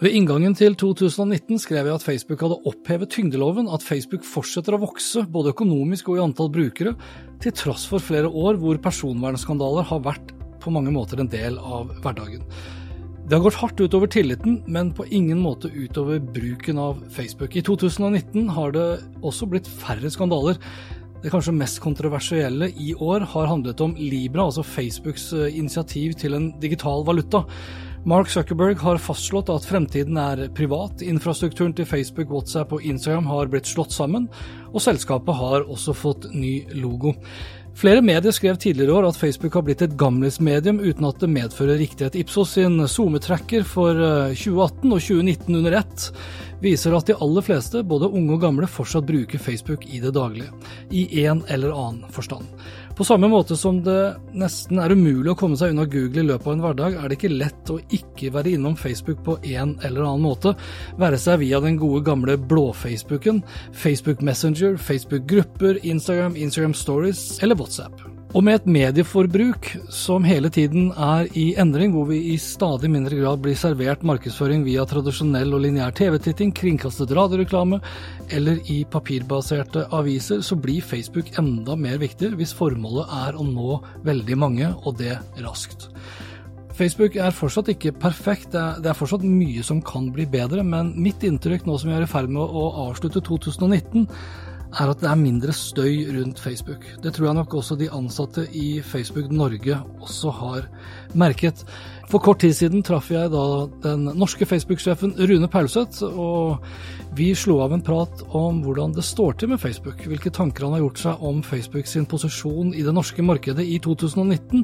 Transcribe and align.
Ved 0.00 0.14
inngangen 0.16 0.54
til 0.56 0.72
2019 0.80 1.58
skrev 1.60 1.84
jeg 1.84 1.92
at 1.92 2.04
Facebook 2.06 2.40
hadde 2.40 2.56
opphevet 2.70 3.10
tyngdeloven, 3.12 3.66
at 3.68 3.82
Facebook 3.84 4.22
fortsetter 4.24 4.72
å 4.72 4.80
vokse, 4.80 5.26
både 5.28 5.52
økonomisk 5.52 6.08
og 6.08 6.16
i 6.16 6.22
antall 6.24 6.48
brukere, 6.54 6.94
til 7.44 7.52
tross 7.52 7.84
for 7.84 8.00
flere 8.00 8.30
år 8.32 8.56
hvor 8.62 8.80
personvernskandaler 8.80 9.84
har 9.90 10.00
vært 10.06 10.32
på 10.64 10.72
mange 10.72 10.94
måter 10.94 11.20
en 11.20 11.28
del 11.28 11.58
av 11.60 11.92
hverdagen. 12.00 12.46
Det 13.28 13.36
har 13.36 13.44
gått 13.44 13.58
hardt 13.60 13.82
utover 13.84 14.08
tilliten, 14.08 14.62
men 14.64 14.94
på 14.96 15.04
ingen 15.12 15.42
måte 15.44 15.68
utover 15.68 16.16
bruken 16.16 16.80
av 16.80 17.04
Facebook. 17.12 17.60
I 17.60 17.64
2019 17.68 18.48
har 18.56 18.72
det 18.72 18.86
også 19.20 19.50
blitt 19.52 19.68
færre 19.68 20.08
skandaler. 20.08 20.56
Det 21.20 21.28
kanskje 21.28 21.52
mest 21.52 21.82
kontroversielle 21.84 22.70
i 22.72 22.94
år 22.96 23.28
har 23.34 23.52
handlet 23.52 23.84
om 23.84 23.92
Libra, 24.00 24.48
altså 24.48 24.64
Facebooks 24.64 25.28
eh, 25.36 25.60
initiativ 25.60 26.16
til 26.24 26.40
en 26.40 26.50
digital 26.64 27.04
valuta. 27.04 27.44
Mark 28.04 28.30
Zuckerberg 28.32 28.78
har 28.80 28.96
fastslått 28.96 29.50
at 29.52 29.66
fremtiden 29.68 30.16
er 30.16 30.46
privat. 30.56 31.02
Infrastrukturen 31.04 31.74
til 31.76 31.84
Facebook, 31.84 32.30
WhatsApp 32.32 32.72
og 32.72 32.84
Instagram 32.86 33.26
har 33.28 33.50
blitt 33.52 33.68
slått 33.68 33.92
sammen, 33.92 34.24
og 34.72 34.80
selskapet 34.80 35.36
har 35.36 35.66
også 35.68 35.92
fått 35.92 36.30
ny 36.32 36.62
logo. 36.80 37.12
Flere 37.76 38.00
medier 38.02 38.32
skrev 38.32 38.56
tidligere 38.60 38.90
i 38.90 38.96
år 38.98 39.10
at 39.10 39.20
Facebook 39.20 39.54
har 39.54 39.62
blitt 39.68 39.84
et 39.84 39.98
gamlismedium 40.00 40.80
uten 40.80 41.06
at 41.06 41.20
det 41.20 41.28
medfører 41.32 41.78
riktighet. 41.80 42.16
Ipsos 42.18 42.56
sin 42.56 42.80
SoMe-tracker 42.88 43.68
for 43.68 43.96
eh, 43.96 44.32
2018 44.32 44.96
og 44.96 45.04
2019 45.04 45.60
under 45.60 45.76
ett 45.78 46.08
viser 46.60 46.96
at 46.96 47.08
de 47.08 47.16
aller 47.20 47.44
fleste, 47.44 47.84
både 47.84 48.10
unge 48.10 48.36
og 48.36 48.42
gamle, 48.42 48.68
fortsatt 48.68 49.06
bruker 49.08 49.40
Facebook 49.40 49.86
i 49.88 50.00
det 50.02 50.12
daglige, 50.16 50.50
i 50.90 51.24
en 51.24 51.44
eller 51.48 51.72
annen 51.72 52.12
forstand. 52.12 52.48
På 53.00 53.04
samme 53.04 53.28
måte 53.32 53.56
som 53.56 53.78
det 53.80 54.16
nesten 54.36 54.76
er 54.76 54.92
umulig 54.92 55.30
å 55.32 55.36
komme 55.40 55.56
seg 55.56 55.72
unna 55.72 55.86
Google 55.88 56.20
i 56.20 56.26
løpet 56.28 56.50
av 56.50 56.52
en 56.52 56.64
hverdag, 56.66 56.98
er 57.00 57.08
det 57.08 57.16
ikke 57.16 57.30
lett 57.32 57.72
å 57.72 57.78
ikke 57.96 58.28
være 58.34 58.52
innom 58.58 58.76
Facebook 58.76 59.24
på 59.24 59.38
en 59.54 59.72
eller 59.80 60.04
annen 60.04 60.26
måte, 60.26 60.52
være 61.00 61.22
seg 61.24 61.40
via 61.40 61.64
den 61.64 61.80
gode 61.80 62.04
gamle 62.04 62.36
blå-Facebooken, 62.52 63.40
Facebook 63.72 64.20
Messenger, 64.20 64.76
Facebook-grupper, 64.76 65.80
Instagram, 65.80 66.36
Instagram 66.36 66.76
Stories 66.76 67.38
eller 67.40 67.56
WhatsApp. 67.56 68.19
Og 68.30 68.44
med 68.46 68.60
et 68.60 68.66
medieforbruk 68.70 69.72
som 69.90 70.22
hele 70.22 70.46
tiden 70.54 70.92
er 70.94 71.26
i 71.34 71.48
endring, 71.58 71.90
hvor 71.90 72.06
vi 72.12 72.20
i 72.30 72.36
stadig 72.38 72.86
mindre 72.92 73.16
grad 73.18 73.40
blir 73.42 73.56
servert 73.58 74.04
markedsføring 74.06 74.62
via 74.62 74.84
tradisjonell 74.86 75.50
og 75.56 75.64
lineær 75.64 75.90
TV-titting, 75.98 76.52
kringkastet 76.54 77.10
radioreklame 77.18 77.80
eller 78.30 78.60
i 78.70 78.84
papirbaserte 78.86 79.88
aviser, 79.98 80.44
så 80.46 80.54
blir 80.54 80.86
Facebook 80.86 81.32
enda 81.42 81.74
mer 81.74 81.98
viktig 81.98 82.30
hvis 82.38 82.54
formålet 82.54 83.10
er 83.18 83.34
å 83.34 83.46
nå 83.48 83.80
veldig 84.06 84.38
mange, 84.38 84.68
og 84.86 85.00
det 85.02 85.16
raskt. 85.42 85.88
Facebook 86.78 87.18
er 87.18 87.34
fortsatt 87.34 87.72
ikke 87.74 87.96
perfekt, 87.98 88.54
det 88.54 88.86
er, 88.86 88.96
fortsatt 88.96 89.26
mye 89.26 89.64
som 89.66 89.82
kan 89.82 90.06
bli 90.14 90.28
bedre, 90.30 90.62
men 90.62 90.94
mitt 91.02 91.26
inntrykk 91.26 91.66
nå 91.66 91.80
som 91.82 91.90
vi 91.90 91.98
er 91.98 92.06
i 92.06 92.08
ferd 92.08 92.30
med 92.30 92.46
å 92.46 92.68
avslutte 92.86 93.20
2019, 93.26 94.06
er 94.78 94.90
at 94.92 95.00
det 95.02 95.08
er 95.10 95.18
mindre 95.18 95.52
støy 95.56 96.06
rundt 96.14 96.40
Facebook. 96.40 96.84
Det 97.02 97.12
tror 97.14 97.30
jeg 97.30 97.38
nok 97.40 97.54
også 97.58 97.76
de 97.78 97.90
ansatte 97.90 98.46
i 98.54 98.80
Facebook 98.82 99.30
Norge 99.32 99.78
også 100.00 100.30
har 100.30 100.68
merket. 101.14 101.64
For 102.10 102.18
kort 102.18 102.40
tid 102.42 102.54
siden 102.56 102.82
traff 102.86 103.10
jeg 103.10 103.30
da 103.30 103.44
den 103.84 104.08
norske 104.18 104.46
Facebook-sjefen 104.46 105.14
Rune 105.18 105.48
Paulseth, 105.48 106.02
og 106.02 106.58
vi 107.16 107.34
slo 107.34 107.56
av 107.64 107.72
en 107.74 107.82
prat 107.82 108.22
om 108.36 108.60
hvordan 108.64 108.92
det 108.94 109.02
står 109.06 109.34
til 109.40 109.50
med 109.50 109.60
Facebook, 109.60 110.04
hvilke 110.06 110.30
tanker 110.34 110.66
han 110.66 110.76
har 110.76 110.84
gjort 110.84 111.00
seg 111.02 111.24
om 111.26 111.42
Facebook 111.42 111.88
sin 111.90 112.06
posisjon 112.08 112.70
i 112.76 112.84
det 112.86 112.94
norske 112.94 113.24
markedet 113.26 113.66
i 113.66 113.80
2019, 113.82 114.62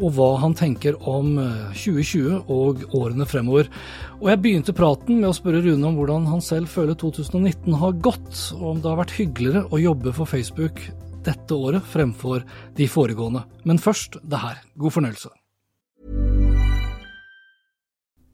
og 0.00 0.12
hva 0.16 0.28
han 0.42 0.56
tenker 0.58 0.98
om 1.06 1.36
2020 1.76 2.50
og 2.52 2.84
årene 2.96 3.28
fremover. 3.30 3.70
Og 4.18 4.30
jeg 4.32 4.42
begynte 4.42 4.76
praten 4.76 5.20
med 5.22 5.30
å 5.30 5.36
spørre 5.36 5.62
Rune 5.64 5.88
om 5.88 5.98
hvordan 6.00 6.28
han 6.32 6.44
selv 6.44 6.72
føler 6.74 6.98
2019 6.98 7.78
har 7.80 7.98
gått, 8.02 8.44
og 8.58 8.68
om 8.74 8.82
det 8.82 8.92
har 8.92 9.02
vært 9.04 9.18
hyggeligere 9.20 9.66
å 9.70 9.82
jobbe 9.86 10.14
for 10.16 10.28
Facebook 10.30 10.82
dette 11.26 11.54
året 11.54 11.86
fremfor 11.94 12.44
de 12.76 12.86
foregående. 12.90 13.46
Men 13.66 13.82
først 13.82 14.20
det 14.22 14.42
her. 14.42 14.62
God 14.78 14.98
fornøyelse. 14.98 15.32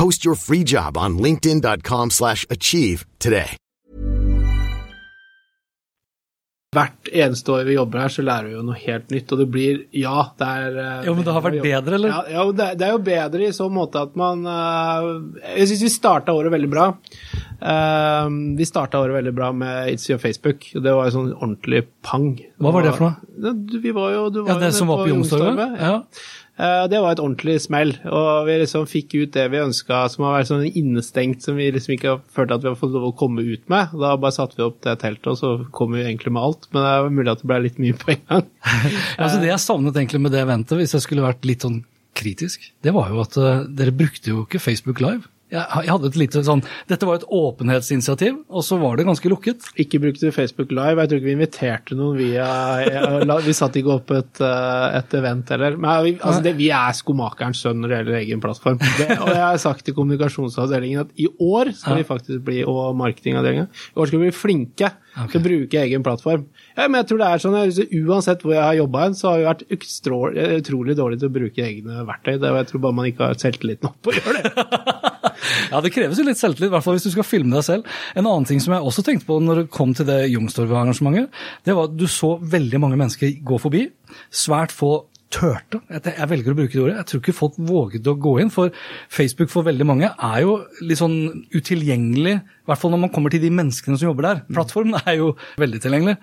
Post 0.00 0.24
your 0.24 0.34
free 0.34 0.64
job 0.64 0.96
on 0.96 1.18
linkedin.com/achieve 1.18 2.10
slash 2.10 2.46
achieve 2.48 3.04
today. 3.18 3.56
Hvert 6.70 7.08
eneste 7.10 7.50
år 7.50 7.64
vi 7.66 7.74
jobber 7.74 7.98
her, 8.04 8.12
så 8.14 8.22
lærer 8.22 8.46
vi 8.46 8.52
jo 8.54 8.60
noe 8.62 8.78
helt 8.78 9.08
nytt, 9.10 9.32
og 9.34 9.40
det 9.42 9.46
blir 9.50 9.80
Ja, 9.98 10.22
det 10.38 10.46
er 10.46 10.76
eh, 10.78 11.06
Jo, 11.08 11.14
men 11.18 11.26
det 11.26 11.32
har 11.34 11.42
vært 11.42 11.56
bedre, 11.64 11.96
eller? 11.98 12.12
Ja, 12.14 12.20
ja 12.30 12.44
det, 12.60 12.68
det 12.78 12.86
er 12.86 12.92
jo 12.94 13.00
bedre 13.10 13.48
i 13.48 13.52
så 13.56 13.66
måte 13.74 14.04
at 14.06 14.14
man 14.20 14.44
eh, 14.46 15.08
Jeg 15.56 15.66
syns 15.72 15.82
vi 15.82 15.90
starta 15.90 16.36
året 16.38 16.54
veldig 16.54 16.70
bra. 16.70 16.84
Eh, 17.60 18.28
vi 18.60 18.68
starta 18.70 19.02
året 19.02 19.18
veldig 19.18 19.34
bra 19.34 19.50
med 19.52 19.90
It's 19.96 20.06
Your 20.08 20.22
Facebook. 20.22 20.68
og 20.76 20.86
Det 20.86 20.94
var 20.94 21.10
jo 21.10 21.16
sånn 21.16 21.32
ordentlig 21.34 21.82
pang. 22.06 22.30
Hva 22.62 22.72
var 22.78 22.86
det 22.86 22.94
for 22.96 23.08
noe? 23.08 23.32
Ja, 23.34 23.52
du- 23.52 23.80
Vi 23.82 23.96
var 23.96 24.14
jo, 24.14 24.28
du 24.30 24.44
var 24.44 24.54
Ja, 24.54 24.60
det 24.62 24.70
jo 24.70 24.78
som 24.78 24.94
var 24.94 25.02
på 25.02 25.10
Youngstorget? 25.10 25.76
Ja. 25.82 25.96
Uh, 26.60 26.84
det 26.92 26.98
var 27.00 27.14
et 27.14 27.22
ordentlig 27.22 27.54
smell, 27.64 27.94
og 28.04 28.44
vi 28.44 28.58
liksom 28.60 28.84
fikk 28.90 29.14
ut 29.16 29.32
det 29.32 29.46
vi 29.52 29.62
ønska, 29.62 30.02
som 30.12 30.26
har 30.26 30.34
vært 30.36 30.50
sånn 30.50 30.66
innestengt, 30.68 31.40
som 31.46 31.56
vi 31.56 31.70
liksom 31.72 31.94
ikke 31.94 32.10
har 32.10 32.18
følt 32.36 32.52
at 32.52 32.60
vi 32.60 32.68
har 32.68 32.76
fått 32.76 32.92
lov 32.92 33.06
å 33.08 33.14
komme 33.16 33.46
ut 33.46 33.64
med. 33.72 33.94
Da 33.96 34.12
bare 34.20 34.36
satte 34.36 34.58
vi 34.58 34.66
opp 34.66 34.82
det 34.84 34.98
teltet, 35.00 35.30
og 35.32 35.38
så 35.40 35.54
kom 35.72 35.96
vi 35.96 36.04
egentlig 36.04 36.34
med 36.36 36.44
alt. 36.44 36.68
Men 36.74 36.84
det 36.84 36.92
er 36.92 37.16
mulig 37.16 37.32
at 37.32 37.40
det 37.40 37.48
ble 37.48 37.62
litt 37.64 37.80
mye 37.80 37.96
på 37.96 38.12
en 38.12 38.22
gang. 38.26 38.46
altså 39.22 39.40
Det 39.40 39.48
jeg 39.48 39.64
savnet 39.64 39.96
egentlig 39.96 40.20
med 40.26 40.36
det 40.36 40.44
eventet, 40.44 40.76
hvis 40.82 40.96
jeg 40.98 41.06
skulle 41.06 41.24
vært 41.24 41.48
litt 41.48 41.64
sånn 41.64 41.80
kritisk, 42.20 42.68
det 42.84 42.92
var 42.92 43.08
jo 43.08 43.22
at 43.24 43.40
uh, 43.40 43.64
dere 43.64 43.96
brukte 43.96 44.34
jo 44.34 44.44
ikke 44.44 44.60
Facebook 44.60 45.00
Live. 45.00 45.24
Jeg, 45.50 45.90
hadde 45.90 46.10
et 46.10 46.18
lite 46.18 46.42
sånn, 46.46 46.62
Dette 46.90 47.06
var 47.08 47.18
et 47.18 47.26
åpenhetsinitiativ, 47.26 48.36
og 48.46 48.64
så 48.66 48.78
var 48.80 48.98
det 48.98 49.06
ganske 49.08 49.30
lukket. 49.32 49.66
Ikke 49.82 49.98
brukte 50.02 50.30
Facebook 50.34 50.70
Live. 50.74 51.02
Jeg 51.02 51.10
tror 51.10 51.20
ikke 51.20 51.28
vi 51.28 51.34
inviterte 51.34 51.98
noen 51.98 52.18
via 52.20 52.46
Vi 53.46 53.54
satte 53.56 53.80
ikke 53.80 53.96
opp 53.96 54.14
et, 54.14 54.42
eh, 54.46 54.86
et 55.00 55.16
event 55.18 55.50
heller. 55.54 55.78
Men 55.80 56.04
vi, 56.06 56.14
altså 56.18 56.44
det, 56.44 56.54
vi 56.60 56.70
er 56.74 56.94
skomakerens 56.96 57.64
sønn 57.64 57.82
når 57.82 57.92
det 57.92 57.98
gjelder 57.98 58.18
egen 58.20 58.44
plattform. 58.44 58.78
Det, 58.78 59.08
og 59.18 59.32
jeg 59.32 59.42
har 59.42 59.60
sagt 59.62 59.86
til 59.86 59.96
kommunikasjonsavdelingen 59.98 61.04
at 61.06 61.12
i 61.18 61.28
år 61.42 61.72
skal 61.76 62.00
vi 62.00 62.06
faktisk 62.06 62.46
bli, 62.46 62.62
og 62.70 62.94
marketingavdelingen, 63.00 63.70
i 63.70 64.00
år 64.00 64.10
skal 64.10 64.22
vi 64.22 64.30
bli 64.30 64.36
flinke 64.36 64.92
okay. 64.92 65.32
til 65.34 65.42
å 65.42 65.46
bruke 65.48 65.82
egen 65.82 66.06
plattform. 66.06 66.46
Ja, 66.76 66.86
men 66.86 67.00
jeg 67.02 67.10
tror 67.10 67.22
det 67.24 67.30
er 67.30 67.44
sånn, 67.46 67.58
Uansett 68.00 68.44
hvor 68.44 68.54
jeg 68.54 68.62
har 68.62 68.78
jobba, 68.78 69.08
så 69.18 69.32
har 69.32 69.40
vi 69.40 69.48
vært 69.50 69.66
utrolig 70.60 70.98
dårlige 70.98 71.24
til 71.24 71.30
å 71.30 71.38
bruke 71.40 71.66
egne 71.66 72.04
verktøy. 72.06 72.36
Det, 72.38 72.54
jeg 72.62 72.70
tror 72.70 72.86
bare 72.86 73.00
man 73.00 73.10
ikke 73.10 73.30
har 73.30 73.40
selvtilliten 73.40 73.90
opp 73.90 74.12
å 74.12 74.20
gjøre 74.20 74.44
det. 74.44 74.98
ja, 75.70 75.80
det 75.82 75.92
kreves 75.94 76.18
jo 76.20 76.26
litt 76.26 76.40
selvtillit, 76.40 76.70
i 76.70 76.74
hvert 76.74 76.86
fall 76.86 76.98
hvis 76.98 77.06
du 77.08 77.14
skal 77.14 77.26
filme 77.26 77.54
deg 77.56 77.66
selv. 77.66 78.00
En 78.14 78.26
annen 78.26 78.48
ting 78.48 78.62
som 78.62 78.74
jeg 78.74 78.86
også 78.86 79.04
tenkte 79.06 79.28
på 79.28 79.38
når 79.42 79.62
det 79.62 79.70
kom 79.74 79.94
til 79.96 80.08
det 80.08 80.24
Youngstorget-arrangementet, 80.32 81.30
det 81.66 81.76
var 81.76 81.90
at 81.90 81.96
du 81.98 82.06
så 82.10 82.34
veldig 82.40 82.82
mange 82.82 83.00
mennesker 83.00 83.38
gå 83.46 83.60
forbi. 83.62 83.86
Svært 84.34 84.74
få 84.74 84.94
turte. 85.30 85.78
Jeg 85.90 86.28
velger 86.30 86.52
å 86.52 86.58
bruke 86.58 86.74
det 86.74 86.82
ordet. 86.82 86.96
Jeg 86.98 87.08
tror 87.10 87.20
ikke 87.22 87.36
folk 87.36 87.58
våget 87.70 88.08
å 88.10 88.16
gå 88.18 88.32
inn, 88.42 88.50
for 88.52 88.74
Facebook 89.12 89.52
for 89.52 89.66
veldig 89.66 89.86
mange 89.86 90.10
er 90.10 90.40
jo 90.42 90.56
litt 90.82 91.00
sånn 91.00 91.46
utilgjengelig 91.54 92.40
i 92.70 92.72
hvert 92.72 92.84
fall 92.84 92.92
når 92.94 93.00
man 93.02 93.10
kommer 93.10 93.32
til 93.34 93.42
de 93.42 93.50
menneskene 93.50 93.98
som 93.98 94.12
jobber 94.12 94.28
der. 94.28 94.40
Plattformen 94.54 95.00
er 95.02 95.16
jo 95.18 95.32
veldig 95.58 95.80
tilgjengelig. 95.82 96.16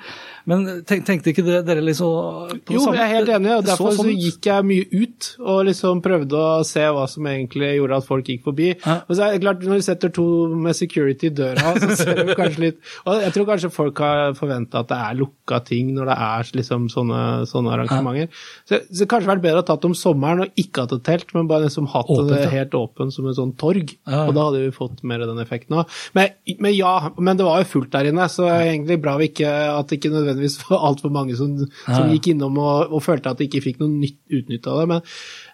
Men 0.48 0.62
tenk, 0.88 1.04
tenkte 1.04 1.34
ikke 1.34 1.44
dere 1.44 1.82
liksom 1.84 2.54
jo, 2.72 2.80
jeg 2.96 3.02
er 3.04 3.10
helt 3.12 3.32
enig, 3.36 3.52
og 3.58 3.66
derfor 3.68 3.92
så, 3.92 3.98
sånn 4.00 4.14
så 4.14 4.14
gikk 4.16 4.48
jeg 4.48 4.68
mye 4.70 4.86
ut 4.94 5.28
og 5.44 5.58
liksom 5.68 6.00
prøvde 6.06 6.40
å 6.40 6.62
se 6.68 6.86
hva 6.96 7.04
som 7.12 7.28
egentlig 7.28 7.74
gjorde 7.74 7.98
at 8.00 8.08
folk 8.08 8.32
gikk 8.32 8.46
forbi. 8.46 8.70
Ja. 8.78 8.96
Og 9.04 9.18
så 9.18 9.26
er 9.26 9.36
det 9.36 9.42
klart, 9.44 9.66
Når 9.68 9.82
du 9.82 9.86
setter 9.90 10.14
to 10.16 10.28
med 10.56 10.78
security 10.78 11.28
i 11.28 11.34
døra, 11.36 11.74
så 11.76 11.98
ser 12.00 12.24
du 12.24 12.32
kanskje 12.40 12.64
litt 12.64 12.80
Og 13.04 13.26
jeg 13.26 13.36
tror 13.36 13.50
kanskje 13.52 13.74
folk 13.74 14.02
har 14.06 14.38
forventa 14.40 14.86
at 14.86 14.92
det 14.94 15.02
er 15.10 15.20
lukka 15.20 15.60
ting 15.68 15.92
når 15.98 16.14
det 16.14 16.18
er 16.30 16.52
liksom 16.62 16.88
sånne, 16.94 17.22
sånne 17.52 17.76
arrangementer. 17.76 18.32
Ja. 18.32 18.42
Så, 18.72 18.82
så 19.02 19.10
kanskje 19.12 19.34
vært 19.34 19.46
bedre 19.50 19.66
å 19.66 19.68
tatt 19.68 19.90
om 19.90 19.96
sommeren 19.98 20.46
og 20.48 20.64
ikke 20.64 20.86
hatt 20.86 20.96
et 20.96 21.06
telt, 21.12 21.36
men 21.36 21.52
bare 21.52 21.68
liksom 21.68 21.92
hatt 21.92 22.08
åpent, 22.08 22.32
det 22.32 22.56
helt 22.56 22.78
åpent 22.78 23.16
som 23.16 23.28
et 23.28 23.36
sånn 23.36 23.56
torg. 23.60 23.98
Ja, 24.08 24.24
og 24.30 24.36
da 24.38 24.48
hadde 24.48 24.64
vi 24.64 24.76
fått 24.76 25.04
mer 25.08 25.26
av 25.26 25.34
den 25.34 25.44
effekten 25.44 25.82
òg. 25.82 25.98
Men 26.16 26.37
men 26.60 26.74
ja, 26.76 27.12
men 27.18 27.40
det 27.40 27.46
var 27.48 27.62
jo 27.62 27.70
fullt 27.70 27.92
der 27.94 28.10
inne, 28.10 28.28
så 28.32 28.48
egentlig 28.54 29.00
bra 29.04 29.16
vi 29.20 29.30
ikke, 29.32 29.50
at 29.50 29.90
det 29.90 30.00
ikke 30.00 30.14
nødvendigvis 30.14 30.60
var 30.70 30.86
altfor 30.90 31.14
mange 31.14 31.36
som, 31.40 31.58
som, 31.86 32.12
gikk 32.14 32.32
innom 32.34 32.60
og, 32.62 32.92
og, 32.92 33.04
følte 33.04 33.34
at 33.34 33.42
de 33.42 33.50
ikke 33.50 33.64
fikk 33.66 33.82
noe 33.82 33.92
nytt 33.92 34.20
utnytte 34.40 34.72
av 34.72 34.80
det. 34.82 34.88
Men 34.94 35.04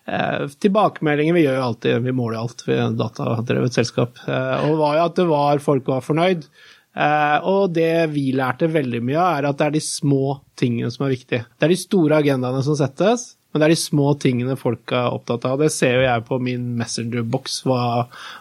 eh, 0.06 0.46
tilbakemeldinger 0.66 1.38
Vi 1.38 1.46
gjør 1.48 1.60
jo 1.60 1.66
alltid, 1.70 1.98
vi 2.06 2.16
måler 2.16 2.38
jo 2.38 2.46
alt 2.46 2.64
ved 2.68 2.84
et 2.86 3.02
datadrevet 3.02 3.80
selskap. 3.80 4.22
Eh, 4.28 4.70
og 4.70 4.80
var 4.82 5.00
jo 5.00 5.06
at 5.08 5.20
det 5.20 5.28
var 5.32 5.66
folk 5.66 5.92
var 5.94 6.06
fornøyd. 6.06 6.48
Eh, 6.94 7.38
og 7.50 7.74
det 7.74 7.94
vi 8.14 8.28
lærte 8.38 8.70
veldig 8.70 9.02
mye 9.06 9.22
av, 9.22 9.38
er 9.40 9.50
at 9.50 9.62
det 9.62 9.70
er 9.70 9.78
de 9.78 9.86
små 9.86 10.38
tingene 10.60 10.92
som 10.94 11.08
er 11.08 11.16
viktige. 11.16 11.48
Det 11.58 11.68
er 11.68 11.74
de 11.74 11.80
store 11.82 12.22
agendaene 12.22 12.62
som 12.66 12.78
settes, 12.78 13.34
men 13.54 13.62
det 13.62 13.68
er 13.68 13.74
de 13.76 13.78
små 13.78 14.08
tingene 14.18 14.56
folk 14.58 14.92
er 14.98 15.14
opptatt 15.14 15.46
av. 15.46 15.60
Det 15.62 15.70
ser 15.74 16.00
jo 16.00 16.06
jeg 16.08 16.26
på 16.26 16.40
min 16.42 16.66
Messenger-boks, 16.80 17.60
hva, 17.70 17.84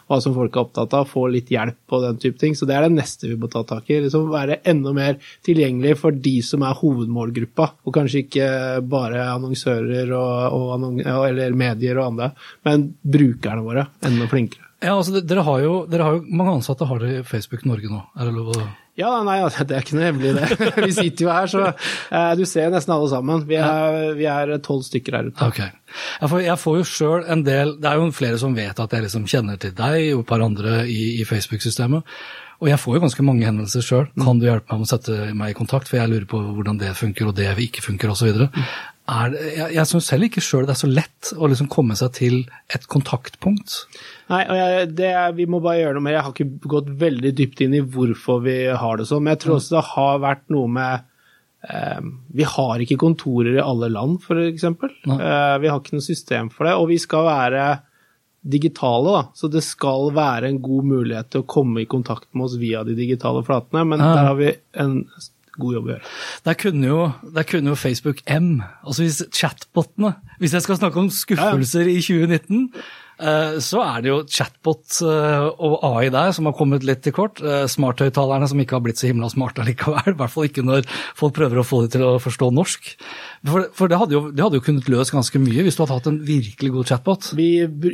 hva, 0.09 0.19
som 0.25 0.33
folk 0.37 0.57
er 0.57 0.63
opptatt 0.65 0.97
av. 0.97 1.11
Få 1.11 1.27
litt 1.29 1.53
hjelp 1.53 1.93
og 1.93 2.07
den 2.07 2.21
type 2.23 2.41
ting. 2.41 2.57
Så 2.57 2.69
det 2.69 2.79
er 2.79 2.87
det 2.87 2.97
neste 2.97 3.29
vi 3.29 3.37
må 3.37 3.51
ta 3.53 3.61
tak 3.69 3.91
i. 3.93 4.01
Liksom 4.07 4.31
være 4.33 4.63
enda 4.73 4.95
mer 4.97 5.21
tilgjengelig 5.45 5.99
for 6.01 6.17
de 6.17 6.39
som 6.47 6.65
er 6.65 6.81
hovedmålgruppa, 6.81 7.69
og 7.85 7.97
kanskje 7.99 8.25
ikke 8.25 8.51
bare 8.89 9.29
annonsører 9.35 10.17
og, 10.17 10.57
og 10.57 10.69
annons 10.79 11.05
eller 11.05 11.57
medier 11.57 12.01
og 12.01 12.13
andre, 12.15 12.33
men 12.65 12.89
brukerne 13.05 13.67
våre 13.67 13.91
enda 14.09 14.29
flinkere. 14.33 14.71
Ja, 14.83 14.97
altså 14.97 15.21
dere 15.21 15.45
har, 15.47 15.61
jo, 15.63 15.75
dere 15.87 16.07
har 16.09 16.17
jo 16.17 16.25
Mange 16.35 16.57
ansatte 16.57 16.89
har 16.91 16.99
dere 16.99 17.21
i 17.21 17.27
Facebook 17.27 17.63
Norge 17.69 17.87
nå, 17.87 18.01
er 18.19 18.27
det 18.27 18.35
lov 18.35 18.51
å 18.57 18.65
ja, 19.01 19.11
nei, 19.25 19.39
det 19.41 19.73
er 19.73 19.87
ikke 19.87 19.97
noe 19.97 20.09
hemmelig 20.11 20.33
det. 20.37 20.49
Vi 20.87 20.93
sitter 20.93 21.25
jo 21.25 21.31
her, 21.33 21.49
så 21.49 21.63
eh, 21.71 22.33
du 22.37 22.45
ser 22.49 22.69
nesten 22.75 22.93
alle 22.93 23.09
sammen. 23.09 23.47
Vi 23.49 23.57
er 24.29 24.53
tolv 24.65 24.85
stykker 24.85 25.17
her 25.17 25.31
ute. 25.31 25.49
Okay. 25.49 25.73
Jeg, 26.21 26.29
får, 26.29 26.45
jeg 26.45 26.59
får 26.61 26.79
jo 26.79 26.85
sjøl 26.89 27.27
en 27.29 27.43
del 27.45 27.75
Det 27.77 27.89
er 27.91 27.99
jo 28.01 28.07
flere 28.17 28.39
som 28.41 28.55
vet 28.57 28.79
at 28.81 28.95
jeg 28.97 29.05
liksom 29.05 29.27
kjenner 29.29 29.59
til 29.61 29.75
deg 29.77 30.15
og 30.15 30.23
et 30.23 30.29
par 30.29 30.45
andre 30.45 30.83
i, 30.89 31.03
i 31.21 31.27
Facebook-systemet. 31.29 32.05
Og 32.63 32.69
jeg 32.71 32.79
får 32.79 32.95
jo 32.95 33.03
ganske 33.03 33.25
mange 33.27 33.47
henvendelser 33.49 33.83
sjøl. 33.83 34.05
Kan 34.23 34.39
du 34.39 34.47
hjelpe 34.47 34.71
meg 34.71 34.85
med 34.85 34.87
å 34.87 34.93
sette 34.93 35.17
meg 35.35 35.51
i 35.51 35.57
kontakt, 35.59 35.89
for 35.91 35.99
jeg 35.99 36.13
lurer 36.13 36.29
på 36.31 36.39
hvordan 36.39 36.79
det 36.79 36.93
funker 36.95 37.33
og 37.33 37.35
det 37.35 37.49
ikke 37.65 37.83
funker 37.83 38.13
osv. 38.13 38.45
Er, 39.11 39.33
jeg 39.35 39.75
jeg 39.75 39.89
syns 39.91 40.09
selv 40.13 40.29
ikke 40.29 40.43
sjøl 40.45 40.67
det 40.69 40.77
er 40.77 40.79
så 40.79 40.89
lett 40.89 41.33
å 41.35 41.49
liksom 41.51 41.67
komme 41.73 41.97
seg 41.99 42.13
til 42.15 42.37
et 42.71 42.85
kontaktpunkt. 42.91 43.75
Nei, 44.31 44.43
og 44.47 44.59
jeg, 44.61 44.91
det, 44.99 45.11
vi 45.39 45.47
må 45.51 45.59
bare 45.65 45.81
gjøre 45.81 45.97
noe 45.97 46.07
med 46.07 46.15
Jeg 46.15 46.25
har 46.27 46.35
ikke 46.37 46.71
gått 46.71 46.93
veldig 47.01 47.33
dypt 47.41 47.65
inn 47.67 47.75
i 47.75 47.83
hvorfor 47.83 48.45
vi 48.47 48.57
har 48.71 49.01
det 49.01 49.09
sånn, 49.11 49.25
men 49.25 49.35
jeg 49.35 49.43
tror 49.45 49.57
også 49.57 49.77
det 49.77 49.85
har 49.91 50.23
vært 50.23 50.45
noe 50.55 50.71
med 50.79 51.09
eh, 51.67 52.05
Vi 52.39 52.47
har 52.55 52.85
ikke 52.85 53.01
kontorer 53.03 53.59
i 53.59 53.65
alle 53.65 53.91
land, 53.91 54.23
f.eks. 54.23 54.69
Eh, 54.71 55.57
vi 55.65 55.73
har 55.73 55.83
ikke 55.83 55.99
noe 55.99 56.07
system 56.07 56.53
for 56.55 56.71
det, 56.71 56.79
og 56.79 56.87
vi 56.93 57.01
skal 57.03 57.27
være 57.27 57.67
digitale, 58.43 59.19
da. 59.19 59.27
Så 59.35 59.51
det 59.51 59.65
skal 59.67 60.11
være 60.15 60.49
en 60.51 60.63
god 60.63 60.87
mulighet 60.95 61.31
til 61.35 61.43
å 61.43 61.51
komme 61.51 61.83
i 61.83 61.91
kontakt 61.91 62.31
med 62.35 62.49
oss 62.49 62.59
via 62.59 62.83
de 62.87 62.95
digitale 62.99 63.43
flatene, 63.47 63.85
men 63.87 64.03
ja. 64.03 64.15
der 64.15 64.31
har 64.31 64.39
vi 64.39 64.51
en 64.83 64.97
god 65.59 65.77
jobb 65.77 65.87
å 65.87 65.93
gjøre. 65.95 66.11
Der 66.49 66.59
kunne 66.59 66.91
jo, 66.91 67.05
der 67.37 67.49
kunne 67.49 67.73
jo 67.73 67.79
Facebook 67.79 68.25
M, 68.31 68.63
altså 68.87 69.05
hvis 69.05 69.23
chatbotene 69.35 70.15
Hvis 70.41 70.55
jeg 70.57 70.65
skal 70.65 70.79
snakke 70.81 71.01
om 71.01 71.11
skuffelser 71.13 71.87
ja, 71.87 71.93
ja. 71.93 71.99
i 71.99 72.05
2019 72.05 72.69
Eh, 72.73 73.02
så 73.63 73.83
er 73.85 74.03
det 74.03 74.11
jo 74.11 74.19
chatbot 74.27 74.97
eh, 75.07 75.45
og 75.63 75.83
AI 75.87 76.09
der 76.13 76.33
som 76.35 76.49
har 76.49 76.57
kommet 76.59 76.87
litt 76.87 77.03
til 77.05 77.15
kort. 77.15 77.43
Eh, 77.45 77.67
smarthøyttalerne 77.71 78.49
som 78.51 78.61
ikke 78.63 78.79
har 78.79 78.83
blitt 78.85 78.99
så 78.99 79.11
himla 79.11 79.29
smarte 79.31 79.67
likevel. 79.67 80.13
I 80.15 80.19
hvert 80.19 80.33
fall 80.33 80.49
ikke 80.49 80.65
når 80.67 80.89
folk 81.19 81.37
prøver 81.37 81.61
å 81.61 81.67
få 81.67 81.83
dem 81.85 81.93
til 81.95 82.07
å 82.07 82.17
forstå 82.23 82.51
norsk. 82.57 82.91
For, 83.47 83.91
det, 83.91 83.99
hadde 83.99 84.17
jo, 84.17 84.23
det, 84.31 84.43
hadde 84.43 84.59
jo, 84.61 84.65
kunnet 84.67 84.91
løse 84.91 85.15
ganske 85.15 85.41
mye 85.43 85.65
hvis 85.67 85.79
du 85.79 85.83
hadde 85.85 85.99
hatt 85.99 86.11
en 86.11 86.19
virkelig 86.27 86.73
god 86.77 86.93
chatbot. 86.93 87.31
Vi 87.39 87.49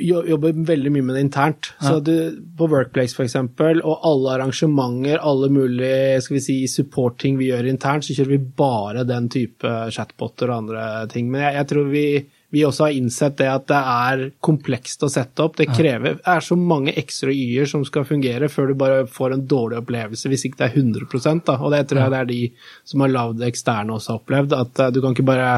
jobber 0.08 0.64
veldig 0.72 0.94
mye 0.94 1.08
med 1.10 1.18
det 1.18 1.26
internt. 1.26 1.72
Så 1.82 1.98
du, 2.04 2.14
på 2.58 2.70
Workplace 2.70 3.16
f.eks. 3.16 3.36
og 3.82 4.08
alle 4.08 4.38
arrangementer, 4.38 5.20
alle 5.20 5.50
mulige 5.52 6.22
skal 6.24 6.38
vi 6.38 6.44
si, 6.44 6.58
supporting 6.70 7.38
vi 7.40 7.50
gjør 7.50 7.70
internt, 7.70 8.06
så 8.06 8.16
kjører 8.16 8.36
vi 8.36 8.42
bare 8.58 9.06
den 9.08 9.28
type 9.32 9.76
chatboter 9.94 10.52
og 10.52 10.62
andre 10.62 10.88
ting. 11.12 11.30
Men 11.32 11.48
jeg, 11.48 11.58
jeg 11.60 11.72
tror 11.72 11.88
vi 11.92 12.08
vi 12.50 12.64
også 12.64 12.86
har 12.86 12.96
innsett 12.96 13.36
det 13.36 13.48
at 13.50 13.66
det 13.68 13.78
er 13.78 14.22
komplekst 14.44 15.02
å 15.04 15.10
sette 15.12 15.44
opp. 15.44 15.58
Det 15.58 15.68
krever, 15.68 16.16
er 16.24 16.44
så 16.44 16.56
mange 16.56 16.94
x-er 16.96 17.32
y-er 17.34 17.68
som 17.68 17.84
skal 17.84 18.06
fungere 18.08 18.48
før 18.48 18.70
du 18.70 18.78
bare 18.80 19.02
får 19.12 19.34
en 19.34 19.46
dårlig 19.50 19.82
opplevelse, 19.82 20.30
hvis 20.32 20.46
ikke 20.48 20.62
det 20.62 20.68
er 20.70 20.78
100 20.80 21.42
da. 21.44 21.58
Og 21.60 21.74
det 21.74 21.82
tror 21.90 22.06
jeg 22.06 22.14
det 22.14 22.20
er 22.22 22.30
de 22.30 22.42
som 22.88 23.04
har 23.04 23.12
lagd 23.12 23.42
det 23.42 23.50
eksterne 23.52 23.98
også 23.98 24.14
har 24.14 24.22
opplevd. 24.22 24.56
At 24.56 24.80
uh, 24.80 24.88
du 24.94 25.02
kan 25.04 25.16
ikke 25.16 25.28
bare 25.28 25.50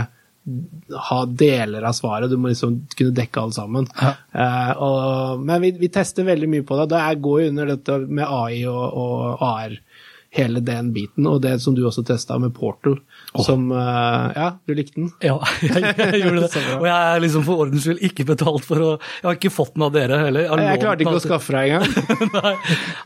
ha 1.10 1.20
deler 1.28 1.84
av 1.86 1.94
svaret, 1.94 2.30
du 2.30 2.38
må 2.40 2.50
liksom 2.50 2.80
kunne 2.96 3.14
dekke 3.14 3.44
alt 3.44 3.54
sammen. 3.54 3.86
Ja. 4.00 4.14
Uh, 4.34 4.72
og, 4.82 5.46
men 5.46 5.62
vi, 5.62 5.74
vi, 5.78 5.92
tester 5.94 6.26
veldig 6.26 6.50
mye 6.50 6.66
på 6.66 6.80
det. 6.80 6.90
Det 6.90 7.22
går 7.22 7.42
jo 7.44 7.52
under 7.52 7.70
dette 7.70 8.00
med 8.08 8.26
AI 8.26 8.64
og, 8.66 8.82
og 9.04 9.46
AR 9.46 9.78
hele 10.30 10.60
den 10.62 10.92
biten, 10.94 11.26
og 11.26 11.40
det 11.42 11.56
som 11.62 11.74
du 11.74 11.82
også 11.86 12.04
testa 12.06 12.36
med 12.38 12.52
Portal, 12.54 13.00
oh. 13.34 13.42
som 13.42 13.66
uh, 13.74 14.30
Ja, 14.36 14.50
du 14.66 14.74
likte 14.78 15.00
den? 15.00 15.08
Ja, 15.26 15.40
jeg, 15.64 15.82
jeg 15.98 16.20
gjorde 16.22 16.44
det. 16.44 16.62
og 16.80 16.86
jeg 16.86 16.98
er 16.98 17.24
liksom 17.24 17.46
for 17.48 17.64
ordens 17.64 17.86
skyld 17.86 18.04
ikke 18.10 18.28
betalt 18.28 18.66
for 18.68 18.84
å 18.84 18.90
Jeg 19.00 19.26
har 19.26 19.40
ikke 19.40 19.52
fått 19.54 19.74
den 19.74 19.86
av 19.88 19.96
dere 19.96 20.20
heller. 20.22 20.46
Jeg, 20.46 20.68
jeg 20.68 20.82
klarte 20.84 21.06
ikke 21.06 21.18
å 21.18 21.24
skaffe 21.24 21.56
deg 21.56 21.74
engang. 21.74 22.14
Nei. 22.36 22.54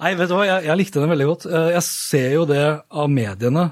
Nei, 0.02 0.12
vet 0.20 0.28
du 0.28 0.36
hva, 0.36 0.44
jeg, 0.50 0.68
jeg 0.68 0.80
likte 0.82 1.00
den 1.00 1.14
veldig 1.14 1.30
godt. 1.30 1.48
Eh, 1.48 1.70
jeg 1.78 1.86
ser 1.88 2.30
jo 2.36 2.44
det 2.50 2.64
av 2.74 3.10
mediene. 3.12 3.66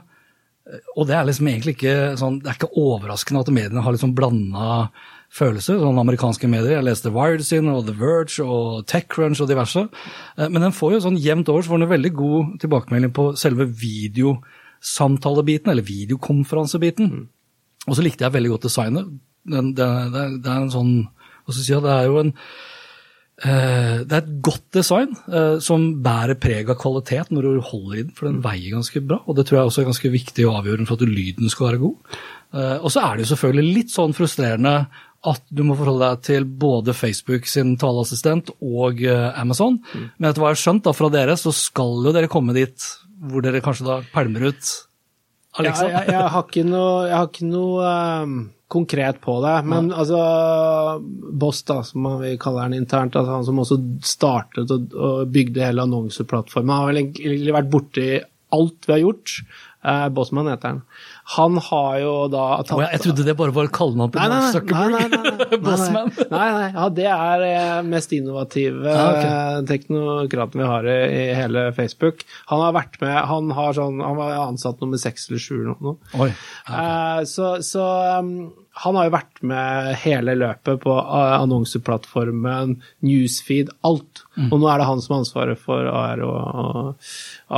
Og 0.96 1.08
det 1.08 1.16
er 1.18 1.26
liksom 1.28 1.48
egentlig 1.50 1.74
ikke 1.76 1.96
sånn, 2.20 2.38
det 2.40 2.52
er 2.52 2.56
ikke 2.56 2.72
overraskende 2.80 3.42
at 3.42 3.50
mediene 3.52 3.82
har 3.84 3.92
liksom 3.92 4.14
blanda 4.16 4.86
følelser, 5.32 5.78
sånn 5.80 6.00
amerikanske 6.00 6.48
medier. 6.50 6.76
Jeg 6.76 6.86
leste 6.86 7.12
Wired 7.14 7.44
sin 7.46 7.70
og 7.72 7.86
The 7.86 7.94
Verge 7.96 8.44
og 8.44 8.82
TechCrunch 8.90 9.40
og 9.42 9.48
diverse. 9.50 9.86
Eh, 10.36 10.48
men 10.48 10.60
den 10.66 10.76
får 10.76 10.96
jo 10.96 11.04
sånn 11.06 11.20
jevnt 11.20 11.48
over 11.52 11.64
så 11.64 11.72
får 11.72 11.84
den 11.84 11.94
veldig 11.94 12.12
god 12.18 12.50
tilbakemelding 12.64 13.14
på 13.16 13.30
selve 13.40 13.64
videosamtalebiten, 13.84 15.72
eller 15.72 15.88
videokonferansebiten. 15.88 17.14
Mm. 17.14 17.24
Og 17.88 17.96
så 17.96 18.04
likte 18.04 18.26
jeg 18.26 18.36
veldig 18.36 18.52
godt 18.54 18.68
designet. 18.68 19.08
Det, 19.42 19.64
det, 19.78 19.88
det, 20.12 20.28
det 20.44 20.52
er 20.52 20.60
en 20.60 20.70
sånn 20.70 20.92
Hva 21.02 21.50
skal 21.50 21.58
jeg 21.58 21.66
si, 21.66 21.78
det 21.82 21.90
er 21.90 22.04
jo 22.06 22.20
en 22.20 22.28
eh, 23.42 23.96
det 24.06 24.14
er 24.14 24.20
et 24.20 24.36
godt 24.46 24.68
design 24.76 25.16
eh, 25.32 25.56
som 25.64 25.88
bærer 26.04 26.38
preg 26.38 26.70
av 26.70 26.78
kvalitet 26.78 27.32
når 27.34 27.48
du 27.48 27.64
holder 27.72 27.96
i 27.96 28.04
den, 28.04 28.12
for 28.14 28.28
den 28.28 28.38
mm. 28.38 28.44
veier 28.44 28.76
ganske 28.76 29.02
bra. 29.08 29.18
Og 29.24 29.40
det 29.40 29.48
tror 29.48 29.58
jeg 29.58 29.72
også 29.72 29.82
er 29.82 29.88
ganske 29.88 30.12
viktig 30.12 30.46
og 30.46 30.60
avgjørende 30.60 30.92
for 30.92 31.00
at 31.00 31.16
lyden 31.16 31.50
skal 31.50 31.72
være 31.72 31.82
god. 31.88 32.20
Og 32.52 32.90
så 32.92 33.00
er 33.00 33.16
det 33.16 33.22
jo 33.24 33.30
selvfølgelig 33.30 33.74
litt 33.78 33.92
sånn 33.94 34.12
frustrerende 34.12 34.74
at 35.28 35.42
du 35.54 35.62
må 35.66 35.76
forholde 35.78 36.08
deg 36.08 36.24
til 36.26 36.46
både 36.46 36.94
Facebook 36.98 37.46
sin 37.50 37.76
taleassistent 37.78 38.50
og 38.58 39.02
uh, 39.06 39.28
Amazon. 39.38 39.78
Mm. 39.92 40.08
Men 40.16 40.28
etter 40.28 40.42
hva 40.42 40.50
jeg 40.50 40.58
har 40.58 40.62
skjønt 40.64 40.86
da 40.88 40.94
fra 40.96 41.10
dere, 41.14 41.36
så 41.38 41.52
skal 41.54 42.02
jo 42.06 42.14
dere 42.14 42.30
komme 42.32 42.56
dit 42.56 42.88
hvor 43.22 43.44
dere 43.44 43.62
kanskje 43.62 43.86
da 43.86 44.00
pælmer 44.14 44.48
ut 44.50 44.72
Alexa? 45.60 45.86
Ja, 45.86 46.00
jeg, 46.00 46.10
jeg, 46.14 46.32
har 46.34 46.44
ikke 46.48 46.64
noe, 46.66 47.06
har 47.12 47.28
ikke 47.28 47.46
noe 47.46 47.94
um, 48.24 48.36
konkret 48.72 49.20
på 49.22 49.36
det, 49.44 49.56
men 49.68 49.90
ja. 49.92 50.02
altså 50.02 50.20
Boss, 51.38 51.60
da, 51.68 51.82
som 51.86 52.08
vi 52.22 52.34
kaller 52.40 52.66
han 52.66 52.76
internt, 52.76 53.18
altså 53.18 53.36
han 53.36 53.46
som 53.46 53.60
også 53.62 53.78
startet 54.06 54.72
og, 54.72 54.96
og 54.96 55.32
bygde 55.34 55.66
hele 55.66 55.84
annonseplattformen, 55.84 56.72
har 56.72 56.88
vel 56.88 57.02
egentlig 57.04 57.56
vært 57.58 57.72
borti 57.72 58.08
alt 58.52 58.88
vi 58.88 58.96
har 58.96 59.04
gjort. 59.04 59.36
Uh, 59.84 60.08
Bossman 60.14 60.50
heter 60.50 60.74
han. 60.74 60.82
Han 61.24 61.56
har 61.56 61.98
jo 62.02 62.14
da 62.32 62.44
tatt, 62.66 62.74
oh, 62.76 62.82
Jeg 62.82 63.02
trodde 63.04 63.24
det 63.26 63.34
bare 63.38 63.54
var 63.54 63.68
kallenavn 63.72 64.10
på 64.12 64.18
Mark 64.18 64.48
Zuckerberg. 64.56 64.94
Nei, 64.94 65.06
nei, 65.12 65.34
nei, 65.38 65.58
Bossman. 65.66 66.10
nei, 66.32 66.48
nei, 66.56 66.66
ja, 66.74 66.86
det 66.96 67.06
er 67.14 67.44
eh, 67.46 67.76
mest 67.86 68.14
innovative 68.16 68.82
ah, 68.90 69.04
okay. 69.12 69.28
Eh, 69.30 69.60
teknokraten 69.70 70.62
vi 70.62 70.70
har 70.72 70.88
i, 70.90 70.98
i, 71.06 71.22
hele 71.38 71.68
Facebook. 71.76 72.26
Han 72.50 72.64
har 72.64 72.74
vært 72.76 72.98
med 73.04 73.14
Han, 73.30 73.54
har 73.54 73.78
sånn, 73.78 74.02
han 74.02 74.18
var 74.18 74.34
ansatt 74.48 74.82
nummer 74.82 75.00
seks 75.00 75.30
eller 75.30 75.44
sju 75.46 75.54
eller 75.60 75.78
noe. 75.78 75.96
Oi, 76.18 76.32
okay. 76.32 76.74
uh, 76.74 77.22
så, 77.28 77.54
så 77.66 77.86
um, 78.18 78.34
han 78.72 78.96
har 78.96 79.06
jo 79.06 79.12
vært 79.12 79.42
med 79.44 79.90
hele 80.00 80.34
løpet 80.40 80.80
på 80.80 80.94
annonseplattformen, 81.12 82.78
newsfeed, 83.04 83.68
alt. 83.84 84.24
Mm. 84.38 84.48
Og 84.48 84.62
nå 84.62 84.70
er 84.70 84.80
det 84.80 84.88
han 84.88 85.02
som 85.04 85.14
har 85.14 85.22
ansvaret 85.26 85.60
for 85.60 85.90
AR 85.90 86.24
og, 86.24 87.12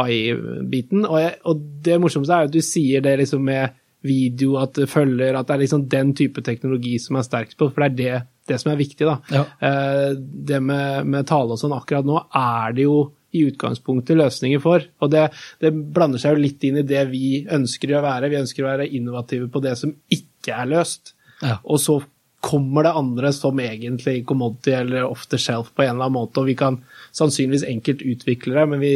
AI-biten. 0.05 1.07
Og, 1.07 1.39
og, 1.47 1.65
det 1.87 2.01
morsomste 2.03 2.35
er 2.35 2.47
jo 2.47 2.51
at 2.51 2.57
du 2.57 2.63
sier 2.67 3.05
det 3.05 3.15
liksom 3.23 3.47
med 3.47 3.79
video, 4.05 4.59
at 4.61 4.75
det 4.77 4.91
følger, 4.91 5.39
at 5.39 5.49
det 5.49 5.55
er 5.55 5.63
liksom 5.63 5.87
den 5.89 6.13
type 6.19 6.43
teknologi 6.45 6.99
som 7.01 7.17
er 7.17 7.25
sterkest 7.25 7.57
på, 7.61 7.71
for 7.71 7.87
det 7.87 7.93
er 7.93 7.97
det, 8.01 8.31
det 8.51 8.59
som 8.61 8.75
er 8.75 8.83
viktig. 8.83 9.07
da. 9.07 9.17
Ja. 9.33 9.45
Eh, 9.69 10.11
det 10.19 10.61
med, 10.61 11.07
med 11.09 11.31
tale 11.31 11.55
og 11.55 11.63
sånn, 11.63 11.77
akkurat 11.79 12.05
nå 12.09 12.19
er 12.29 12.75
det 12.77 12.89
jo 12.89 12.99
i 13.35 13.47
utgangspunktet 13.49 14.19
løsninger 14.19 14.61
for. 14.63 14.85
Og 15.03 15.11
det, 15.11 15.25
det, 15.63 15.73
blander 15.73 16.23
seg 16.23 16.37
jo 16.37 16.45
litt 16.45 16.67
inn 16.67 16.83
i 16.83 16.87
det 16.87 17.03
vi 17.11 17.43
ønsker 17.51 17.97
å 17.97 18.05
være. 18.05 18.31
Vi 18.31 18.43
ønsker 18.43 18.65
å 18.65 18.71
være 18.71 18.91
innovative 18.95 19.49
på 19.51 19.63
det 19.65 19.75
som 19.81 19.95
ikke 20.07 20.34
er 20.53 20.69
løst. 20.69 21.15
Ja. 21.41 21.57
Og 21.65 21.81
så 21.81 22.01
kommer 22.45 22.85
det 22.85 22.93
andre 22.99 23.33
som 23.33 23.61
egentlig 23.61 24.25
commodity 24.29 24.75
eller 24.77 25.07
off 25.09 25.27
the 25.33 25.39
shelf 25.41 25.71
på 25.73 25.85
en 25.85 25.95
eller 25.95 26.09
annen 26.09 26.19
måte, 26.19 26.43
og 26.43 26.51
vi 26.51 26.57
kan 26.59 26.83
sannsynligvis 27.17 27.65
enkelt 27.71 28.05
utvikle 28.05 28.59
det, 28.59 28.65
men 28.69 28.83
vi, 28.83 28.95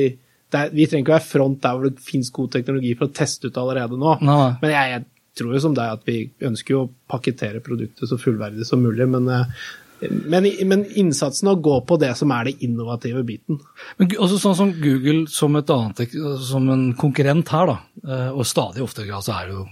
det 0.52 0.60
er, 0.60 0.74
vi 0.74 0.86
trenger 0.86 1.06
ikke 1.06 1.16
være 1.16 1.28
front 1.30 1.62
der 1.64 1.78
hvor 1.78 1.88
det 1.88 2.04
finnes 2.04 2.32
god 2.34 2.52
teknologi 2.52 2.92
for 2.98 3.08
å 3.08 3.16
teste 3.16 3.48
ut 3.48 3.60
allerede 3.60 3.96
nå. 4.00 4.18
Nei. 4.20 4.50
Men 4.60 4.74
jeg, 4.74 4.92
jeg, 4.96 5.06
tror 5.38 5.52
jo 5.54 5.60
som 5.62 5.74
deg 5.76 5.92
at 5.94 6.00
vi 6.02 6.16
ønsker 6.42 6.74
jo 6.74 6.78
å 6.82 6.88
pakkettere 7.06 7.60
produktet 7.62 8.10
så 8.10 8.16
fullverdig 8.18 8.64
som 8.66 8.80
mulig, 8.82 9.06
men 9.06 9.28
uh, 9.30 9.68
men, 10.00 10.46
men, 10.70 10.84
innsatsen 11.00 11.50
å 11.50 11.56
gå 11.62 11.74
på 11.88 11.98
det 12.00 12.12
som 12.18 12.30
er 12.34 12.48
det 12.48 12.56
innovative 12.64 13.24
biten. 13.26 13.58
Men 13.98 14.12
også 14.14 14.38
Sånn 14.42 14.56
som 14.58 14.72
Google 14.78 15.26
som, 15.32 15.56
annet, 15.58 16.14
som 16.46 16.68
en 16.70 16.84
konkurrent 16.98 17.50
her, 17.50 17.72
da, 17.72 17.76
eh, 18.04 18.30
og 18.30 18.46
stadig 18.46 18.84
oftere 18.84 19.08
grad 19.08 19.26
så 19.26 19.34
er 19.34 19.48
det 19.48 19.56
jo, 19.56 19.64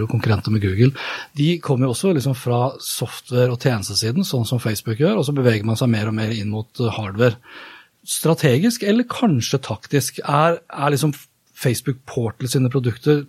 jo 0.00 0.10
konkurrenter 0.10 0.54
med 0.54 0.64
Google, 0.64 0.92
de 1.36 1.50
kommer 1.64 1.88
jo 1.88 1.94
også 1.94 2.14
liksom 2.16 2.36
fra 2.38 2.60
software- 2.80 3.52
og 3.52 3.60
tjenestesiden, 3.60 4.26
sånn 4.26 4.46
som 4.48 4.62
Facebook 4.62 5.02
gjør, 5.02 5.20
og 5.20 5.28
så 5.28 5.36
beveger 5.36 5.68
man 5.68 5.78
seg 5.80 5.92
mer 5.92 6.08
og 6.08 6.16
mer 6.16 6.32
inn 6.32 6.52
mot 6.54 6.80
eh, 6.80 6.92
hardware. 6.96 7.36
Strategisk, 8.08 8.86
eller 8.88 9.08
kanskje 9.10 9.60
taktisk, 9.68 10.22
er, 10.24 10.62
er 10.72 10.94
liksom 10.94 11.12
Facebook 11.58 12.00
Portal 12.08 12.48
sine 12.48 12.70
produkter 12.72 13.26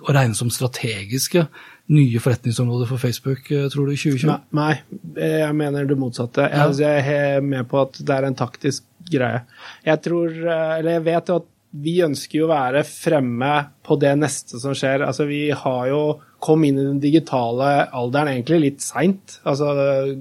å 0.00 0.14
regne 0.16 0.36
som 0.36 0.50
strategiske 0.52 1.46
nye 1.90 2.22
forretningsområder 2.22 2.88
for 2.90 3.02
Facebook, 3.02 3.50
eh, 3.50 3.68
tror 3.72 3.88
du, 3.88 3.94
i 3.94 4.00
2020? 4.00 4.36
Nei, 4.56 4.74
jeg 5.18 5.54
mener 5.58 5.88
det 5.88 5.98
motsatte. 5.98 6.46
Ja. 6.46 6.68
Jeg 6.70 7.06
er 7.14 7.44
med 7.44 7.68
på 7.70 7.82
at 7.82 7.98
det 7.98 8.16
er 8.16 8.28
en 8.28 8.38
taktisk 8.38 8.86
greie. 9.10 9.42
Jeg 9.86 10.02
tror, 10.04 10.30
eh, 10.30 10.78
eller 10.78 10.98
jeg 10.98 11.06
vet 11.10 11.32
jo 11.32 11.40
at 11.42 11.48
vi 11.70 12.00
ønsker 12.02 12.40
jo 12.40 12.48
å 12.48 12.50
være 12.50 12.82
fremme 12.86 13.52
på 13.86 13.96
det 14.02 14.16
neste 14.18 14.58
som 14.58 14.74
skjer. 14.74 15.04
Altså, 15.06 15.26
vi 15.28 15.44
har 15.54 15.84
jo 15.90 16.02
kom 16.40 16.64
inn 16.64 16.78
i 16.80 16.86
den 16.86 17.00
digitale 17.02 17.68
alderen 17.94 18.32
egentlig 18.32 18.60
litt 18.64 18.82
seint. 18.82 19.36
Altså, 19.46 19.70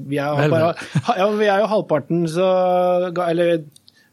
vi 0.10 0.20
er 0.20 0.36
jo 0.36 1.70
halvparten 1.72 2.26
så 2.28 2.50
Eller 3.24 3.64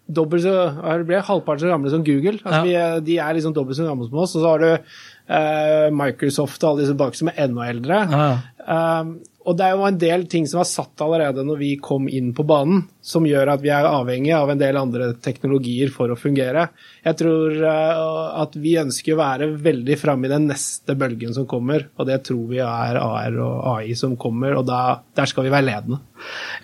dobbelt 0.06 0.44
så 0.44 0.54
Det 1.00 1.06
ble 1.08 1.20
halvparten 1.24 1.64
så 1.64 1.70
gamle 1.72 1.92
som 1.92 2.04
Google. 2.06 2.38
Altså, 2.44 2.60
ja. 2.70 2.88
vi, 2.96 3.06
de 3.08 3.16
er 3.22 3.38
liksom 3.38 3.54
dobbelt 3.56 3.78
så 3.78 3.86
gamle 3.88 4.08
som 4.08 4.20
oss. 4.22 4.36
Og 4.38 4.44
så 4.44 4.52
har 4.52 4.62
du 4.62 4.68
uh, 4.72 5.88
Microsoft 5.94 6.62
og 6.62 6.70
alle 6.70 6.84
disse 6.84 6.98
bak 6.98 7.18
som 7.18 7.32
er 7.32 7.40
enda 7.46 7.66
eldre. 7.70 8.02
Ja. 8.12 8.28
Um, 8.66 9.16
og 9.46 9.54
det 9.54 9.66
er 9.66 9.76
jo 9.76 9.86
en 9.86 9.98
del 10.00 10.24
ting 10.30 10.46
som 10.50 10.60
er 10.60 10.66
satt 10.68 11.02
allerede 11.04 11.44
når 11.46 11.60
vi 11.60 11.70
kom 11.82 12.08
inn 12.10 12.32
på 12.34 12.42
banen, 12.46 12.82
som 12.98 13.26
gjør 13.28 13.52
at 13.52 13.62
vi 13.62 13.70
er 13.70 13.86
avhengig 13.86 14.32
av 14.34 14.50
en 14.50 14.58
del 14.58 14.78
andre 14.80 15.12
teknologier 15.22 15.92
for 15.94 16.10
å 16.10 16.18
fungere. 16.18 16.66
Jeg 17.06 17.18
tror 17.20 17.54
uh, 17.62 18.40
at 18.42 18.56
vi 18.58 18.74
ønsker 18.80 19.14
å 19.14 19.20
være 19.20 19.50
veldig 19.62 19.98
framme 20.00 20.26
i 20.26 20.32
den 20.32 20.48
neste 20.50 20.96
bølgen 20.98 21.36
som 21.36 21.46
kommer, 21.46 21.86
og 21.94 22.10
det 22.10 22.18
tror 22.26 22.42
vi 22.50 22.58
er 22.58 22.98
AR 22.98 23.38
og 23.44 23.68
AI 23.76 23.94
som 23.98 24.16
kommer, 24.18 24.58
og 24.58 24.66
da, 24.66 24.80
der 25.14 25.30
skal 25.30 25.46
vi 25.46 25.54
være 25.54 25.68
ledende. 25.68 26.00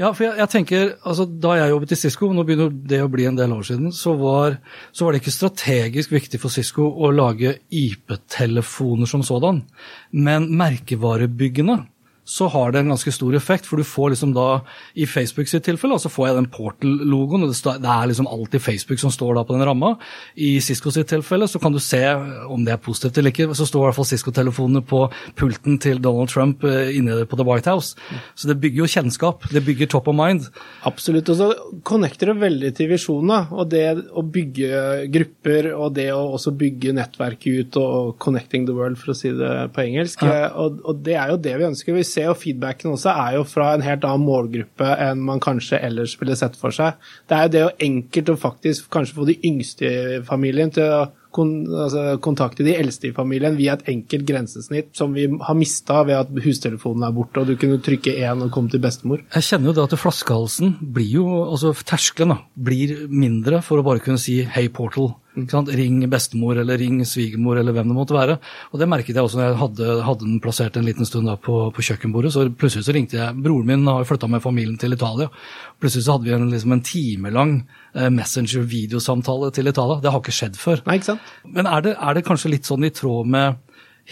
Ja, 0.01 0.11
for 0.11 0.25
jeg, 0.27 0.35
jeg 0.41 0.49
tenker, 0.49 0.93
altså 1.05 1.27
Da 1.29 1.53
jeg 1.59 1.71
jobbet 1.75 1.93
i 1.93 1.97
Cisco, 2.01 2.31
nå 2.33 2.43
begynner 2.49 2.73
det 2.73 3.03
å 3.05 3.11
bli 3.13 3.27
en 3.29 3.39
del 3.39 3.53
år 3.55 3.67
siden, 3.69 3.93
så 3.95 4.17
var, 4.19 4.59
så 4.91 5.07
var 5.07 5.15
det 5.15 5.23
ikke 5.23 5.37
strategisk 5.37 6.15
viktig 6.17 6.41
for 6.43 6.51
Cisco 6.51 6.89
å 6.89 7.13
lage 7.15 7.59
IP-telefoner 7.69 9.07
som 9.07 9.23
sådan, 9.27 9.63
men 10.11 10.51
merkevarebyggene 10.59 11.79
så 12.25 12.47
har 12.47 12.71
det 12.71 12.83
en 12.83 12.93
ganske 12.93 13.13
stor 13.13 13.35
effekt. 13.35 13.67
For 13.67 13.81
du 13.81 13.87
får 13.87 14.13
liksom 14.15 14.33
da, 14.37 14.63
i 14.95 15.07
Facebook 15.11 15.51
sitt 15.51 15.65
tilfelle, 15.67 15.99
så 15.99 16.11
får 16.13 16.29
jeg 16.29 16.39
den 16.39 16.51
Portal-logoen. 16.53 17.43
og 17.43 17.51
det, 17.53 17.91
er 17.91 18.11
liksom 18.11 18.29
alltid 18.31 18.63
Facebook 18.63 19.03
som 19.03 19.11
står 19.11 19.35
da 19.37 19.45
på 19.47 19.57
den 19.57 19.67
ramma. 19.67 19.97
I 20.35 20.61
Cisco 20.63 20.93
sitt 20.95 21.11
tilfelle 21.11 21.49
så 21.51 21.59
kan 21.63 21.75
du 21.75 21.81
se 21.83 22.03
om 22.47 22.63
det 22.65 22.77
er 22.77 22.83
positivt 22.83 23.19
eller 23.19 23.35
ikke. 23.35 23.49
Så 23.59 23.67
står 23.67 23.83
i 23.83 23.89
hvert 23.91 23.99
fall 23.99 24.11
Cisco-telefonene 24.13 24.85
på 24.87 25.05
pulten 25.39 25.81
til 25.83 25.99
Donald 26.03 26.31
Trump 26.31 26.63
eh, 26.65 26.95
inne 26.97 27.25
på 27.27 27.39
The 27.39 27.47
White 27.49 27.71
House. 27.71 27.99
Så 28.39 28.51
det 28.51 28.61
bygger 28.63 28.85
jo 28.85 28.93
kjennskap. 28.95 29.49
Det 29.51 29.65
bygger 29.67 29.91
top 29.91 30.09
of 30.13 30.17
mind. 30.17 30.47
Absolutt. 30.87 31.33
Og 31.35 31.41
så 31.41 31.51
connecter 31.83 32.31
det 32.31 32.39
veldig 32.43 32.73
til 32.79 32.93
visjonen. 32.95 33.51
Og 33.51 33.67
det 33.73 33.87
å 34.15 34.23
bygge 34.23 35.11
grupper 35.13 35.73
og 35.75 35.99
det 35.99 36.09
å 36.15 36.23
også 36.37 36.55
bygge 36.55 36.95
nettverket 36.95 37.67
ut 37.67 37.83
og 37.83 38.15
connecting 38.23 38.69
the 38.69 38.77
world, 38.77 38.99
for 39.01 39.13
å 39.13 39.19
si 39.19 39.33
det 39.35 39.53
på 39.75 39.83
engelsk. 39.89 40.23
Ja. 40.23 40.53
Og, 40.63 40.81
og 40.87 41.03
det 41.03 41.19
er 41.19 41.35
jo 41.35 41.41
det 41.43 41.59
vi 41.59 41.69
ønsker. 41.73 41.97
Vi 41.97 42.12
ser 42.13 42.29
jo 42.29 42.37
feedbacken 42.39 42.93
også 42.93 43.15
er 43.15 43.39
jo 43.39 43.47
fra 43.49 43.73
en 43.77 43.85
helt 43.87 44.05
annen 44.09 44.27
målgruppe 44.29 44.93
enn 45.07 45.25
man 45.25 45.43
kanskje 45.43 45.81
ellers 45.83 46.15
ville 46.21 46.37
sett 46.39 46.59
for 46.61 46.75
seg. 46.75 47.01
Det 47.29 47.39
er 47.39 47.49
jo 47.49 47.55
det 47.57 47.65
å 47.67 47.75
enkelt 47.89 48.33
å 48.33 48.39
faktisk 48.45 48.93
kanskje 48.93 49.19
få 49.19 49.29
de 49.29 49.41
yngste 49.49 49.89
i 49.89 50.23
familien 50.27 50.73
til 50.75 50.87
å 50.87 51.03
altså, 51.41 52.05
kontakte 52.25 52.65
de 52.67 52.75
eldste 52.77 53.09
i 53.09 53.15
familien 53.17 53.57
via 53.57 53.77
et 53.77 53.89
enkelt 53.93 54.27
grensesnitt 54.29 54.93
som 54.97 55.15
vi 55.17 55.27
har 55.27 55.59
mista 55.59 56.03
ved 56.07 56.19
at 56.19 56.45
hustelefonen 56.45 57.07
er 57.07 57.17
borte, 57.17 57.41
og 57.41 57.49
du 57.49 57.57
kunne 57.57 57.81
trykke 57.83 58.15
én 58.21 58.45
og 58.45 58.53
komme 58.53 58.73
til 58.73 58.83
bestemor. 58.83 59.25
Jeg 59.35 59.49
kjenner 59.49 59.71
jo 59.71 59.77
det 59.79 59.87
at 59.89 59.99
flaskehalsen 60.01 60.77
blir 60.95 61.11
jo, 61.19 61.27
altså 61.47 61.73
terskelen 61.87 62.35
da, 62.35 62.39
blir 62.55 63.07
mindre 63.09 63.63
for 63.65 63.81
å 63.81 63.87
bare 63.87 64.05
kunne 64.05 64.21
si 64.21 64.43
'Hei, 64.45 64.69
Portal'. 64.69 65.15
Ring 65.33 66.03
bestemor 66.13 66.59
eller 66.61 66.77
ring 66.79 66.99
svigermor 67.09 67.57
eller 67.57 67.73
hvem 67.73 67.89
det 67.89 67.97
måtte 67.97 68.17
være. 68.17 68.37
Og 68.73 68.79
Det 68.79 68.89
merket 68.89 69.17
jeg 69.17 69.25
også 69.25 69.39
når 69.39 69.47
jeg 69.47 69.61
hadde, 69.63 69.89
hadde 70.05 70.27
den 70.27 70.41
plassert 70.45 70.77
en 70.77 70.85
liten 70.85 71.09
stund 71.09 71.31
på, 71.41 71.57
på, 71.73 71.85
kjøkkenbordet. 71.89 72.33
så 72.33 72.45
Plutselig 72.53 72.85
så 72.85 72.93
ringte 72.93 73.17
jeg 73.17 73.43
Broren 73.43 73.67
min 73.67 73.87
har 73.89 74.05
flytta 74.05 74.29
med 74.29 74.43
familien 74.45 74.77
til 74.79 74.93
Italia. 74.93 75.31
Plutselig 75.81 76.05
så 76.05 76.19
hadde 76.19 76.29
vi 76.29 76.37
en, 76.37 76.51
liksom 76.53 76.73
en 76.73 76.85
timelang 76.85 77.55
eh, 77.95 78.11
Messenger-videosamtale 78.11 79.53
til 79.57 79.73
Italia. 79.73 80.01
Det 80.03 80.13
har 80.13 80.21
ikke 80.21 80.37
skjedd 80.37 80.59
før. 80.61 80.85
Nei, 80.87 80.99
ikke 81.01 81.15
sant? 81.15 81.33
Men 81.49 81.67
er 81.67 81.87
det, 81.87 81.97
er 81.97 82.15
det 82.15 82.27
kanskje 82.29 82.53
litt 82.53 82.69
sånn 82.69 82.85
i 82.85 82.93
tråd 82.93 83.33
med 83.33 83.57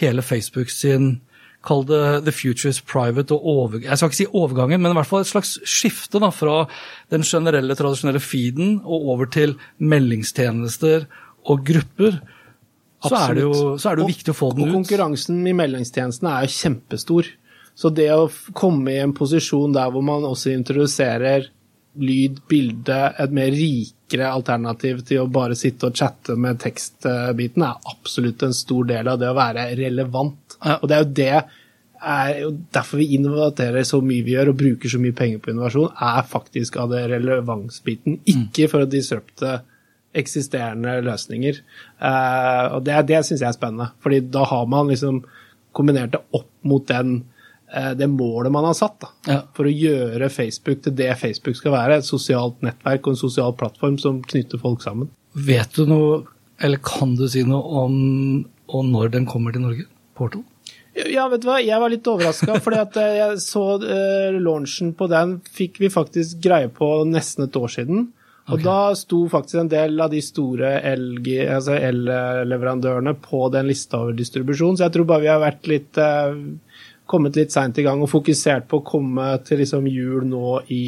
hele 0.01 0.23
Facebook 0.25 0.73
sin 0.73 1.19
Kall 1.67 1.83
det 1.85 2.25
the 2.25 2.33
future 2.33 2.71
is 2.73 2.81
private 2.81 3.35
og 3.37 3.45
over, 3.45 3.81
Jeg 3.85 3.99
skal 3.99 4.09
ikke 4.09 4.17
si 4.17 4.27
overgangen, 4.33 4.81
men 4.81 4.95
i 4.95 4.97
hvert 4.97 5.09
fall 5.09 5.25
et 5.25 5.29
slags 5.29 5.59
skifte 5.69 6.21
da, 6.23 6.31
fra 6.33 6.63
den 7.13 7.27
generelle, 7.27 7.77
tradisjonelle 7.77 8.23
feeden 8.25 8.79
og 8.81 9.11
over 9.13 9.29
til 9.29 9.59
meldingstjenester 9.79 11.05
og 11.45 11.67
grupper. 11.67 12.21
Så 13.05 13.17
er, 13.17 13.41
jo, 13.41 13.53
så 13.81 13.91
er, 13.91 13.97
det 13.97 14.05
jo, 14.05 14.09
viktig 14.13 14.33
å 14.33 14.37
få 14.37 14.51
den 14.57 14.65
ut. 14.65 14.71
Og 14.71 14.79
konkurransen 14.83 15.45
i 15.49 15.55
meldingstjenestene 15.57 16.33
er 16.33 16.49
jo 16.49 16.57
kjempestor. 16.57 17.31
Så 17.77 17.93
det 17.97 18.11
å 18.13 18.29
komme 18.57 18.93
i 18.93 19.01
en 19.01 19.15
posisjon 19.17 19.73
der 19.77 19.93
hvor 19.93 20.05
man 20.05 20.27
også 20.29 20.53
introduserer 20.53 21.49
lyd, 21.99 22.43
bilde, 22.49 22.99
et 23.19 23.33
mer 23.35 23.51
rikere 23.55 24.29
alternativ 24.31 25.03
til 25.09 25.25
å 25.25 25.31
bare 25.33 25.57
sitte 25.59 25.89
og 25.89 25.97
chatte 25.99 26.37
med 26.39 26.61
tekstbiten, 26.63 27.65
er 27.67 27.91
absolutt 27.91 28.45
en 28.47 28.55
stor 28.57 28.87
del 28.91 29.11
av 29.11 29.19
det 29.21 29.31
å 29.31 29.39
være 29.39 29.71
relevant. 29.79 30.59
Og 30.81 30.87
det 30.91 30.97
er 30.97 31.05
jo 31.05 31.11
det 31.17 31.33
er 32.01 32.39
jo 32.41 32.53
derfor 32.73 33.01
vi 33.03 33.11
innovaterer 33.17 33.85
så 33.85 33.99
mye 34.01 34.25
vi 34.25 34.33
gjør 34.33 34.53
og 34.53 34.61
bruker 34.63 34.89
så 34.93 35.01
mye 35.03 35.17
penger 35.17 35.43
på 35.43 35.53
innovasjon, 35.53 35.91
er 36.01 36.23
faktisk 36.31 36.79
av 36.81 36.95
det 36.95 37.03
relevansbiten, 37.11 38.23
ikke 38.31 38.71
for 38.73 38.87
å 38.87 38.89
disrupte 38.89 39.59
eksisterende 40.17 40.97
løsninger. 41.07 41.61
Uh, 42.01 42.79
og 42.79 42.87
det, 42.87 42.97
det 43.11 43.21
syns 43.27 43.45
jeg 43.45 43.51
er 43.51 43.59
spennende, 43.59 43.91
fordi 44.03 44.23
da 44.33 44.47
har 44.49 44.65
man 44.71 44.89
liksom 44.91 45.21
kombinert 45.77 46.15
det 46.17 46.23
opp 46.35 46.49
mot 46.67 46.87
den 46.89 47.13
eh, 47.21 47.40
det 47.95 48.09
målet 48.11 48.51
man 48.51 48.67
har 48.67 48.75
satt 48.75 48.97
da, 49.03 49.09
ja. 49.29 49.37
for 49.55 49.69
å 49.69 49.73
gjøre 49.73 50.31
Facebook 50.33 50.81
til 50.83 50.95
det 50.99 51.13
Facebook 51.21 51.59
skal 51.59 51.77
være, 51.77 52.01
et 52.01 52.09
sosialt 52.09 52.59
nettverk 52.67 53.07
og 53.07 53.15
en 53.15 53.21
sosial 53.21 53.55
plattform 53.55 53.99
som 54.03 54.19
knytter 54.27 54.59
folk 54.59 54.83
sammen. 54.83 55.13
Vet 55.39 55.79
du 55.79 55.85
noe, 55.87 56.25
eller 56.59 56.83
kan 56.83 57.15
du 57.19 57.29
si 57.31 57.45
noe 57.47 57.85
om, 57.85 57.95
om 58.67 58.91
når 58.91 59.15
den 59.15 59.29
kommer 59.31 59.55
til 59.55 59.63
Norge? 59.69 59.87
Portal? 60.19 60.43
Ja, 61.09 61.25
vet 61.31 61.45
du 61.45 61.47
hva, 61.49 61.61
jeg 61.63 61.79
var 61.81 61.89
litt 61.93 62.09
overraska, 62.11 62.57
fordi 62.65 62.79
at 62.83 62.97
eh, 63.01 63.19
jeg 63.21 63.39
så 63.45 63.63
uh, 63.79 64.41
launchen 64.43 64.91
på 64.99 65.07
den 65.11 65.41
fikk 65.55 65.79
vi 65.83 65.89
faktisk 65.93 66.41
greie 66.43 66.69
på 66.75 67.05
nesten 67.09 67.45
et 67.47 67.57
år 67.57 67.69
siden. 67.71 68.09
Og 68.51 68.55
okay. 68.57 68.67
da 68.67 68.95
sto 68.99 69.29
faktisk 69.31 69.57
en 69.61 69.71
del 69.71 70.01
av 70.03 70.11
de 70.11 70.21
store 70.25 70.81
el-leverandørene 70.91 73.11
altså 73.15 73.29
på 73.29 73.49
den 73.55 73.67
lista 73.71 73.99
over 74.03 74.15
distribusjon, 74.19 74.77
så 74.77 74.83
jeg 74.89 74.95
tror 74.97 75.07
bare 75.13 75.23
vi 75.23 75.31
har 75.31 75.45
vært 75.45 75.65
litt 75.71 75.95
uh, 76.03 76.35
kommet 77.11 77.39
litt 77.39 77.53
seint 77.55 77.79
i 77.79 77.85
gang 77.87 78.03
og 78.05 78.13
fokusert 78.13 78.69
på 78.71 78.81
å 78.81 78.87
komme 78.87 79.33
til 79.47 79.63
liksom 79.63 79.89
jul 79.91 80.27
nå 80.31 80.61
i 80.73 80.85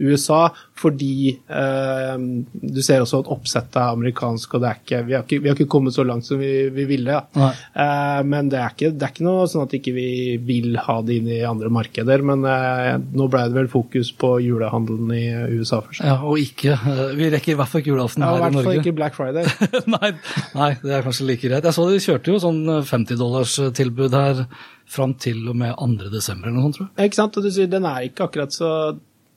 USA, 0.00 0.46
fordi 0.78 1.34
eh, 1.36 2.14
du 2.52 2.80
ser 2.82 3.04
også 3.04 3.22
at 3.22 3.32
oppsettet 3.32 3.78
er 3.80 3.96
amerikansk, 3.96 4.56
og 4.56 4.64
det 4.64 4.70
er 4.70 4.80
ikke, 4.82 5.02
vi, 5.08 5.16
har 5.16 5.26
ikke, 5.26 5.40
vi 5.42 5.50
har 5.50 5.58
ikke 5.58 5.70
kommet 5.72 5.96
så 5.96 6.06
langt 6.06 6.26
som 6.26 6.40
vi, 6.42 6.52
vi 6.74 6.86
ville. 6.88 7.20
Eh, 7.36 8.20
men 8.28 8.50
det 8.52 8.60
er, 8.60 8.74
ikke, 8.74 8.92
det 8.96 9.06
er, 9.06 9.14
ikke, 9.14 9.26
noe 9.26 9.46
sånn 9.50 9.66
at 9.66 9.76
ikke 9.78 9.94
vi 9.96 10.02
ikke 10.12 10.46
vil 10.46 10.76
ha 10.80 10.96
det 11.04 11.18
inn 11.20 11.28
i 11.30 11.40
andre 11.46 11.70
markeder. 11.72 12.24
Men 12.26 12.44
eh, 12.48 12.96
nå 13.00 13.28
ble 13.32 13.44
det 13.48 13.56
vel 13.56 13.70
fokus 13.72 14.12
på 14.18 14.34
julehandelen 14.44 15.12
i 15.16 15.24
USA 15.58 15.82
først. 15.84 16.02
Ja, 16.04 16.18
og 16.26 16.40
ikke 16.40 16.74
eh, 16.76 17.04
Vi 17.18 17.30
rekker 17.32 17.54
i 17.54 17.58
hvert 17.58 17.72
fall 17.72 17.84
ikke 17.84 17.94
julaften 17.94 18.24
ja, 18.24 18.32
her 18.32 18.38
i 18.38 18.40
Norge. 18.42 18.52
I 18.52 18.56
hvert 18.56 18.68
fall 18.68 18.82
ikke 18.82 18.96
Black 18.98 19.18
Friday. 19.18 19.48
nei, 19.96 20.12
nei, 20.58 20.70
det 20.82 20.96
er 20.98 21.06
kanskje 21.06 21.28
like 21.28 21.48
greit. 21.48 21.68
Jeg 21.68 21.78
så 21.78 21.88
de 21.88 22.02
kjørte 22.02 22.34
jo 22.34 22.42
sånn 22.42 22.62
50-dollars-tilbud 22.88 24.18
her 24.18 24.44
fram 24.92 25.14
til 25.20 25.46
og 25.48 25.56
med 25.56 25.72
2. 25.78 26.10
desember 26.12 26.50
eller 26.50 26.58
noe 26.58 26.68
sånt, 26.68 26.80
tror 26.80 26.90
jeg. 26.90 27.10
Ikke 27.10 27.20
sant, 27.22 27.38
og 27.38 27.46
du 27.46 27.52
sier 27.54 27.70
den 27.70 27.88
er 27.88 28.08
ikke 28.08 28.28
akkurat 28.28 28.54
så 28.54 28.72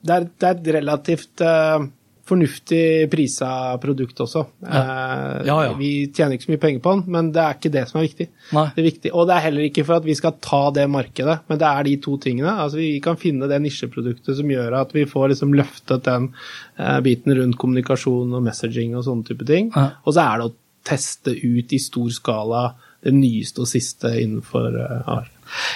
det 0.05 0.15
er, 0.15 0.25
det 0.29 0.47
er 0.49 0.57
et 0.57 0.73
relativt 0.79 1.43
uh, 1.45 1.85
fornuftig 2.25 3.05
prisa 3.11 3.49
produkt 3.81 4.19
også. 4.25 4.43
Ja. 4.65 4.81
Uh, 4.81 5.47
ja, 5.47 5.57
ja. 5.67 5.73
Vi 5.77 5.91
tjener 6.15 6.37
ikke 6.37 6.47
så 6.47 6.53
mye 6.53 6.61
penger 6.63 6.83
på 6.85 6.95
den, 6.95 7.03
men 7.15 7.29
det 7.35 7.43
er 7.43 7.57
ikke 7.57 7.73
det 7.73 7.85
som 7.89 7.99
er 8.01 8.07
viktig. 8.07 8.27
Det 8.51 8.81
er 8.81 8.87
viktig. 8.87 9.13
Og 9.13 9.29
det 9.29 9.35
er 9.35 9.45
heller 9.47 9.67
ikke 9.67 9.85
for 9.87 9.99
at 9.99 10.07
vi 10.07 10.17
skal 10.17 10.37
ta 10.43 10.61
det 10.75 10.87
markedet, 10.91 11.37
men 11.49 11.61
det 11.61 11.69
er 11.69 11.87
de 11.89 11.95
to 12.07 12.17
tingene. 12.21 12.57
Altså 12.65 12.81
Vi 12.81 12.91
kan 13.05 13.19
finne 13.21 13.49
det 13.51 13.61
nisjeproduktet 13.63 14.39
som 14.39 14.55
gjør 14.55 14.79
at 14.81 14.95
vi 14.95 15.05
får 15.09 15.33
liksom 15.33 15.55
løftet 15.57 16.05
den 16.09 16.31
uh, 16.79 16.99
biten 17.05 17.37
rundt 17.37 17.59
kommunikasjon 17.61 18.33
og 18.33 18.45
messaging 18.45 18.97
og 18.97 19.05
sånne 19.07 19.29
type 19.29 19.47
ting. 19.49 19.73
Og 19.75 20.13
så 20.15 20.25
er 20.25 20.41
det 20.41 20.49
å 20.49 20.55
teste 20.85 21.33
ut 21.33 21.73
i 21.73 21.81
stor 21.81 22.11
skala 22.13 22.67
det 23.05 23.13
nyeste 23.13 23.61
og 23.61 23.69
siste 23.69 24.09
innenfor 24.21 24.73
AR. 25.05 25.29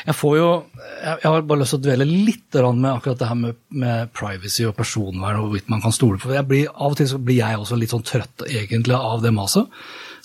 Jeg 0.07 0.15
får 0.17 0.35
jo, 0.37 0.49
jeg, 1.03 1.23
har 1.23 1.47
bare 1.47 1.61
lyst 1.61 1.75
til 1.75 1.79
å 1.79 1.85
dvele 1.87 2.07
litt 2.09 2.59
med 2.59 2.89
akkurat 2.91 3.21
det 3.21 3.29
her 3.29 3.39
med, 3.39 3.57
med 3.69 4.11
privacy 4.15 4.65
og 4.67 4.75
personvern 4.77 5.39
og 5.39 5.47
hvorvidt 5.47 5.71
man 5.71 5.83
kan 5.83 5.95
stole 5.95 6.19
på. 6.21 6.33
Blir, 6.49 6.69
av 6.73 6.93
og 6.93 6.99
til 6.99 7.09
så 7.11 7.19
blir 7.21 7.41
jeg 7.41 7.59
også 7.59 7.79
litt 7.79 7.93
sånn 7.93 8.05
trøtt 8.05 8.45
egentlig 8.47 8.97
av 8.97 9.23
det 9.23 9.33
maset. 9.35 9.69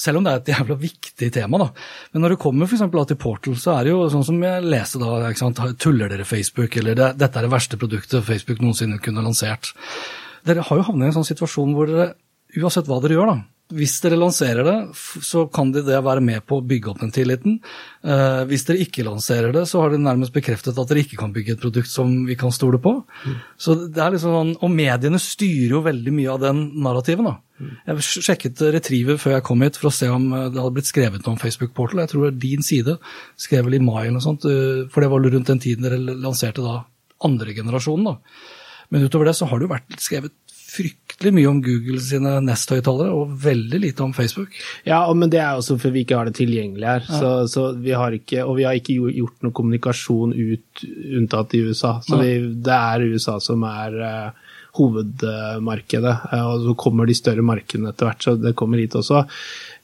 Selv 0.00 0.18
om 0.18 0.26
det 0.26 0.32
er 0.32 0.42
et 0.42 0.50
jævla 0.54 0.76
viktig 0.80 1.30
tema. 1.34 1.61
da. 1.62 1.68
Men 2.12 2.25
når 2.25 2.34
det 2.34 2.40
kommer 2.42 2.66
for 2.66 3.06
til 3.06 3.20
Portal, 3.20 3.56
så 3.61 3.76
er 3.76 3.84
det 3.84 3.94
jo 3.94 4.08
sånn 4.11 4.26
som 4.26 4.42
jeg 4.42 4.66
leste 4.66 4.99
da, 4.99 5.30
ikke 5.30 5.44
sant? 5.44 5.62
tuller 5.78 6.11
dere 6.11 6.26
Facebook, 6.26 6.76
eller 6.76 6.99
det, 6.99 7.11
dette 7.20 7.38
er 7.38 7.46
det 7.46 7.54
verste 7.54 7.78
produktet 7.78 8.26
Facebook 8.26 8.61
noensinne 8.61 8.99
kunne 8.99 9.23
lansert. 9.23 9.73
Dere 10.44 10.64
har 10.66 10.80
jo 10.80 10.87
havnet 10.90 11.06
i 11.06 11.12
en 11.12 11.18
sånn 11.20 11.30
situasjon 11.30 11.75
hvor 11.76 11.90
dere, 11.90 12.14
uansett 12.58 12.90
hva 12.90 12.99
dere 13.02 13.16
gjør, 13.16 13.30
da, 13.30 13.53
hvis 13.74 13.96
dere 14.04 14.18
lanserer 14.18 14.66
det, 14.66 14.76
så 15.24 15.44
kan 15.52 15.72
det 15.74 15.84
være 15.86 16.22
med 16.24 16.44
på 16.48 16.58
å 16.60 16.64
bygge 16.64 16.92
opp 16.92 17.00
den 17.02 17.12
tilliten. 17.14 17.56
Eh, 18.04 18.42
hvis 18.50 18.66
dere 18.68 18.84
ikke 18.84 19.06
lanserer 19.06 19.54
det, 19.54 19.64
så 19.70 19.82
har 19.82 19.92
de 19.92 20.00
nærmest 20.02 20.34
bekreftet 20.34 20.78
at 20.78 20.90
dere 20.90 21.02
ikke 21.04 21.18
kan 21.20 21.34
bygge 21.34 21.56
et 21.56 21.62
produkt 21.62 21.90
som 21.90 22.12
vi 22.28 22.36
kan 22.38 22.54
stole 22.54 22.80
på. 22.82 22.94
Mm. 23.24 23.36
Så 23.66 23.76
det 23.84 24.00
er 24.02 24.14
liksom 24.14 24.36
sånn, 24.38 24.54
Og 24.64 24.72
mediene 24.72 25.20
styrer 25.20 25.76
jo 25.76 25.84
veldig 25.84 26.14
mye 26.14 26.32
av 26.32 26.40
den 26.46 26.64
narrativen. 26.86 27.24
da. 27.24 27.36
Mm. 27.60 27.76
Jeg 27.86 28.24
sjekket 28.24 28.64
Retriever 28.74 29.20
før 29.20 29.36
jeg 29.36 29.46
kom 29.46 29.62
hit 29.62 29.76
for 29.76 29.90
å 29.90 29.94
se 29.94 30.08
om 30.08 30.30
det 30.30 30.58
hadde 30.58 30.74
blitt 30.74 30.90
skrevet 30.90 31.22
noe 31.24 31.34
om 31.34 31.38
Facebook 31.42 31.74
Portal. 31.74 32.00
Jeg 32.00 32.14
tror 32.14 32.26
det 32.26 32.34
er 32.34 32.42
din 32.48 32.62
side. 32.62 32.98
Skrev 33.37 33.64
vel 33.64 33.78
i 33.78 33.84
mai 33.84 34.06
eller 34.06 34.18
noe 34.18 34.28
sånt, 34.28 34.44
eh, 34.44 34.88
for 34.90 35.00
det 35.00 35.10
var 35.10 35.20
rundt 35.20 35.46
den 35.50 35.62
tiden 35.62 35.82
dere 35.82 35.98
lanserte 35.98 36.62
da 36.62 36.84
andre 37.24 37.54
generasjonen. 37.54 38.04
da. 38.04 38.18
Men 38.90 39.06
utover 39.08 39.26
det 39.26 39.34
så 39.34 39.48
har 39.48 39.58
det 39.58 39.66
jo 39.66 39.74
vært 39.74 39.96
skrevet 40.02 40.32
fryktelig 40.74 41.32
mye 41.34 41.50
om 41.50 41.60
Google 41.62 42.00
sine 42.02 42.37
Nest-høyttalere, 42.44 43.12
og 43.14 43.34
veldig 43.44 43.80
lite 43.82 44.04
om 44.04 44.14
Facebook. 44.16 44.54
Ja, 44.87 45.00
men 45.14 45.30
det 45.32 45.40
er 45.42 45.58
også 45.58 45.78
fordi 45.78 45.94
vi 45.94 46.04
ikke 46.06 46.18
har 46.18 46.30
det 46.30 46.37
tilgjengelig 46.40 46.88
her. 46.88 47.04
Ja. 47.08 47.18
Så, 47.20 47.32
så, 47.52 47.66
vi 47.80 47.94
har 47.94 48.16
ikke, 48.16 48.44
og 48.44 48.58
vi 48.58 48.66
har 48.66 48.78
ikke 48.78 48.96
gjort 49.14 49.44
noe 49.44 49.54
kommunikasjon 49.54 50.34
ut, 50.34 50.87
unntatt 51.20 51.54
i 51.54 51.62
USA. 51.68 51.98
Så 52.04 52.18
vi, 52.22 52.32
det 52.64 52.80
er 52.80 53.06
USA 53.14 53.37
som 53.42 53.62
er 53.68 54.00
uh, 54.00 54.56
hovedmarkedet. 54.80 56.16
Uh, 56.32 56.42
og 56.48 56.66
så 56.66 56.74
kommer 56.87 57.08
de 57.08 57.18
større 57.18 57.46
markedene 57.46 57.94
etter 57.94 58.10
hvert, 58.10 58.26
så 58.26 58.37
det 58.40 58.56
kommer 58.58 58.82
hit 58.82 58.98
også. 58.98 59.24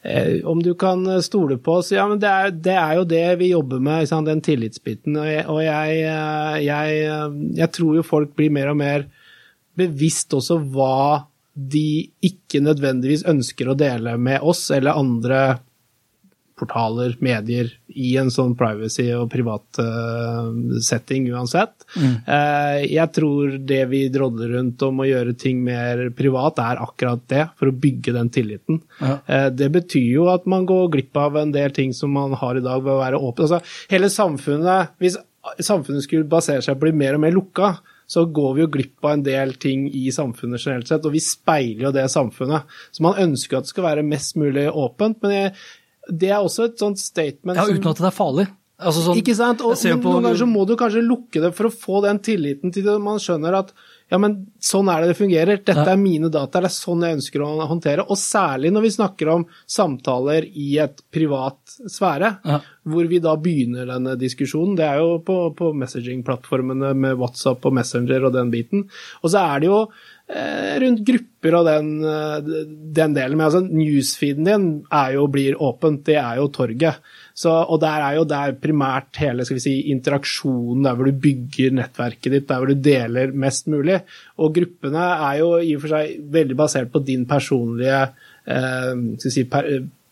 Uh, 0.00 0.40
om 0.50 0.64
du 0.64 0.72
kan 0.80 1.04
stole 1.20 1.58
på 1.60 1.74
oss 1.82 1.90
Ja, 1.92 2.06
men 2.08 2.22
det 2.22 2.28
er, 2.32 2.54
det 2.56 2.76
er 2.80 2.94
jo 2.96 3.02
det 3.04 3.24
vi 3.42 3.50
jobber 3.52 3.82
med, 3.84 4.10
den 4.26 4.42
tillitsbiten. 4.42 5.16
Og, 5.20 5.30
jeg, 5.30 5.46
og 5.46 5.62
jeg, 5.64 6.04
jeg, 6.66 7.32
jeg 7.62 7.74
tror 7.76 8.00
jo 8.00 8.06
folk 8.06 8.34
blir 8.34 8.52
mer 8.54 8.74
og 8.74 8.80
mer 8.80 9.08
bevisst 9.80 10.36
også 10.36 10.60
hva 10.70 11.26
de 11.54 12.10
ikke 12.24 12.62
nødvendigvis 12.62 13.26
ønsker 13.28 13.70
å 13.70 13.78
dele 13.78 14.14
med 14.20 14.44
oss 14.46 14.68
eller 14.74 14.98
andre 14.98 15.42
portaler, 16.60 17.14
medier, 17.24 17.70
i 17.88 18.12
en 18.20 18.28
sånn 18.32 18.52
privacy- 18.58 19.08
og 19.16 19.30
privat 19.32 19.80
uh, 19.80 20.50
setting 20.84 21.30
uansett. 21.32 21.86
Mm. 21.96 22.16
Uh, 22.26 22.76
jeg 22.84 23.12
tror 23.16 23.56
det 23.70 23.80
vi 23.90 24.02
drodler 24.12 24.52
rundt 24.58 24.84
om 24.86 25.00
å 25.00 25.08
gjøre 25.08 25.34
ting 25.40 25.62
mer 25.64 26.08
privat, 26.16 26.60
er 26.60 26.82
akkurat 26.84 27.24
det, 27.32 27.46
for 27.56 27.70
å 27.70 27.78
bygge 27.86 28.14
den 28.16 28.28
tilliten. 28.34 28.82
Ja. 29.00 29.16
Uh, 29.24 29.48
det 29.56 29.70
betyr 29.78 30.10
jo 30.18 30.28
at 30.34 30.44
man 30.50 30.68
går 30.68 30.92
glipp 30.96 31.16
av 31.20 31.40
en 31.40 31.54
del 31.56 31.72
ting 31.76 31.96
som 31.96 32.12
man 32.16 32.36
har 32.40 32.60
i 32.60 32.64
dag 32.64 32.84
ved 32.84 32.94
å 32.94 33.00
være 33.00 33.20
åpen. 33.20 33.48
Altså, 33.48 33.62
hele 33.92 34.12
samfunnet, 34.12 34.96
Hvis 35.00 35.16
samfunnet 35.64 36.04
skulle 36.04 36.28
basere 36.28 36.62
seg 36.64 36.76
på 36.76 36.84
å 36.84 36.88
bli 36.90 36.98
mer 37.00 37.16
og 37.16 37.24
mer 37.24 37.32
lukka, 37.32 37.74
så 38.10 38.24
går 38.26 38.54
vi 38.56 38.64
jo 38.64 38.70
glipp 38.74 39.06
av 39.06 39.12
en 39.14 39.26
del 39.26 39.54
ting 39.62 39.84
i 39.94 40.08
samfunnet 40.14 40.62
generelt 40.62 40.88
sett, 40.90 41.04
og 41.06 41.14
vi 41.14 41.22
speiler 41.22 41.88
jo 41.88 41.92
det 41.94 42.08
samfunnet. 42.10 42.66
Så 42.90 43.04
man 43.06 43.20
ønsker 43.22 43.60
at 43.60 43.68
det 43.68 43.74
skal 43.74 43.86
være 43.86 44.06
mest 44.06 44.38
mulig 44.40 44.66
åpent, 44.66 45.20
men 45.22 45.36
jeg, 45.36 45.52
det 46.10 46.32
er 46.32 46.40
også 46.40 46.66
et 46.66 46.82
sånt 46.82 46.98
statement 46.98 47.60
Ja, 47.60 47.68
uten 47.70 47.92
at 47.92 48.02
det 48.02 48.08
er 48.10 48.16
farlig. 48.16 48.48
Altså 48.80 49.04
sånn, 49.04 49.18
ikke 49.20 49.36
sant? 49.36 49.62
Og, 49.62 49.76
men 49.76 50.00
noen 50.00 50.24
ganger 50.24 50.40
så 50.40 50.48
må 50.48 50.64
du 50.66 50.72
kanskje 50.80 51.04
lukke 51.04 51.42
det 51.44 51.52
for 51.56 51.68
å 51.68 51.72
få 51.74 52.00
den 52.06 52.18
tilliten 52.24 52.72
til 52.74 52.86
det. 52.86 52.96
Man 53.04 53.20
skjønner 53.22 53.58
at 53.60 53.74
ja, 54.10 54.18
men 54.18 54.34
sånn 54.58 54.88
er 54.90 55.04
det 55.04 55.12
det 55.12 55.18
fungerer. 55.20 55.60
Dette 55.62 55.86
er 55.86 55.98
mine 56.00 56.28
data, 56.32 56.58
det 56.58 56.66
er 56.66 56.74
sånn 56.74 57.04
jeg 57.06 57.20
ønsker 57.20 57.44
å 57.46 57.50
håndtere. 57.70 58.04
Og 58.10 58.18
særlig 58.18 58.72
når 58.74 58.86
vi 58.88 58.92
snakker 58.96 59.30
om 59.30 59.44
samtaler 59.70 60.48
i 60.50 60.72
et 60.82 60.98
privat 61.14 61.76
sfære, 61.86 62.32
ja. 62.42 62.58
hvor 62.90 63.10
vi 63.10 63.20
da 63.22 63.36
begynner 63.38 63.86
denne 63.86 64.16
diskusjonen. 64.18 64.74
Det 64.80 64.88
er 64.88 64.98
jo 64.98 65.20
på, 65.26 65.38
på 65.54 65.70
messaging-plattformene 65.78 66.90
med 66.98 67.20
WhatsApp 67.20 67.70
og 67.70 67.76
Messenger 67.78 68.26
og 68.26 68.34
den 68.34 68.50
biten. 68.50 68.88
Og 69.22 69.30
så 69.30 69.44
er 69.44 69.62
det 69.62 69.70
jo 69.70 69.78
eh, 69.86 70.74
rundt 70.82 71.06
grupper 71.06 71.60
og 71.60 71.70
den, 71.70 71.92
eh, 72.02 72.52
den 72.98 73.14
delen. 73.14 73.38
Men 73.38 73.46
altså, 73.46 73.62
newsfeeden 73.62 74.50
din 74.50 74.70
er 74.90 75.14
jo, 75.20 75.30
blir 75.30 75.60
åpent, 75.62 76.02
det 76.10 76.18
er 76.18 76.42
jo 76.42 76.50
torget. 76.58 76.98
Så, 77.40 77.52
og 77.72 77.78
der 77.80 78.02
er 78.04 78.18
jo 78.18 78.26
der 78.28 78.52
primært 78.60 79.16
hele 79.22 79.46
skal 79.46 79.56
vi 79.56 79.62
si, 79.64 79.76
interaksjonen, 79.94 80.82
der 80.84 80.98
hvor 80.98 81.08
du 81.08 81.22
bygger 81.22 81.72
nettverket 81.78 82.34
ditt, 82.34 82.48
der 82.50 82.60
hvor 82.60 82.68
du 82.68 82.82
deler 82.84 83.32
mest 83.32 83.70
mulig. 83.72 83.96
Og 84.36 84.52
gruppene 84.58 85.06
er 85.14 85.38
jo 85.40 85.54
i 85.62 85.72
og 85.78 85.86
for 85.86 85.94
seg 85.94 86.18
veldig 86.34 86.58
basert 86.58 86.92
på 86.92 87.00
din 87.06 87.24
personlige 87.30 88.02
eh, 88.44 88.92
si, 89.24 89.46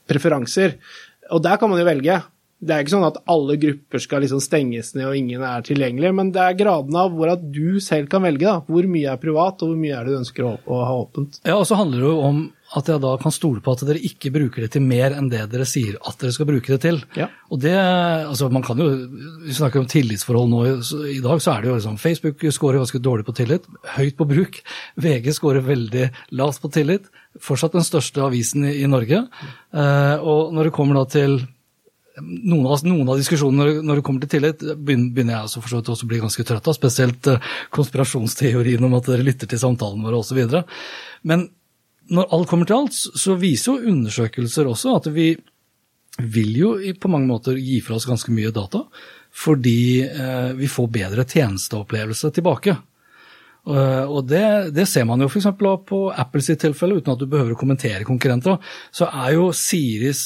preferanser. 0.09 0.79
Og 1.35 1.45
der 1.45 1.61
kan 1.61 1.69
man 1.69 1.83
jo 1.83 1.89
velge. 1.91 2.17
Det 2.59 2.75
er 2.75 2.83
ikke 2.83 2.97
sånn 2.97 3.07
at 3.07 3.21
alle 3.31 3.55
grupper 3.61 4.03
skal 4.03 4.25
liksom 4.25 4.41
stenges 4.43 4.95
ned 4.97 5.07
og 5.07 5.19
ingen 5.19 5.45
er 5.47 5.67
tilgjengelig, 5.67 6.11
men 6.17 6.33
det 6.35 6.43
er 6.43 6.57
graden 6.59 6.97
av 6.99 7.13
hvor 7.15 7.31
at 7.37 7.45
du 7.45 7.77
selv 7.85 8.09
kan 8.11 8.25
velge. 8.25 8.49
da, 8.49 8.65
Hvor 8.67 8.89
mye 8.89 9.13
er 9.13 9.21
privat, 9.21 9.61
og 9.63 9.75
hvor 9.75 9.79
mye 9.79 9.95
er 9.95 10.09
det 10.09 10.17
du 10.17 10.23
ønsker 10.25 10.49
å 10.49 10.81
ha 10.89 10.97
åpent. 11.05 11.43
Ja, 11.45 11.61
og 11.61 11.69
så 11.69 11.79
handler 11.79 12.03
det 12.03 12.09
jo 12.09 12.23
om 12.33 12.41
at 12.77 12.89
jeg 12.91 13.01
da 13.01 13.15
kan 13.21 13.33
stole 13.33 13.63
på 13.65 13.73
at 13.73 13.83
dere 13.89 14.03
ikke 14.05 14.33
bruker 14.35 14.65
det 14.65 14.73
til 14.75 14.85
mer 14.85 15.15
enn 15.17 15.31
det 15.33 15.47
dere 15.53 15.65
sier 15.69 15.97
at 16.05 16.19
dere 16.21 16.35
skal 16.37 16.49
bruke 16.51 16.75
det 16.75 16.81
til. 16.85 17.01
Ja. 17.17 17.31
Og 17.49 17.63
det, 17.63 17.73
altså 17.73 18.51
man 18.53 18.65
kan 18.67 18.81
jo, 18.81 18.89
Vi 19.47 19.57
snakker 19.57 19.81
om 19.81 19.89
tillitsforhold 19.89 20.51
nå 20.53 20.63
i 21.09 21.21
dag, 21.25 21.41
så 21.41 21.55
er 21.55 21.65
det 21.65 21.71
jo 21.71 21.79
liksom 21.79 22.01
Facebook 22.03 22.45
scorer 22.53 22.83
ganske 22.83 23.01
dårlig 23.01 23.25
på 23.25 23.37
tillit, 23.41 23.69
høyt 23.97 24.19
på 24.19 24.29
bruk. 24.29 24.61
VG 25.01 25.33
scorer 25.37 25.65
veldig 25.65 26.11
lavt 26.37 26.61
på 26.61 26.73
tillit. 26.77 27.09
Fortsatt 27.41 27.77
den 27.77 27.87
største 27.87 28.25
avisen 28.27 28.67
i, 28.69 28.83
i 28.83 28.91
Norge. 28.91 29.25
Eh, 29.73 30.17
og 30.21 30.53
når 30.53 30.69
det 30.69 30.77
kommer 30.77 31.01
da 31.01 31.09
til 31.09 31.41
noen 32.19 32.67
av, 32.67 32.83
noen 32.87 33.09
av 33.09 33.21
diskusjonene 33.21 33.83
når 33.87 34.01
det 34.01 34.05
kommer 34.07 34.25
til 34.25 34.33
tillit, 34.37 34.65
begynner 34.77 35.35
jeg 35.37 35.41
altså 35.41 35.63
for 35.63 35.81
også 35.81 36.05
å 36.05 36.11
bli 36.11 36.21
ganske 36.23 36.45
trøtt 36.45 36.69
av. 36.69 36.77
Spesielt 36.77 37.31
eh, 37.33 37.53
konspirasjonsteorien 37.75 38.85
om 38.85 38.97
at 38.99 39.09
dere 39.09 39.27
lytter 39.27 39.49
til 39.51 39.63
samtalene 39.63 40.05
våre 40.05 40.21
osv. 40.21 40.43
Men 41.29 41.49
når 42.15 42.33
alt 42.35 42.49
kommer 42.51 42.69
til 42.69 42.79
alt, 42.81 42.97
så 42.97 43.37
viser 43.41 43.75
jo 43.75 43.93
undersøkelser 43.93 44.69
også 44.69 44.97
at 44.97 45.09
vi 45.15 45.31
vil 46.19 46.57
jo 46.57 46.73
på 46.99 47.11
mange 47.13 47.29
måter 47.31 47.59
gi 47.61 47.79
fra 47.85 47.99
oss 47.99 48.09
ganske 48.09 48.33
mye 48.35 48.51
data. 48.55 48.87
fordi 49.39 50.03
eh, 50.03 50.53
vi 50.57 50.67
får 50.67 50.87
bedre 50.89 51.25
tjenesteopplevelse 51.25 52.31
tilbake. 52.35 52.77
Uh, 53.69 54.07
og 54.09 54.23
det, 54.31 54.71
det, 54.73 54.87
ser 54.89 55.05
man 55.05 55.21
jo 55.21 55.27
f.eks. 55.29 55.51
på 55.59 55.99
Apples 56.17 56.47
sitt 56.49 56.63
tilfelle, 56.63 56.97
uten 56.97 57.13
at 57.13 57.21
du 57.21 57.27
behøver 57.29 57.53
å 57.53 57.59
kommentere 57.61 58.07
konkurrenter. 58.09 58.57
Så 58.95 59.11
er 59.11 59.35
jo 59.35 59.51
Siris 59.53 60.23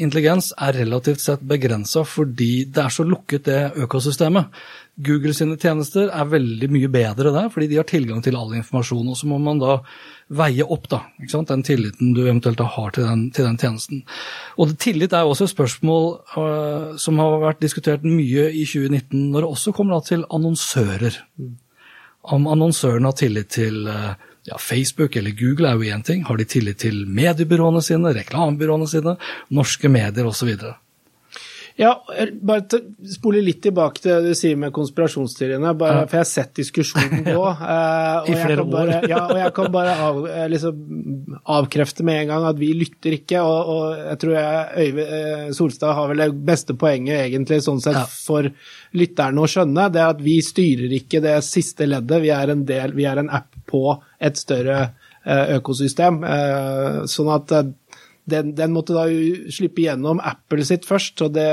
intelligens 0.00 0.52
er 0.56 0.78
relativt 0.78 1.20
sett 1.20 1.44
begrensa 1.44 2.06
fordi 2.08 2.64
det 2.72 2.86
er 2.86 2.94
så 2.94 3.04
lukket, 3.04 3.50
det 3.50 3.84
økosystemet. 3.84 4.48
Google 4.96 5.34
sine 5.36 5.58
tjenester 5.60 6.08
er 6.08 6.30
veldig 6.32 6.70
mye 6.72 6.88
bedre 6.88 7.34
der, 7.34 7.50
fordi 7.52 7.68
de 7.68 7.82
har 7.82 7.88
tilgang 7.90 8.24
til 8.24 8.38
all 8.38 8.54
informasjon. 8.56 9.12
Og 9.12 9.20
så 9.20 9.28
må 9.28 9.42
man 9.44 9.60
da 9.60 9.76
veie 10.26 10.64
opp 10.64 10.88
da, 10.90 11.02
den 11.46 11.62
tilliten 11.62 12.14
du 12.16 12.24
eventuelt 12.24 12.58
har 12.58 12.94
til 12.94 13.06
den, 13.06 13.26
til 13.30 13.46
den 13.46 13.58
tjenesten. 13.60 14.02
Og 14.58 14.74
tillit 14.82 15.14
er 15.14 15.26
også 15.26 15.46
et 15.46 15.54
spørsmål 15.54 16.08
uh, 16.34 16.96
som 16.98 17.20
har 17.22 17.38
vært 17.44 17.62
diskutert 17.62 18.06
mye 18.06 18.48
i 18.50 18.64
2019, 18.66 19.30
når 19.30 19.44
det 19.44 19.50
også 19.50 19.74
kommer 19.76 20.02
til 20.06 20.24
annonsører. 20.26 21.20
Om 22.26 22.48
annonsørene 22.50 23.06
har 23.06 23.20
tillit 23.20 23.52
til 23.54 23.86
uh, 23.86 24.16
ja, 24.50 24.58
Facebook 24.58 25.16
eller 25.16 25.36
Google 25.38 25.70
er 25.70 25.78
jo 25.78 25.94
én 25.94 26.02
ting. 26.02 26.24
Har 26.26 26.36
de 26.36 26.48
tillit 26.48 26.82
til 26.82 27.04
mediebyråene 27.06 27.82
sine, 27.82 28.14
reklamebyråene 28.18 28.90
sine, 28.90 29.16
norske 29.54 29.88
medier 29.88 30.26
osv.? 30.26 30.56
Ja, 31.76 31.90
bare 32.40 32.78
spole 33.12 33.42
litt 33.44 33.58
tilbake 33.66 34.00
til 34.00 34.14
det 34.14 34.30
du 34.32 34.38
sier 34.38 34.56
med 34.56 34.72
konspirasjonsteoriene. 34.76 35.74
Bare, 35.76 35.98
ja. 36.00 36.06
For 36.08 36.16
jeg 36.16 36.24
har 36.24 36.30
sett 36.30 36.54
diskusjonen 36.62 37.26
gå. 37.26 37.44
Eh, 37.66 38.30
I 38.30 38.36
flere 38.38 38.62
år. 38.62 38.68
Bare, 38.70 38.98
ja, 39.10 39.18
og 39.26 39.38
jeg 39.38 39.52
kan 39.56 39.68
bare 39.74 39.92
av, 40.06 40.18
eh, 40.30 40.46
liksom, 40.52 40.76
avkrefte 41.56 42.04
med 42.06 42.22
en 42.22 42.30
gang 42.30 42.46
at 42.48 42.58
vi 42.60 42.70
lytter 42.78 43.16
ikke. 43.18 43.42
Og, 43.42 43.70
og 43.72 43.98
jeg 43.98 44.20
tror 44.22 44.34
jeg, 44.36 44.86
Øyve 44.86 45.06
eh, 45.18 45.46
Solstad 45.56 45.96
har 45.98 46.10
vel 46.10 46.22
det 46.22 46.28
beste 46.48 46.76
poenget 46.78 47.26
egentlig 47.26 47.60
sånn 47.64 47.82
sett 47.84 47.98
ja. 47.98 48.04
for 48.08 48.48
lytterne 48.96 49.42
å 49.42 49.50
skjønne. 49.50 49.88
Det 49.92 50.02
er 50.02 50.14
at 50.14 50.22
vi 50.24 50.36
styrer 50.44 50.96
ikke 51.00 51.20
det 51.24 51.36
siste 51.44 51.88
leddet. 51.88 52.22
Vi 52.24 52.32
er 52.32 52.54
en, 52.54 52.64
del, 52.68 52.94
vi 52.96 53.08
er 53.08 53.20
en 53.20 53.32
app 53.40 53.50
på 53.68 53.98
et 54.22 54.40
større 54.40 54.86
økosystem. 55.26 56.22
Sånn 57.10 57.32
at 57.34 57.52
den, 58.26 58.54
den, 58.58 58.72
måtte 58.74 58.96
da 58.96 59.06
slippe 59.54 59.84
gjennom 59.86 60.20
Apple 60.24 60.66
sitt 60.66 60.86
først, 60.88 61.22
og 61.24 61.34
det, 61.36 61.48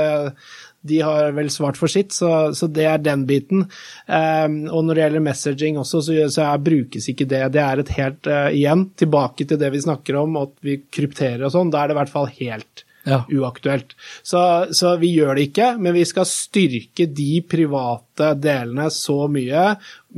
de 0.84 1.00
har 1.06 1.32
vel 1.36 1.50
svart 1.52 1.78
for 1.80 1.90
sitt, 1.90 2.12
så, 2.12 2.52
så 2.56 2.68
det 2.68 2.86
er 2.90 3.02
den 3.02 3.24
biten. 3.28 3.66
Um, 4.06 4.56
og 4.68 4.84
når 4.84 4.90
det 4.98 5.04
gjelder 5.04 5.26
messaging 5.28 5.78
også, 5.80 6.02
så, 6.04 6.16
så 6.34 6.48
er, 6.50 6.64
brukes 6.66 7.08
ikke 7.10 7.28
det. 7.30 7.44
Det 7.54 7.62
er 7.62 7.82
et 7.82 7.94
helt 7.98 8.30
uh, 8.30 8.48
Igjen, 8.52 8.88
tilbake 9.00 9.46
til 9.48 9.60
det 9.60 9.70
vi 9.74 9.84
snakker 9.86 10.18
om, 10.20 10.40
at 10.42 10.56
vi 10.66 10.82
krypterer 10.84 11.46
og 11.46 11.54
sånn. 11.54 11.72
Da 11.72 11.82
er 11.82 11.90
det 11.90 11.96
i 11.96 12.00
hvert 12.02 12.12
fall 12.12 12.28
helt 12.36 12.84
ja. 13.04 13.22
uaktuelt. 13.32 13.94
Så, 14.22 14.40
så, 14.74 14.96
vi 15.00 15.12
gjør 15.14 15.38
det 15.38 15.48
ikke, 15.50 15.70
men 15.80 15.96
vi 15.96 16.04
skal 16.08 16.28
styrke 16.28 17.06
de 17.08 17.38
private 17.48 18.32
delene 18.40 18.88
så 18.92 19.24
mye 19.30 19.70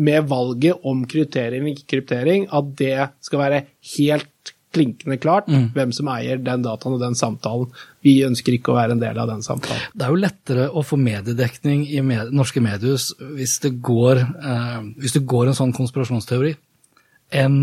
med 0.06 0.30
valget 0.30 0.86
om 0.86 1.04
kryptering 1.08 1.62
eller 1.62 1.74
ikke 1.76 1.92
kryptering 1.96 2.48
at 2.54 2.72
det 2.78 2.96
skal 3.24 3.42
være 3.42 3.62
helt 3.96 4.30
klinkende 4.76 5.18
klart 5.22 5.48
mm. 5.50 5.70
hvem 5.76 5.94
som 5.96 6.10
eier 6.12 6.40
den 6.42 6.64
dataen 6.64 6.96
og 6.96 7.02
den 7.02 7.16
samtalen. 7.18 7.72
Vi 8.04 8.18
ønsker 8.26 8.56
ikke 8.56 8.72
å 8.72 8.78
være 8.78 8.96
en 8.96 9.02
del 9.02 9.18
av 9.18 9.32
den 9.32 9.42
samtalen. 9.46 9.82
Det 9.96 10.06
er 10.06 10.14
jo 10.14 10.22
lettere 10.22 10.68
å 10.70 10.84
få 10.86 11.00
mediedekning 11.00 11.86
i 11.88 12.04
med 12.04 12.32
norske 12.36 12.62
mediehus 12.64 13.10
hvis 13.18 13.58
det, 13.64 13.76
går, 13.84 14.22
eh, 14.22 14.80
hvis 15.00 15.18
det 15.18 15.26
går 15.28 15.50
en 15.50 15.58
sånn 15.58 15.74
konspirasjonsteori, 15.76 16.54
enn 17.34 17.60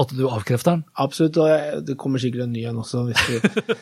at 0.00 0.12
du 0.16 0.24
avkrefter 0.28 0.76
den? 0.76 0.82
Absolutt, 1.02 1.38
og 1.40 1.84
det 1.86 1.96
kommer 2.00 2.22
sikkert 2.22 2.46
en 2.46 2.54
ny 2.54 2.64
en 2.68 2.80
også. 2.82 3.04
hvis 3.08 3.22
du... 3.28 3.36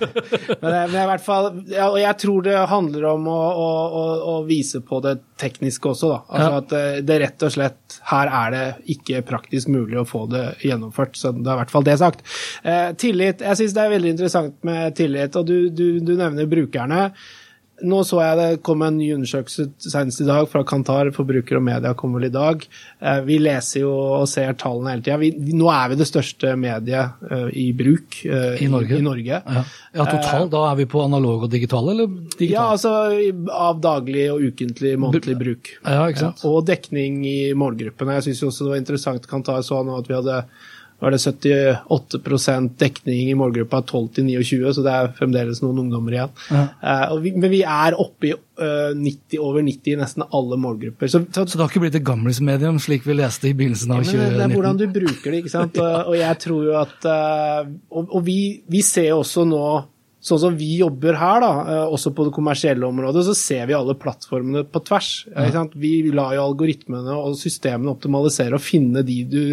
men, 0.62 0.74
men 0.90 0.96
i 0.98 1.06
hvert 1.12 1.24
fall, 1.24 1.50
og 1.86 1.98
jeg 2.00 2.18
tror 2.22 2.44
det 2.46 2.56
handler 2.70 3.08
om 3.12 3.28
å, 3.30 3.38
å, 3.38 4.04
å 4.32 4.36
vise 4.48 4.82
på 4.84 5.00
det 5.04 5.18
tekniske 5.40 5.92
også. 5.92 6.12
da. 6.12 6.20
Altså 6.28 6.50
ja. 6.50 6.60
At 6.62 6.76
eh, 6.78 7.00
det 7.06 7.18
rett 7.24 7.46
og 7.46 7.54
slett 7.54 7.98
her 8.10 8.32
er 8.42 8.54
det 8.54 8.64
ikke 8.96 9.24
praktisk 9.28 9.72
mulig 9.72 10.00
å 10.00 10.06
få 10.08 10.26
det 10.32 10.44
gjennomført. 10.66 11.18
så 11.18 11.32
Det 11.36 11.46
er 11.46 11.56
i 11.56 11.60
hvert 11.62 11.74
fall 11.74 11.88
det 11.88 11.98
sagt. 12.02 12.24
Eh, 12.62 12.88
tillit, 12.98 13.44
jeg 13.44 13.60
syns 13.62 13.76
det 13.76 13.84
er 13.84 13.94
veldig 13.96 14.14
interessant 14.16 14.56
med 14.66 14.96
tillit, 14.98 15.38
og 15.38 15.46
du, 15.48 15.58
du, 15.70 15.86
du 16.04 16.16
nevner 16.18 16.50
brukerne. 16.50 17.10
Nå 17.86 18.00
så 18.06 18.18
jeg 18.22 18.38
det 18.38 18.62
kom 18.66 18.82
en 18.82 18.96
ny 18.98 19.12
undersøkelse 19.14 19.68
senest 19.84 20.22
i 20.22 20.26
dag 20.26 20.48
fra 20.50 20.64
Kantar, 20.66 21.10
forbruker 21.14 21.60
og 21.60 21.64
media 21.66 21.92
kommer 21.98 22.18
vel 22.18 22.28
i 22.28 22.34
dag. 22.34 22.64
Eh, 22.98 23.20
vi 23.26 23.38
leser 23.42 23.84
jo 23.84 23.92
og 23.92 24.24
ser 24.30 24.56
tallene 24.58 24.96
hele 24.96 25.04
tida. 25.06 25.52
Nå 25.58 25.68
er 25.70 25.92
vi 25.92 25.98
det 26.00 26.08
største 26.10 26.54
mediet 26.58 27.28
eh, 27.30 27.44
i 27.62 27.68
bruk 27.78 28.18
eh, 28.26 28.64
I 28.64 28.70
Norge. 28.72 28.98
I 28.98 29.04
Norge. 29.06 29.40
Ja. 29.42 29.64
ja, 29.94 30.08
totalt. 30.08 30.50
Da 30.54 30.64
er 30.70 30.80
vi 30.80 30.88
på 30.90 31.04
analog 31.04 31.46
og 31.46 31.52
digital, 31.52 31.92
eller 31.94 32.10
digital? 32.10 32.54
Ja, 32.56 32.66
altså 32.74 33.52
av 33.54 33.78
daglig 33.84 34.26
og 34.32 34.42
ukentlig, 34.48 34.96
månedlig 34.98 35.38
bruk. 35.38 35.72
Ja, 35.84 36.08
ikke 36.10 36.26
sant? 36.26 36.42
Og 36.48 36.66
dekning 36.66 37.22
i 37.28 37.38
målgruppene. 37.58 38.18
Jeg 38.18 38.30
syns 38.30 38.48
også 38.50 38.66
det 38.66 38.74
var 38.74 38.82
interessant 38.82 39.30
Kantar 39.30 39.62
så 39.66 39.84
nå 39.86 40.00
at 40.00 40.10
vi 40.10 40.18
hadde 40.18 40.42
var 40.98 41.14
det 41.14 41.18
78% 41.22 42.72
dekning 42.78 43.30
i 43.30 43.34
målgruppa 43.38 43.84
12 43.86 44.08
til 44.16 44.24
29, 44.26 44.72
så 44.74 44.82
det 44.82 44.94
er 44.94 45.12
fremdeles 45.14 45.60
noen 45.62 45.84
ungdommer 45.84 46.16
igjen. 46.16 46.32
Ja. 46.50 46.64
Uh, 46.82 47.12
vi, 47.22 47.32
men 47.38 47.52
vi 47.52 47.60
er 47.62 47.94
oppe 47.94 48.30
i 48.30 48.32
uh, 48.34 48.90
90, 48.98 49.38
over 49.38 49.62
90 49.62 49.92
i 49.94 49.98
nesten 50.00 50.26
alle 50.26 50.58
målgrupper. 50.58 51.12
Så, 51.12 51.22
så, 51.30 51.44
så, 51.44 51.54
det 51.54 51.62
har 51.62 51.70
ikke 51.70 51.84
blitt 51.86 52.00
et 52.00 52.08
gamlismedium, 52.08 52.80
slik 52.82 53.06
vi 53.06 53.14
leste 53.20 53.50
i 53.50 53.54
begynnelsen 53.54 53.94
av 53.94 54.02
2019? 54.08 54.34
Det 54.40 54.48
er 54.48 54.56
hvordan 54.56 54.80
du 54.80 54.88
bruker 54.98 55.30
det, 55.30 55.44
ikke 55.44 55.54
sant. 55.54 55.78
og, 55.84 56.10
og 56.10 56.18
jeg 56.18 56.40
tror 56.46 56.66
jo 56.66 56.74
at 56.80 57.06
uh, 57.06 57.70
Og, 57.94 58.10
og 58.18 58.26
vi, 58.26 58.40
vi 58.66 58.82
ser 58.86 59.12
jo 59.12 59.22
også 59.22 59.46
nå 59.46 59.62
Sånn 60.28 60.40
som 60.42 60.56
vi 60.58 60.80
jobber 60.80 61.14
her, 61.14 61.44
da, 61.44 61.84
også 61.94 62.10
på 62.10 62.24
det 62.26 62.32
kommersielle 62.34 62.82
området, 62.82 63.22
så 63.22 63.36
ser 63.38 63.68
vi 63.70 63.76
alle 63.76 63.94
plattformene 63.94 64.64
på 64.66 64.80
tvers. 64.82 65.12
Ja. 65.30 65.62
Vi 65.78 65.92
lar 66.10 66.34
jo 66.34 66.42
algoritmene 66.42 67.14
og 67.14 67.36
systemene 67.38 67.92
optimalisere 67.94 68.58
og 68.58 68.64
finne 68.66 69.04
de 69.06 69.20
du 69.30 69.44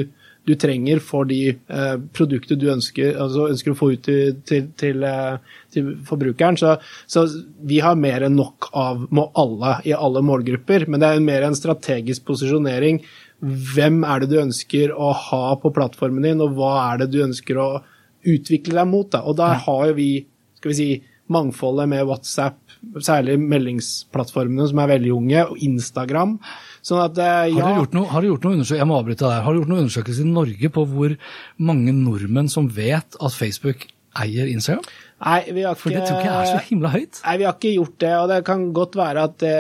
du 0.46 0.54
trenger 0.62 1.00
for 1.02 1.26
de 1.30 1.40
eh, 1.50 1.96
produkter 2.14 2.58
du 2.60 2.68
ønsker, 2.70 3.16
altså 3.22 3.48
ønsker, 3.50 3.74
å 3.74 3.80
få 3.80 3.92
ut 3.96 4.04
til, 4.06 4.36
til, 4.46 4.68
til, 4.78 5.06
eh, 5.08 5.56
til 5.74 5.90
forbrukeren. 6.06 6.58
Så, 6.62 6.76
så, 7.10 7.26
vi 7.66 7.82
har 7.84 7.98
mer 7.98 8.28
enn 8.28 8.38
nok 8.38 8.70
av 8.78 9.08
må 9.16 9.28
alle 9.42 9.80
i 9.90 9.96
alle 9.98 10.22
målgrupper, 10.26 10.86
men 10.90 11.02
det 11.02 11.10
er 11.10 11.26
mer 11.26 11.48
en 11.48 11.58
strategisk 11.58 12.28
posisjonering. 12.30 13.02
Hvem 13.42 14.04
er 14.08 14.22
det 14.22 14.32
du 14.32 14.38
ønsker 14.44 14.94
å 14.94 15.12
ha 15.26 15.44
på 15.62 15.74
plattformen 15.74 16.30
din, 16.30 16.46
og 16.46 16.56
hva 16.60 16.76
er 16.92 17.04
det 17.04 17.12
du 17.16 17.24
ønsker 17.26 17.60
å 17.62 17.70
utvikle 18.26 18.80
deg 18.80 18.94
mot? 18.94 19.10
Da? 19.12 19.26
Og 19.26 19.38
der 19.42 19.60
har 19.66 19.90
jo 19.90 19.98
vi, 19.98 20.12
skal 20.60 20.74
vi 20.74 20.80
si, 20.80 20.90
mangfoldet 21.32 21.90
med 21.90 22.06
WhatsApp, 22.06 22.60
særlig 23.02 23.40
meldingsplattformene 23.42 24.68
som 24.70 24.82
er 24.82 24.92
veldig 24.94 25.14
unge, 25.16 25.46
og 25.50 25.62
Instagram. 25.66 26.38
Sånn 26.86 27.02
at, 27.02 27.18
ja. 27.18 27.50
har, 27.50 27.74
du 27.74 27.82
gjort 27.82 27.96
noe, 27.98 28.10
har 28.12 28.28
gjort 28.28 28.44
noe 28.46 28.66
jeg 28.66 28.86
må 28.86 29.00
avbryte 29.00 29.26
der, 29.26 29.42
har 29.42 29.54
du 29.54 29.62
gjort 29.64 29.72
noen 29.72 29.86
undersøkelse 29.88 30.22
i 30.22 30.30
Norge 30.30 30.70
på 30.76 30.86
hvor 30.92 31.16
mange 31.58 31.96
nordmenn 31.98 32.52
som 32.52 32.68
vet 32.70 33.18
at 33.18 33.34
Facebook 33.34 33.88
eier 34.22 34.52
Instagram? 34.52 34.86
Nei, 35.26 35.40
vi 35.56 35.64
har 35.66 35.74
ikke, 35.74 35.82
For 35.82 35.96
det 35.96 36.04
tror 36.06 36.20
ikke 36.20 36.30
jeg 36.30 36.44
er 36.44 36.52
så 36.52 36.62
himla 36.68 36.92
høyt. 36.94 37.22
Nei, 37.24 37.36
vi 37.42 37.48
har 37.48 37.58
ikke 37.58 37.74
gjort 37.74 37.98
det, 38.04 38.14
og 38.20 38.30
det 38.32 38.40
kan 38.52 38.68
godt 38.76 39.00
være 39.00 39.26
at 39.30 39.42
det 39.42 39.56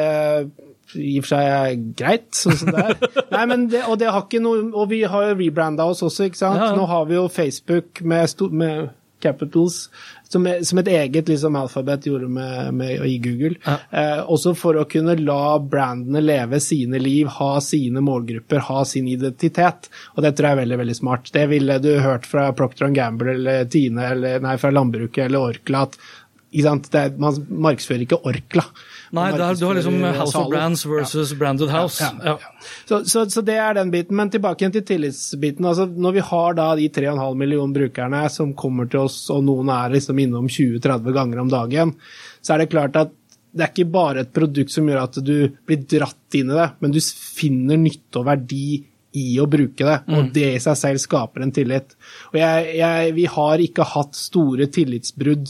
i 0.95 1.15
og 1.19 1.25
for 1.25 1.31
seg 1.33 1.47
er 1.49 1.79
greit, 1.97 2.27
sånn 2.37 2.59
som 2.59 2.69
det 2.75 2.83
er. 2.83 2.99
Nei, 3.33 3.45
men 3.49 3.65
det, 3.71 3.81
og, 3.89 3.97
det 3.99 4.11
har 4.11 4.21
ikke 4.27 4.43
noe, 4.43 4.67
og 4.69 4.91
vi 4.91 5.01
har 5.09 5.31
jo 5.31 5.39
rebranda 5.39 5.87
oss 5.89 6.03
også, 6.05 6.29
ikke 6.29 6.39
sant. 6.39 6.61
Ja. 6.61 6.69
Nå 6.77 6.85
har 6.91 7.09
vi 7.09 7.17
jo 7.17 7.25
Facebook 7.31 8.03
med, 8.05 8.45
med 8.53 8.93
Capitals 9.25 9.87
som, 10.27 10.47
som, 10.63 10.79
et 10.81 10.87
eget 10.87 11.29
liksom, 11.29 11.55
alfabet 11.59 12.07
gjorde 12.09 12.27
med, 12.31 12.73
med, 12.73 13.05
i 13.05 13.17
Google. 13.23 13.55
Ja. 13.65 13.77
Eh, 13.91 14.21
også 14.31 14.55
for 14.57 14.79
å 14.79 14.87
kunne 14.89 15.17
la 15.19 15.57
brandene 15.59 16.23
leve 16.23 16.59
sine 16.63 16.99
liv, 17.01 17.29
ha 17.37 17.51
sine 17.61 18.03
målgrupper, 18.05 18.63
ha 18.69 18.83
sin 18.85 19.07
identitet. 19.11 19.89
Og 20.15 20.25
det 20.25 20.35
tror 20.35 20.49
jeg 20.49 20.57
er 20.57 20.63
veldig 20.63 20.81
veldig 20.83 20.97
smart. 20.97 21.31
Det 21.35 21.45
ville 21.51 21.79
du 21.83 21.91
hørt 22.03 22.27
fra 22.29 22.49
Procter 22.57 22.93
Gamble 22.95 23.37
eller 23.37 23.69
Tine 23.71 24.11
eller 24.15 24.43
nei, 24.43 24.57
fra 24.61 24.73
landbruket 24.73 25.27
eller 25.27 25.51
Orkla. 25.53 25.85
at 25.85 26.91
det, 26.91 27.05
man 27.19 27.45
markedsfører 27.49 28.05
ikke 28.07 28.23
Orkla. 28.25 28.65
Nei, 29.15 29.29
der, 29.33 29.55
du 29.57 29.65
har 29.65 29.77
liksom 29.77 29.97
House 30.03 30.37
of 30.37 30.49
Brands 30.51 30.85
versus 30.85 31.31
ja. 31.31 31.37
Branded 31.39 31.71
House. 31.71 32.03
Ja, 32.03 32.35
ja, 32.35 32.63
så, 32.85 33.01
så, 33.07 33.25
så, 33.31 33.43
det 33.45 33.57
er 33.61 33.77
den 33.77 33.91
biten. 33.93 34.17
Men 34.19 34.31
tilbake 34.33 34.63
igjen 34.63 34.75
til 34.75 34.85
tillitsbiten. 34.85 35.65
altså 35.65 35.87
Når 35.87 36.17
vi 36.17 36.23
har 36.29 36.57
da 36.57 36.69
de 36.79 36.89
3,5 36.93 37.37
millioner 37.39 37.79
brukerne 37.79 38.23
som 38.33 38.55
kommer 38.57 38.89
til 38.91 39.05
oss, 39.05 39.21
og 39.33 39.45
noen 39.47 39.71
er 39.73 39.95
liksom 39.95 40.19
innom 40.21 40.49
20-30 40.51 41.15
ganger 41.15 41.43
om 41.45 41.53
dagen, 41.53 41.95
så 42.41 42.55
er 42.55 42.63
det 42.63 42.73
klart 42.73 42.99
at 42.99 43.13
det 43.55 43.63
er 43.63 43.71
ikke 43.71 43.87
bare 43.93 44.25
et 44.25 44.33
produkt 44.35 44.73
som 44.73 44.89
gjør 44.89 45.05
at 45.05 45.21
du 45.23 45.35
blir 45.67 45.85
dratt 45.87 46.35
inn 46.35 46.51
i 46.51 46.57
det, 46.57 46.67
men 46.83 46.91
du 46.91 46.99
finner 46.99 47.79
nytte 47.79 48.19
og 48.19 48.27
verdi 48.27 48.81
i 49.15 49.37
å 49.39 49.45
bruke 49.47 49.85
det, 49.87 49.99
og 50.11 50.25
mm. 50.25 50.31
det 50.35 50.49
i 50.57 50.63
seg 50.63 50.75
selv 50.75 50.99
skaper 50.99 51.45
en 51.45 51.53
tillit. 51.55 51.95
Og 52.33 52.39
jeg, 52.41 52.65
jeg, 52.81 53.13
Vi 53.15 53.29
har 53.31 53.63
ikke 53.63 53.87
hatt 53.95 54.17
store 54.19 54.67
tillitsbrudd 54.75 55.47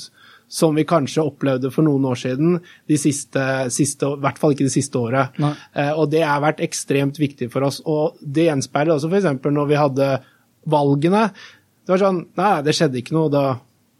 som 0.47 0.75
vi 0.77 0.85
kanskje 0.87 1.23
opplevde 1.25 1.71
for 1.73 1.85
noen 1.87 2.05
år 2.09 2.19
siden, 2.21 2.59
de 2.89 2.97
siste, 2.99 3.43
siste, 3.73 4.07
i 4.13 4.23
hvert 4.23 4.39
fall 4.41 4.55
ikke 4.55 4.67
det 4.67 4.75
siste 4.75 4.99
året. 4.99 5.37
Eh, 5.41 5.91
og 5.91 6.09
det 6.13 6.23
har 6.25 6.43
vært 6.43 6.63
ekstremt 6.65 7.19
viktig 7.21 7.49
for 7.53 7.65
oss. 7.67 7.81
Og 7.89 8.19
det 8.21 8.49
gjenspeiler 8.49 8.95
også 8.95 9.11
f.eks. 9.11 9.29
når 9.43 9.71
vi 9.71 9.79
hadde 9.79 10.09
valgene. 10.69 11.29
Det 11.85 11.95
var 11.95 12.01
sånn 12.01 12.25
Nei, 12.37 12.57
det 12.65 12.75
skjedde 12.77 13.01
ikke 13.01 13.17
noe. 13.17 13.31
Da 13.33 13.45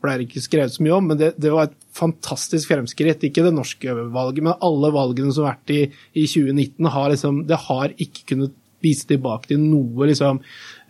ble 0.06 0.20
det 0.20 0.28
ikke 0.28 0.44
skrevet 0.44 0.76
så 0.76 0.86
mye 0.86 0.98
om, 1.00 1.10
men 1.12 1.20
det, 1.22 1.32
det, 1.42 1.52
var 1.54 1.70
et 1.70 1.80
fantastisk 1.98 2.70
fremskritt. 2.72 3.26
Ikke 3.26 3.46
det 3.46 3.56
norske 3.56 3.98
valget, 4.14 4.46
men 4.46 4.60
alle 4.66 4.94
valgene 4.94 5.34
som 5.34 5.48
har 5.48 5.56
vært 5.56 5.74
i, 5.74 5.82
i 6.14 6.28
2019, 6.30 6.92
har 6.94 7.10
liksom, 7.14 7.42
det 7.50 7.62
har 7.68 7.96
ikke 7.96 8.30
kunnet 8.34 8.56
vise 8.86 9.08
tilbake 9.10 9.50
til 9.50 9.62
noe 9.64 10.10
liksom, 10.12 10.42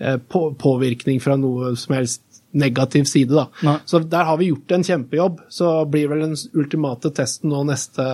eh, 0.03 0.17
på, 0.19 0.49
påvirkning 0.59 1.21
fra 1.23 1.37
noe 1.39 1.75
som 1.79 1.95
helst 1.95 2.23
negativ 2.55 3.03
side. 3.09 3.33
da. 3.35 3.45
Nei. 3.65 3.75
Så 3.85 3.99
der 3.99 4.27
har 4.27 4.37
vi 4.39 4.49
gjort 4.49 4.71
en 4.71 4.83
kjempejobb. 4.83 5.39
Så 5.49 5.69
blir 5.91 6.09
vel 6.11 6.23
den 6.25 6.35
ultimate 6.55 7.11
testen 7.15 7.51
nå 7.53 7.63
neste 7.67 8.05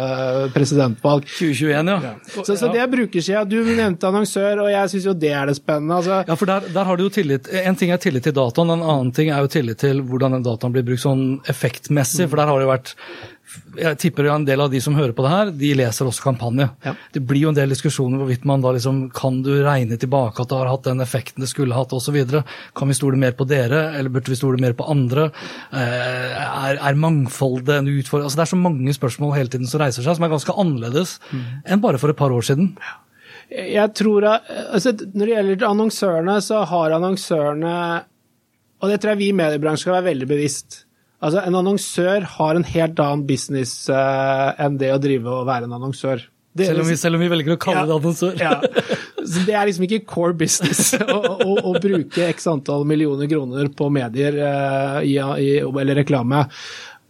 presidentvalg. 0.56 1.28
2021, 1.30 1.92
ja. 1.94 1.98
ja. 2.04 2.14
Så, 2.34 2.56
så, 2.56 2.72
det 2.74 2.84
er 2.84 2.92
brukersida. 2.92 3.44
Du 3.50 3.60
nevnte 3.64 4.10
annonsør, 4.10 4.66
og 4.66 4.72
jeg 4.74 4.94
syns 4.94 5.10
jo 5.12 5.18
det 5.26 5.34
er 5.38 5.52
det 5.52 5.58
spennende. 5.60 6.00
Altså. 6.02 6.22
Ja, 6.28 6.40
for 6.40 6.52
der, 6.52 6.72
der, 6.72 6.88
har 6.90 6.98
du 6.98 7.06
jo 7.08 7.12
tillit. 7.14 7.52
En 7.62 7.78
ting 7.80 7.94
er 7.94 8.02
tillit 8.02 8.26
til 8.28 8.36
dataen, 8.38 8.74
en 8.74 8.86
annen 8.86 9.14
ting 9.16 9.32
er 9.32 9.46
jo 9.46 9.52
tillit 9.52 9.82
til 9.82 10.02
hvordan 10.06 10.38
den 10.38 10.48
dataen 10.48 10.74
blir 10.76 10.88
brukt 10.88 11.06
sånn 11.06 11.28
effektmessig. 11.52 12.30
For 12.32 12.42
der 12.42 12.52
har 12.52 12.60
det 12.60 12.68
jo 12.68 12.74
vært 12.74 12.96
jeg 13.80 13.98
tipper 14.00 14.28
en 14.32 14.46
del 14.48 14.62
av 14.64 14.72
de 14.72 14.80
som 14.84 14.96
hører 14.96 15.14
på 15.16 15.24
det 15.26 15.32
her, 15.32 15.52
de 15.56 15.72
leser 15.80 16.08
også 16.08 16.24
kampanje. 16.24 16.68
Ja. 16.86 16.94
Det 17.16 17.22
blir 17.28 17.46
jo 17.46 17.52
en 17.52 17.58
del 17.58 17.72
diskusjoner 17.72 18.20
hvorvidt 18.22 18.46
man 18.48 18.64
da 18.64 18.74
liksom 18.76 19.04
Kan 19.16 19.42
du 19.46 19.52
regne 19.64 19.98
tilbake 20.00 20.44
at 20.44 20.52
det 20.52 20.60
har 20.60 20.72
hatt 20.72 20.88
den 20.88 21.04
effekten 21.04 21.44
det 21.44 21.50
skulle 21.52 21.76
hatt, 21.76 21.94
osv. 21.96 22.18
Kan 22.78 22.92
vi 22.92 22.98
stole 22.98 23.20
mer 23.20 23.36
på 23.38 23.48
dere, 23.50 23.84
eller 23.98 24.14
burde 24.14 24.32
vi 24.32 24.40
stole 24.40 24.62
mer 24.62 24.76
på 24.78 24.88
andre? 24.92 25.30
Eh, 25.72 26.42
er, 26.42 26.80
er 26.80 27.00
mangfoldet 27.00 27.80
en 27.80 27.92
utfordring? 27.92 28.28
Altså, 28.28 28.42
det 28.42 28.46
er 28.46 28.54
så 28.54 28.62
mange 28.62 28.96
spørsmål 28.98 29.36
hele 29.38 29.54
tiden 29.54 29.72
som 29.72 29.84
reiser 29.84 30.06
seg, 30.06 30.20
som 30.20 30.28
er 30.28 30.36
ganske 30.36 30.58
annerledes 30.64 31.18
mm. 31.32 31.48
enn 31.66 31.84
bare 31.84 32.02
for 32.02 32.14
et 32.14 32.20
par 32.20 32.36
år 32.36 32.46
siden. 32.48 32.76
Jeg 33.52 33.92
tror 34.00 34.30
at, 34.38 34.48
altså, 34.72 34.94
Når 34.96 35.26
det 35.26 35.34
gjelder 35.36 35.68
annonsørene, 35.68 36.38
så 36.40 36.62
har 36.70 36.94
annonsørene 36.96 37.74
Og 38.80 38.88
det 38.88 39.02
tror 39.02 39.12
jeg 39.12 39.20
vi 39.20 39.28
i 39.34 39.36
mediebransjen 39.36 39.90
skal 39.90 39.98
være 40.00 40.10
veldig 40.14 40.30
bevisst 40.30 40.86
Altså, 41.22 41.44
En 41.46 41.58
annonsør 41.60 42.26
har 42.38 42.58
en 42.58 42.66
helt 42.66 43.00
annen 43.02 43.26
business 43.30 43.86
uh, 43.94 44.52
enn 44.62 44.80
det 44.82 44.90
å 44.94 45.02
drive 45.02 45.30
og 45.30 45.50
være 45.50 45.70
en 45.70 45.76
annonsør. 45.78 46.24
Det, 46.52 46.66
selv, 46.68 46.82
om 46.84 46.90
vi, 46.90 46.96
selv, 47.00 47.16
om 47.16 47.22
vi, 47.24 47.30
velger 47.32 47.54
å 47.56 47.60
kalle 47.62 47.86
ja, 47.86 47.88
det 47.88 47.96
annonsør. 47.96 48.42
ja. 48.42 48.56
Så 49.22 49.44
Det 49.48 49.54
er 49.56 49.68
liksom 49.70 49.86
ikke 49.86 50.02
core 50.10 50.36
business 50.36 50.96
å, 51.00 51.20
å, 51.46 51.54
å, 51.70 51.76
bruke 51.80 52.26
x 52.28 52.50
antall 52.52 52.84
millioner 52.90 53.30
kroner 53.32 53.70
på 53.78 53.88
medier 53.94 54.40
uh, 54.42 54.98
i, 55.06 55.16
i, 55.16 55.52
eller 55.62 56.02
reklame. 56.02 56.44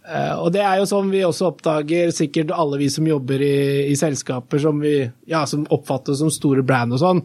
Uh, 0.02 0.34
og 0.42 0.48
det 0.50 0.64
er 0.66 0.80
jo 0.80 0.86
sånn 0.90 1.12
vi 1.12 1.20
også 1.22 1.52
oppdager, 1.52 2.10
sikkert 2.10 2.50
alle 2.50 2.80
vi 2.80 2.88
som 2.90 3.06
jobber 3.06 3.42
i, 3.46 3.58
i 3.92 3.94
selskaper 3.94 4.58
som 4.58 4.80
vi 4.82 4.96
ja, 5.30 5.44
som 5.46 5.62
oppfattes 5.70 6.18
som 6.18 6.32
store 6.34 6.64
brand 6.66 6.96
og 6.96 6.98
sånn. 6.98 7.20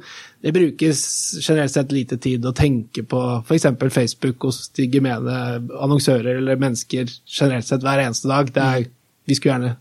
Det 0.45 0.53
brukes 0.53 1.01
generelt 1.41 1.73
sett 1.73 1.95
lite 1.95 2.19
tid 2.21 2.45
å 2.45 2.53
tenke 2.53 3.01
på 3.01 3.23
f.eks. 3.41 3.65
Facebook 3.89 4.45
hos 4.45 4.67
de 4.77 4.85
gemene 4.93 5.39
annonsører 5.73 6.37
eller 6.37 6.61
mennesker 6.61 7.09
generelt 7.25 7.65
sett 7.65 7.81
hver 7.81 8.05
eneste 8.05 8.29
dag. 8.29 8.53
Er, 8.53 8.87
vi 9.25 9.39
skulle 9.39 9.55
gjerne 9.55 9.75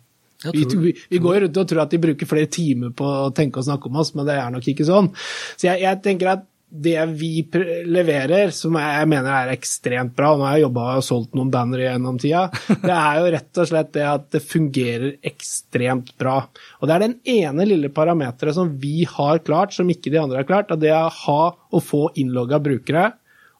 vi, 0.52 0.64
vi, 0.64 0.96
vi, 1.10 1.20
går 1.20 1.40
rundt 1.44 1.60
og 1.60 1.68
tror 1.68 1.84
at 1.84 1.92
de 1.92 2.00
bruker 2.00 2.28
flere 2.28 2.48
timer 2.52 2.96
på 2.96 3.04
å 3.04 3.30
tenke 3.36 3.60
og 3.60 3.68
snakke 3.68 3.88
om 3.90 4.00
oss, 4.00 4.12
men 4.16 4.28
det 4.28 4.40
er 4.40 4.52
nok 4.52 4.72
ikke 4.72 4.88
sånn. 4.88 5.12
Så 5.56 5.68
jeg, 5.68 5.84
jeg 5.84 6.00
tenker 6.04 6.32
at 6.32 6.44
det 6.68 6.98
vi 7.14 7.44
leverer, 7.86 8.50
som 8.50 8.74
jeg 8.78 9.08
mener 9.08 9.30
er 9.30 9.52
ekstremt 9.54 10.16
bra, 10.16 10.32
og 10.32 10.40
nå 10.40 10.46
har 10.48 10.56
jeg 10.56 10.64
jobba 10.64 10.86
og 10.98 11.04
solgt 11.06 11.36
noen 11.38 11.50
bannere 11.54 11.84
gjennom 11.86 12.16
tida, 12.20 12.46
det 12.82 12.96
er 12.96 13.20
jo 13.20 13.28
rett 13.36 13.60
og 13.62 13.68
slett 13.70 13.92
det 13.94 14.06
at 14.10 14.24
det 14.34 14.42
fungerer 14.42 15.12
ekstremt 15.30 16.10
bra. 16.18 16.40
Og 16.80 16.88
det 16.88 16.96
er 16.96 17.04
den 17.04 17.18
ene 17.36 17.68
lille 17.68 17.90
parameteret 17.94 18.58
som 18.58 18.72
vi 18.82 19.06
har 19.08 19.44
klart, 19.46 19.76
som 19.76 19.92
ikke 19.92 20.10
de 20.10 20.20
andre 20.22 20.42
har 20.42 20.48
klart, 20.48 20.74
at 20.74 20.82
det 20.82 20.90
er 20.90 21.06
å 21.06 21.14
ha 21.22 21.44
og 21.54 21.86
få 21.86 22.02
innlogga 22.18 22.60
brukere. 22.62 23.12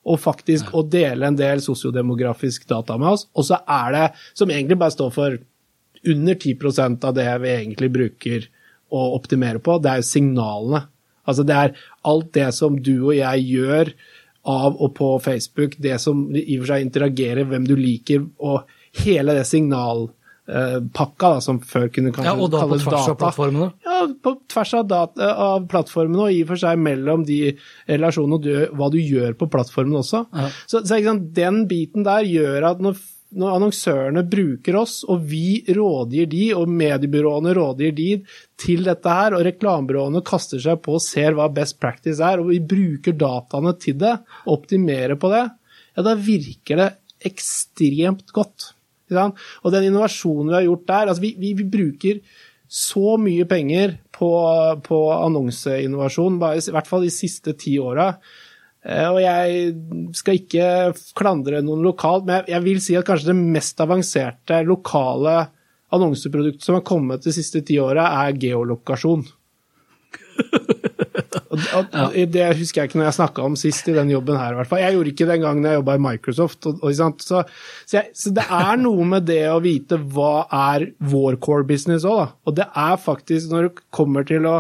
Og 0.07 0.21
faktisk 0.23 0.75
å 0.79 0.85
dele 0.87 1.27
en 1.27 1.39
del 1.39 1.59
sosiodemografisk 1.63 2.69
data 2.71 2.95
med 2.99 3.17
oss. 3.17 3.25
Og 3.35 3.49
så 3.49 3.59
er 3.59 3.95
det, 3.95 4.05
som 4.39 4.51
egentlig 4.55 4.79
bare 4.79 4.95
står 4.95 5.15
for 5.15 5.39
under 6.07 6.37
10% 6.39 7.07
av 7.09 7.17
det 7.17 7.27
vi 7.43 7.55
egentlig 7.55 7.89
bruker 7.91 8.47
å 8.95 9.09
optimere 9.17 9.59
på, 9.59 9.81
det 9.83 9.91
er 9.91 10.03
jo 10.03 10.07
signalene 10.07 10.85
Altså 11.27 11.43
det 11.47 11.57
er 11.59 11.75
alt 12.07 12.31
det 12.37 12.51
som 12.57 12.79
du 12.79 12.95
og 12.99 13.15
jeg 13.17 13.49
gjør 13.51 13.93
av 14.47 14.77
og 14.79 14.93
på 14.95 15.09
Facebook, 15.25 15.75
det 15.83 15.97
som 16.03 16.29
i 16.31 16.45
og 16.57 16.63
for 16.63 16.75
seg 16.75 16.85
interagerer, 16.87 17.49
hvem 17.51 17.67
du 17.67 17.75
liker, 17.79 18.23
og 18.39 18.69
hele 19.03 19.35
det 19.35 19.43
signalpakka 19.49 21.33
da, 21.35 21.41
som 21.43 21.59
før 21.67 21.89
kunne 21.93 22.13
kanskje 22.15 22.31
ja, 22.31 22.37
og 22.39 22.53
da 22.55 22.63
på 22.63 22.79
tvers 22.79 22.87
data. 22.87 23.11
Av 23.11 23.19
plattformene? 23.25 23.69
Ja, 23.83 23.99
på 24.23 24.35
tvers 24.55 24.77
av, 24.79 24.87
data, 24.93 25.33
av 25.49 25.67
plattformene, 25.73 26.29
og 26.29 26.37
i 26.37 26.45
og 26.47 26.53
for 26.53 26.63
seg 26.63 26.79
mellom 26.85 27.27
de 27.27 27.41
relasjonene 27.91 28.39
og 28.39 28.79
hva 28.79 28.91
du 28.95 29.01
gjør 29.03 29.35
på 29.41 29.51
plattformen 29.51 29.99
også. 29.99 30.23
Ja. 30.31 30.49
Så, 30.71 30.85
så 30.87 31.03
den 31.41 31.65
biten 31.71 32.07
der 32.07 32.31
gjør 32.31 32.71
at 32.71 32.87
når 32.87 33.03
når 33.37 33.57
annonsørene 33.59 34.23
bruker 34.31 34.79
oss, 34.81 35.01
og 35.09 35.27
vi 35.29 35.61
rådgir 35.77 36.29
de, 36.33 36.45
og 36.57 36.71
mediebyråene 36.73 37.53
rådgir 37.57 37.93
de 37.97 38.09
til 38.61 38.87
dette 38.87 39.17
her, 39.19 39.37
og 39.37 39.45
reklamebyråene 39.47 40.25
kaster 40.27 40.63
seg 40.63 40.81
på 40.85 40.97
og 40.97 41.05
ser 41.05 41.37
hva 41.37 41.51
best 41.53 41.79
practice 41.83 42.25
er, 42.25 42.41
og 42.41 42.51
vi 42.53 42.63
bruker 42.65 43.17
dataene 43.19 43.75
til 43.83 43.99
det, 44.01 44.15
optimerer 44.53 45.19
på 45.21 45.33
det, 45.35 45.45
ja, 45.97 46.05
da 46.05 46.17
virker 46.17 46.83
det 46.83 46.91
ekstremt 47.27 48.33
godt. 48.37 48.73
Og 49.13 49.71
den 49.73 49.87
innovasjonen 49.89 50.51
vi 50.51 50.59
har 50.59 50.67
gjort 50.67 50.89
der 50.89 51.11
altså 51.13 51.23
vi, 51.23 51.37
vi, 51.39 51.53
vi 51.55 51.67
bruker 51.71 52.19
så 52.67 53.15
mye 53.23 53.47
penger 53.47 53.95
på, 54.17 54.31
på 54.83 54.99
annonseinnovasjon, 55.15 56.41
bare, 56.43 56.59
i 56.59 56.75
hvert 56.75 56.91
fall 56.91 57.07
de 57.07 57.13
siste 57.15 57.55
ti 57.61 57.77
åra. 57.79 58.11
Eh, 58.87 59.09
og 59.11 59.19
jeg 59.23 59.73
skal 60.15 60.39
ikke 60.39 60.67
klandre 61.19 61.63
noen 61.65 61.83
lokalt, 61.87 62.27
men 62.29 62.47
jeg 62.51 62.63
vil 62.67 62.83
si 62.83 62.97
at 62.99 63.07
kanskje 63.09 63.33
det 63.33 63.39
mest 63.41 63.81
avanserte 63.83 64.63
lokale 64.67 65.39
annonseproduktet 65.95 66.67
som 66.67 66.79
har 66.79 66.87
kommet 66.87 67.27
de 67.27 67.35
siste 67.35 67.63
ti 67.67 67.81
åra, 67.83 68.09
er 68.27 68.39
geolokasjon. 68.43 69.27
Det 71.57 72.47
husker 72.59 72.83
jeg 72.83 72.91
ikke 72.91 72.99
når 73.01 73.07
jeg 73.07 73.17
snakka 73.17 73.45
om 73.47 73.55
sist 73.57 73.87
i 73.89 73.95
den 73.97 74.11
jobben 74.13 74.37
her, 74.37 74.53
i 74.53 74.59
hvert 74.59 74.69
fall. 74.69 74.83
Jeg 74.83 74.97
gjorde 74.97 75.13
ikke 75.13 75.29
den 75.31 75.45
gangen 75.45 75.65
jeg 75.65 75.79
jobba 75.79 75.95
i 75.97 76.03
Microsoft. 76.05 76.67
Og, 76.69 76.83
og, 76.85 76.93
så, 76.97 77.41
så, 77.87 77.95
jeg, 77.95 78.11
så, 78.13 78.33
det 78.37 78.45
er 78.45 78.83
noe 78.83 79.07
med 79.09 79.25
det 79.31 79.43
å 79.49 79.63
vite 79.65 79.97
hva 80.13 80.47
er 80.53 80.91
vår 81.01 81.39
core 81.41 81.65
business 81.69 82.05
òg, 82.05 82.19
da. 82.21 82.27
Og 82.45 82.59
det 82.59 82.67
er 82.69 83.01
faktisk, 83.01 83.49
når 83.53 83.69
det 83.69 83.87
kommer 83.95 84.27
til 84.29 84.49
å 84.51 84.59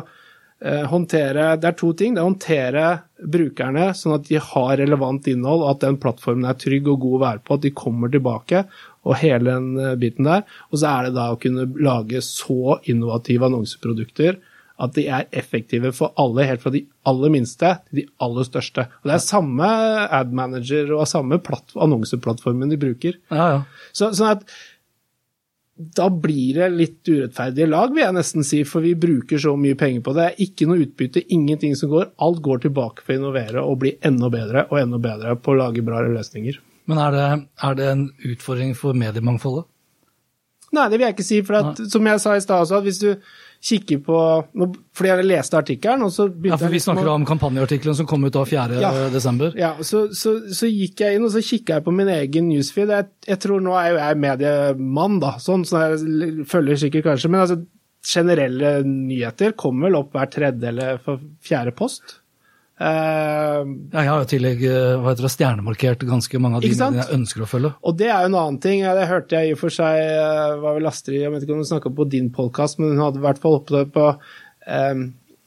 håndtere 0.64 1.50
Det 1.60 1.68
er 1.68 1.76
to 1.76 1.92
ting. 1.92 2.14
Det 2.14 2.22
er 2.22 2.24
å 2.24 2.30
håndtere 2.30 2.86
brukerne 3.20 3.90
sånn 3.96 4.16
at 4.16 4.26
de 4.28 4.40
har 4.40 4.76
relevant 4.80 5.28
innhold, 5.28 5.64
og 5.64 5.70
at 5.74 5.84
den 5.84 5.98
plattformen 6.00 6.48
er 6.48 6.58
trygg 6.60 6.88
og 6.92 7.00
god 7.04 7.16
å 7.18 7.22
være 7.24 7.42
på, 7.44 7.56
at 7.58 7.64
de 7.66 7.72
kommer 7.76 8.12
tilbake, 8.12 8.64
og 9.06 9.18
hele 9.20 9.52
den 9.52 9.80
eh, 9.80 9.96
biten 10.00 10.28
der. 10.28 10.44
Og 10.72 10.80
så 10.80 10.90
er 10.90 11.08
det 11.08 11.16
da 11.18 11.30
å 11.32 11.40
kunne 11.40 11.68
lage 11.76 12.22
så 12.24 12.78
innovative 12.88 13.50
annonseprodukter 13.50 14.40
at 14.82 14.92
de 14.92 15.06
er 15.08 15.24
effektive 15.36 15.88
for 15.96 16.12
alle, 16.20 16.44
helt 16.44 16.60
fra 16.60 16.72
de 16.74 16.82
aller 17.08 17.32
minste 17.32 17.70
til 17.86 18.02
de 18.02 18.06
aller 18.22 18.44
største. 18.44 18.84
Og 19.00 19.08
Det 19.08 19.14
er 19.14 19.24
samme 19.24 19.68
ad 20.18 20.34
manager 20.36 20.92
og 20.98 21.06
samme 21.08 21.38
annonseplattformen 21.40 22.72
de 22.72 22.80
bruker. 22.80 23.16
Ja, 23.32 23.46
ja. 23.54 23.62
Så, 23.96 24.12
sånn 24.16 24.34
at 24.34 24.44
da 25.76 26.06
blir 26.08 26.56
det 26.56 26.68
litt 26.72 27.08
urettferdige 27.08 27.68
lag, 27.68 27.90
vil 27.92 28.06
jeg 28.06 28.16
nesten 28.16 28.44
si, 28.48 28.62
for 28.64 28.84
vi 28.84 28.94
bruker 28.96 29.40
så 29.40 29.52
mye 29.60 29.76
penger 29.76 30.04
på 30.06 30.14
det. 30.16 30.30
Ikke 30.40 30.68
noe 30.68 30.80
utbytte, 30.86 31.20
ingenting 31.36 31.76
som 31.76 31.92
går. 31.92 32.14
Alt 32.24 32.40
går 32.44 32.62
tilbake 32.64 33.04
for 33.04 33.12
å 33.12 33.18
innovere 33.20 33.64
og 33.64 33.82
bli 33.82 33.92
enda 34.06 34.30
bedre 34.32 34.64
og 34.70 34.80
enda 34.80 35.00
bedre 35.02 35.36
på 35.36 35.52
å 35.52 35.58
lage 35.60 35.84
bra 35.84 36.00
løsninger. 36.06 36.56
Men 36.88 37.02
er 37.02 37.12
det, 37.12 37.26
er 37.68 37.76
det 37.76 37.88
en 37.92 38.06
utfordring 38.24 38.72
for 38.78 38.96
mediemangfoldet? 38.96 39.68
Nei, 40.76 40.86
det 40.90 40.96
vil 40.96 41.06
jeg 41.06 41.16
ikke 41.16 41.26
si. 41.26 41.42
For 41.46 41.60
at, 41.60 41.82
som 41.92 42.08
jeg 42.08 42.22
sa 42.22 42.36
i 42.36 42.42
stad 42.42 42.64
også, 42.64 42.80
at 42.80 42.86
hvis 42.88 43.02
du 43.02 43.10
kikker 43.62 44.00
på 44.04 44.18
Fordi 44.96 45.10
jeg 45.10 45.26
leste 45.26 45.58
artikkelen, 45.58 46.04
og 46.06 46.12
så 46.14 46.28
begynte 46.28 46.54
Ja, 46.54 46.60
for 46.60 46.74
vi 46.74 46.80
snakker 46.82 47.02
liksom 47.02 47.22
om 47.22 47.28
kampanjeartikkelen 47.28 47.96
som 47.98 48.08
kom 48.08 48.26
ut 48.26 48.34
da 48.34 48.44
4. 48.48 48.80
Ja, 48.82 48.92
desember. 49.12 49.54
Ja, 49.58 49.72
så, 49.80 50.06
så, 50.14 50.36
så, 50.54 50.68
gikk 50.70 51.02
jeg 51.04 51.16
inn 51.16 51.26
og 51.26 51.32
så 51.34 51.42
kikka 51.44 51.78
jeg 51.78 51.86
på 51.86 51.94
min 51.94 52.10
egen 52.12 52.50
newsfeed. 52.50 52.92
Jeg, 52.92 53.08
jeg, 53.28 53.40
tror 53.42 53.64
nå 53.64 53.76
er 53.78 53.90
jo 53.92 54.02
jeg 54.02 54.20
mediemann, 54.26 55.18
da, 55.22 55.36
sånn, 55.42 55.66
så 55.68 55.86
jeg 55.86 56.46
følger 56.50 56.84
sikkert 56.86 57.10
kanskje. 57.10 57.32
Men 57.32 57.44
altså, 57.44 57.60
generelle 58.06 58.76
nyheter 58.86 59.56
kommer 59.58 59.88
vel 59.88 59.98
opp 60.02 60.14
hver 60.14 60.30
tredje 60.30 60.70
eller 60.70 61.02
fjerde 61.44 61.74
post. 61.76 62.20
Uh, 62.76 63.64
ja, 63.88 64.02
jeg 64.02 64.10
har 64.10 64.24
i 64.24 64.28
tillegg 64.28 64.62
eh, 64.68 64.98
hva 65.00 65.14
heter 65.14 65.24
det, 65.24 65.32
stjernemarkert 65.32 66.02
ganske 66.04 66.40
mange 66.44 66.58
av 66.58 66.64
de 66.64 66.72
jeg 66.76 67.06
ønsker 67.14 67.44
å 67.46 67.48
følge. 67.48 67.70
Og 67.88 67.96
det 67.96 68.10
er 68.10 68.26
jo 68.26 68.30
en 68.30 68.36
annen 68.36 68.58
ting. 68.60 68.82
Det 68.84 69.06
hørte 69.08 69.38
jeg 69.38 69.48
i 69.48 69.54
og 69.56 69.62
for 69.62 69.72
seg 69.72 70.00
uh, 70.12 70.58
var 70.60 70.76
vel 70.76 70.90
Astrid 70.90 71.22
Jeg 71.22 71.32
vet 71.32 71.46
ikke 71.46 71.56
om 71.56 71.62
hun 71.62 71.70
snakka 71.70 71.94
på 71.96 72.08
din 72.12 72.28
podkast, 72.36 72.82
men 72.82 72.92
hun 72.92 73.00
hadde 73.06 73.22
i 73.22 73.24
hvert 73.24 73.40
fall 73.40 73.56
opptatt 73.62 73.94
på 73.96 74.10
um, 74.12 75.06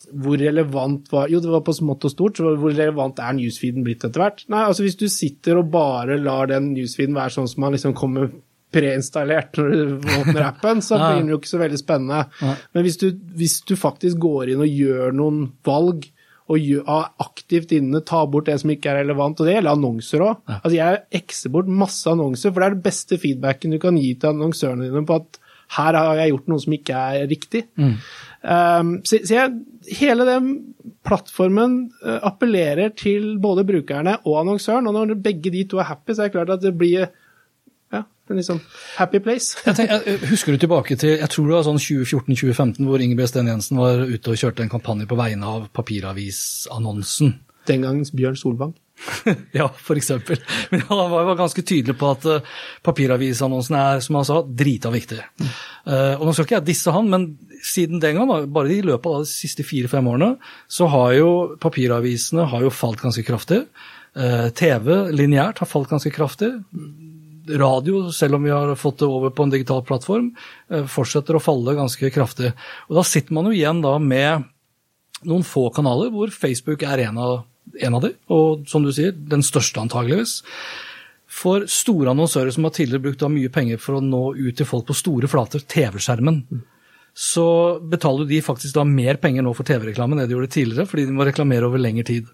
hvor 0.09 0.41
relevant 0.41 1.09
var 1.13 1.29
Jo, 1.29 1.37
det 1.43 1.53
var 1.53 1.61
på 1.67 1.75
smått 1.77 2.09
og 2.09 2.15
stort, 2.15 2.39
så 2.39 2.55
hvor 2.57 2.73
relevant 2.73 3.21
er 3.21 3.37
newsfeeden 3.37 3.85
blitt 3.85 4.05
etter 4.07 4.25
hvert? 4.25 4.45
Nei, 4.49 4.65
altså 4.65 4.87
hvis 4.87 4.97
du 4.97 5.05
sitter 5.11 5.61
og 5.61 5.69
bare 5.73 6.17
lar 6.17 6.49
den 6.49 6.71
newsfeeden 6.73 7.17
være 7.17 7.37
sånn 7.37 7.49
som 7.51 7.61
man 7.65 7.77
liksom 7.77 7.93
kommer 7.97 8.31
preinstallert 8.73 9.57
når 9.57 9.69
du 9.73 10.13
åpner 10.17 10.45
appen, 10.47 10.81
så 10.85 10.97
blir 11.01 11.21
den 11.21 11.29
jo 11.33 11.39
ikke 11.39 11.51
så 11.51 11.61
veldig 11.61 11.81
spennende. 11.81 12.55
Men 12.73 12.85
hvis 12.85 12.97
du, 13.01 13.11
hvis 13.37 13.59
du 13.69 13.75
faktisk 13.77 14.17
går 14.21 14.53
inn 14.53 14.65
og 14.65 14.81
gjør 14.81 15.13
noen 15.17 15.43
valg, 15.65 16.09
og 16.49 16.63
gjør, 16.65 17.11
aktivt 17.21 17.73
inne, 17.77 18.01
ta 18.05 18.23
bort 18.29 18.47
det 18.49 18.57
som 18.61 18.71
ikke 18.73 18.89
er 18.91 19.03
relevant. 19.03 19.37
Og 19.37 19.47
det 19.47 19.53
gjelder 19.57 19.77
annonser 19.77 20.23
òg. 20.25 20.39
Ja. 20.49 20.57
Altså, 20.57 20.75
jeg 20.79 21.03
ekser 21.21 21.53
bort 21.53 21.69
masse 21.69 22.09
annonser, 22.09 22.53
for 22.53 22.61
det 22.61 22.69
er 22.69 22.77
det 22.77 22.87
beste 22.87 23.19
feedbacken 23.21 23.75
du 23.75 23.79
kan 23.81 23.99
gi 23.99 24.15
til 24.17 24.33
annonsørene 24.33 24.89
dine 24.89 25.05
på 25.05 25.19
at 25.21 25.39
her 25.77 25.93
har 25.93 26.17
jeg 26.17 26.31
gjort 26.31 26.47
noe 26.49 26.63
som 26.63 26.73
ikke 26.73 26.99
er 27.13 27.27
riktig. 27.29 27.63
Mm. 27.77 27.95
Um, 28.41 28.93
så, 29.05 29.19
så 29.21 29.35
jeg, 29.35 29.57
hele 29.99 30.25
den 30.25 30.47
plattformen 31.05 31.75
uh, 32.01 32.17
appellerer 32.25 32.95
til 32.97 33.35
både 33.41 33.67
brukerne 33.67 34.15
og 34.23 34.39
annonsøren, 34.41 34.89
og 34.89 34.97
når 34.97 35.19
begge 35.21 35.53
de 35.53 35.67
to 35.69 35.81
er 35.83 35.91
happy, 35.91 36.15
så 36.15 36.25
er 36.25 36.31
det 36.31 36.37
klart 36.39 36.55
at 36.57 36.65
det 36.65 36.73
blir 36.79 37.11
en 38.29 38.39
liksom 38.41 38.61
happy 38.97 39.21
place. 39.23 39.57
jeg 39.65 39.77
tenker, 39.77 40.03
jeg 40.05 40.31
husker 40.31 40.55
du 40.55 40.63
tilbake 40.65 40.97
til 40.99 41.15
jeg 41.17 41.31
tror 41.33 41.49
det 41.49 41.57
var 41.57 41.67
sånn 41.67 41.81
2014-2015 41.81 42.89
hvor 42.89 43.03
Ingebjørg 43.03 43.31
Sten 43.31 43.51
Jensen 43.51 43.81
var 43.81 44.03
ute 44.05 44.33
og 44.33 44.41
kjørte 44.41 44.65
en 44.65 44.71
kampanje 44.71 45.09
på 45.09 45.17
vegne 45.19 45.55
av 45.55 45.69
papiravisannonsen. 45.75 47.33
Den 47.69 47.83
gangens 47.85 48.13
Bjørn 48.15 48.37
Solvang. 48.39 48.75
ja, 49.51 49.67
for 49.67 49.97
eksempel. 49.99 50.39
Men 50.69 50.81
han 50.87 51.11
var 51.11 51.35
ganske 51.39 51.63
tydelig 51.63 51.95
på 51.99 52.09
at 52.11 52.25
uh, 52.27 52.47
papiravisannonsen 52.85 53.77
er, 53.79 54.01
som 54.03 54.17
han 54.19 54.27
sa, 54.27 54.41
drita 54.43 54.91
viktig. 54.93 55.19
Mm. 55.39 55.51
Uh, 55.85 56.15
og 56.17 56.25
nå 56.27 56.33
skal 56.33 56.47
ikke 56.47 56.57
jeg 56.57 56.67
disse 56.71 56.95
han, 56.95 57.11
men 57.11 57.29
siden 57.65 58.01
den 58.03 58.19
gang, 58.19 58.33
bare 58.53 58.73
i 58.73 58.81
løpet 58.85 59.11
av 59.11 59.23
de 59.23 59.31
siste 59.31 59.65
fire-fem 59.67 60.09
årene, 60.11 60.33
så 60.71 60.89
har 60.91 61.15
jo 61.19 61.31
papiravisene 61.61 62.47
har 62.51 62.65
jo 62.65 62.73
falt 62.73 63.03
ganske 63.03 63.23
kraftig. 63.27 63.63
Uh, 64.17 64.49
TV 64.57 65.11
lineært 65.13 65.61
har 65.61 65.69
falt 65.69 65.91
ganske 65.91 66.11
kraftig 66.13 66.53
radio, 67.57 68.11
selv 68.11 68.35
om 68.35 68.43
vi 68.45 68.53
har 68.53 68.75
fått 68.75 69.01
det 69.01 69.09
over 69.09 69.33
på 69.33 69.45
en 69.45 69.53
digital 69.53 69.83
plattform, 69.85 70.31
eh, 70.71 70.85
fortsetter 70.85 71.37
å 71.37 71.43
falle 71.43 71.77
ganske 71.77 72.11
kraftig. 72.13 72.53
Og 72.89 72.95
Da 72.95 73.03
sitter 73.03 73.33
man 73.33 73.45
jo 73.45 73.51
igjen 73.51 73.81
da 73.81 73.97
med 73.99 74.45
noen 75.25 75.43
få 75.43 75.73
kanaler, 75.73 76.11
hvor 76.11 76.31
Facebook 76.31 76.83
er 76.83 77.07
en 77.07 77.17
av, 77.17 77.45
en 77.81 77.95
av 77.95 78.01
de, 78.01 78.13
og 78.29 78.67
som 78.67 78.83
du 78.83 78.91
sier, 78.91 79.11
den 79.11 79.41
største 79.41 79.81
antageligvis. 79.81 80.43
For 81.29 81.67
store 81.69 82.13
annonsører 82.15 82.51
som 82.51 82.65
har 82.65 82.71
tidligere 82.71 83.03
brukt 83.03 83.25
mye 83.29 83.51
penger 83.53 83.77
for 83.77 83.97
å 83.97 84.03
nå 84.03 84.35
ut 84.37 84.55
til 84.57 84.65
folk 84.65 84.87
på 84.87 84.97
store 84.97 85.29
flater, 85.29 85.59
TV-skjermen, 85.59 86.63
så 87.13 87.79
betaler 87.91 88.27
de 88.29 88.41
faktisk 88.43 88.75
da 88.77 88.85
mer 88.87 89.19
penger 89.21 89.43
nå 89.43 89.51
for 89.57 89.67
TV-reklame 89.67 90.15
enn 90.15 90.21
det 90.23 90.29
de 90.29 90.35
gjorde 90.37 90.51
tidligere, 90.53 90.87
fordi 90.89 91.05
de 91.09 91.15
må 91.15 91.25
reklamere 91.27 91.67
over 91.67 91.81
lengre 91.81 92.05
tid. 92.07 92.29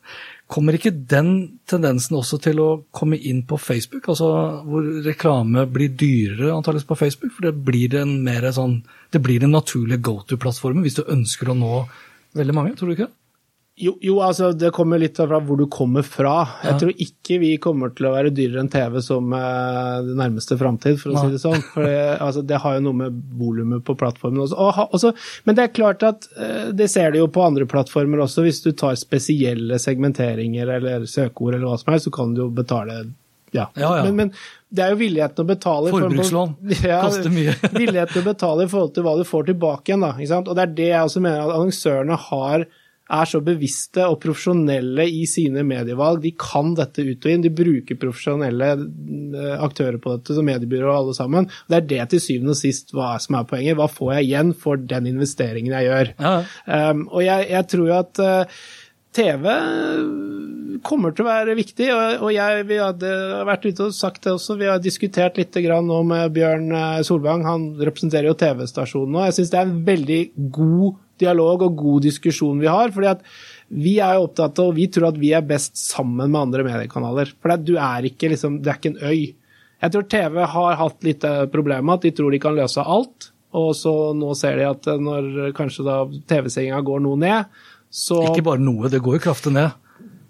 Kommer 0.51 0.77
ikke 0.77 0.93
den 0.93 1.31
tendensen 1.69 2.19
også 2.19 2.37
til 2.43 2.61
å 2.61 2.69
komme 2.93 3.17
inn 3.17 3.41
på 3.49 3.57
Facebook, 3.61 4.11
altså 4.13 4.29
hvor 4.67 4.85
reklame 5.07 5.65
blir 5.73 5.95
dyrere 5.97 6.53
antakeligvis 6.53 6.89
på 6.91 6.99
Facebook? 6.99 7.33
For 7.33 7.47
det 7.47 7.55
blir 7.65 7.97
en 8.01 8.19
mer 8.25 8.45
sånn, 8.53 8.81
det 9.15 9.23
blir 9.25 9.41
den 9.41 9.55
naturlige 9.55 10.03
go 10.05 10.19
to-plattformen 10.27 10.85
hvis 10.85 10.99
du 10.99 11.05
ønsker 11.07 11.49
å 11.49 11.57
nå 11.57 11.79
veldig 12.37 12.57
mange, 12.57 12.75
tror 12.77 12.91
du 12.91 12.97
ikke? 12.99 13.11
Jo, 13.77 13.97
jo, 13.99 14.21
altså 14.23 14.53
det 14.55 14.69
kommer 14.71 15.01
litt 15.01 15.17
fra 15.19 15.39
hvor 15.43 15.57
du 15.59 15.65
kommer 15.67 16.05
fra. 16.07 16.35
Jeg 16.63 16.71
ja. 16.71 16.75
tror 16.79 17.01
ikke 17.03 17.39
vi 17.41 17.49
kommer 17.59 17.91
til 17.91 18.07
å 18.07 18.13
være 18.13 18.31
dyrere 18.31 18.61
enn 18.63 18.69
TV 18.71 19.01
som 19.03 19.33
eh, 19.35 19.97
det 20.05 20.15
nærmeste 20.15 20.55
framtid, 20.55 20.95
for 21.01 21.11
å 21.11 21.17
ja. 21.17 21.23
si 21.25 21.33
det 21.33 21.41
sånn. 21.43 21.65
For 21.73 21.83
det, 21.83 21.97
altså, 22.23 22.45
det, 22.47 22.61
har 22.63 22.77
jo 22.77 22.85
noe 22.85 22.99
med 23.01 23.17
volumet 23.35 23.83
på 23.83 23.97
plattformen 23.99 24.45
også. 24.45 24.55
Og, 24.55 24.79
også. 24.95 25.11
Men 25.43 25.59
det 25.59 25.65
er 25.65 25.73
klart 25.75 26.07
at 26.07 26.29
eh, 26.39 26.69
det 26.71 26.87
ser 26.93 27.11
du 27.11 27.19
jo 27.19 27.27
på 27.27 27.43
andre 27.43 27.67
plattformer 27.67 28.23
også. 28.23 28.45
Hvis 28.47 28.63
du 28.63 28.71
tar 28.71 28.95
spesielle 29.01 29.81
segmenteringer 29.83 30.71
eller 30.77 31.03
søkeord 31.11 31.57
eller 31.57 31.67
hva 31.67 31.75
som 31.81 31.91
helst, 31.91 32.07
så 32.07 32.15
kan 32.15 32.31
du 32.31 32.45
jo 32.45 32.47
betale 32.55 33.01
ja. 33.51 33.67
ja, 33.75 33.91
ja. 33.97 34.07
Men, 34.07 34.15
men, 34.15 34.31
det 34.75 34.83
er 34.83 34.95
jo 34.95 34.97
villigheten 34.99 35.45
å 35.45 35.47
betale 35.47 35.91
Forbrukslån 35.93 36.55
ja, 36.83 37.03
koster 37.05 37.31
mye. 37.31 37.53
villigheten 37.75 38.23
å 38.23 38.25
betale 38.25 38.65
i 38.65 38.71
forhold 38.71 38.95
til 38.95 39.05
hva 39.05 39.19
du 39.19 39.27
får 39.27 39.51
tilbake 39.51 39.91
igjen. 39.91 40.07
da? 40.07 40.41
Og 40.41 40.55
Det 40.55 40.63
er 40.63 40.73
det 40.79 40.89
jeg 40.93 41.11
også 41.11 41.27
mener 41.27 41.43
at 41.43 41.55
annonsørene 41.59 42.23
har 42.29 42.67
er 43.05 43.29
så 43.29 43.41
bevisste 43.45 44.05
og 44.09 44.17
profesjonelle 44.23 45.05
i 45.05 45.25
sine 45.29 45.61
medievalg. 45.67 46.23
De 46.23 46.31
kan 46.39 46.73
dette 46.77 47.05
ut 47.05 47.27
og 47.27 47.31
inn. 47.31 47.43
De 47.45 47.51
bruker 47.53 47.99
profesjonelle 48.01 48.71
eh, 48.75 49.57
aktører 49.61 49.99
på 50.01 50.15
dette, 50.15 50.37
som 50.37 50.47
mediebyrå 50.47 50.89
og 50.89 50.97
alle 50.97 51.17
sammen. 51.17 51.49
Det 51.69 51.79
er 51.79 51.89
det 51.91 52.07
til 52.13 52.23
syvende 52.23 52.55
og 52.55 52.61
sist 52.61 52.95
hva 52.95 53.13
som 53.21 53.37
er 53.39 53.49
poenget. 53.49 53.77
Hva 53.77 53.89
får 53.91 54.15
jeg 54.17 54.29
igjen 54.29 54.55
for 54.57 54.81
den 54.81 55.11
investeringen 55.11 55.75
jeg 55.77 55.89
gjør? 55.89 56.11
Ja. 56.17 56.33
Um, 56.65 57.05
og 57.11 57.21
jeg, 57.25 57.49
jeg, 57.51 57.69
tror 57.71 57.87
jo 57.89 57.95
at 57.99 58.21
uh, 58.25 58.59
TV 59.15 59.45
kommer 60.85 61.13
til 61.15 61.25
å 61.25 61.29
være 61.29 61.55
viktig, 61.57 61.87
og, 61.95 62.27
jeg, 62.33 62.65
vi 62.69 62.77
hadde 62.81 63.11
vært 63.47 63.65
ute 63.65 63.87
og 63.87 63.95
sagt 63.95 64.25
det 64.25 64.33
også. 64.35 64.57
Vi 64.59 64.67
har 64.69 64.81
diskutert 64.83 65.39
litt 65.39 65.55
nå 65.55 66.01
med 66.07 66.33
Bjørn 66.35 66.67
eh, 66.75 67.01
Solvang, 67.07 67.45
han 67.47 67.65
representerer 67.79 68.29
jo 68.29 68.37
TV-stasjonen 68.39 69.15
nå. 69.15 69.23
Jeg 69.29 69.37
syns 69.39 69.53
det 69.53 69.59
er 69.61 69.69
en 69.69 69.79
veldig 69.87 70.21
god 70.57 70.99
dialog 71.21 71.65
og 71.67 71.77
god 71.79 72.07
diskusjon 72.07 72.59
vi 72.61 72.69
har. 72.71 72.91
fordi 72.95 73.11
at 73.13 73.23
vi 73.69 73.97
er 74.03 74.17
jo 74.17 74.27
opptatt 74.27 74.59
av, 74.61 74.69
og 74.69 74.77
vi 74.77 74.87
tror 74.93 75.09
at 75.09 75.19
vi 75.19 75.31
er 75.33 75.45
best 75.45 75.77
sammen 75.79 76.29
med 76.29 76.41
andre 76.41 76.65
mediekanaler. 76.67 77.31
For 77.41 77.55
du 77.57 77.75
er 77.81 78.09
ikke 78.11 78.29
liksom, 78.33 78.59
det 78.61 78.71
er 78.71 78.81
ikke 78.81 78.93
en 78.93 79.01
øy. 79.03 79.23
Jeg 79.81 79.93
tror 79.93 80.05
TV 80.09 80.41
har 80.55 80.77
hatt 80.79 81.05
litt 81.05 81.25
problemet 81.53 81.97
at 81.97 82.05
de 82.05 82.13
tror 82.15 82.31
de 82.31 82.41
kan 82.41 82.55
løse 82.57 82.81
alt. 82.81 83.31
Og 83.55 83.71
så 83.77 83.93
nå 84.17 84.33
ser 84.35 84.59
de 84.59 84.67
at 84.67 84.87
når 84.99 85.55
kanskje 85.55 85.87
da 85.87 86.03
TV-senga 86.29 86.81
går 86.85 87.01
noe 87.05 87.19
ned, 87.19 87.57
så 87.95 88.19
Ikke 88.27 88.43
bare 88.43 88.59
noe, 88.59 88.89
det 88.91 88.99
går 88.99 89.17
jo 89.17 89.25
kraftig 89.29 89.53
ned 89.55 89.71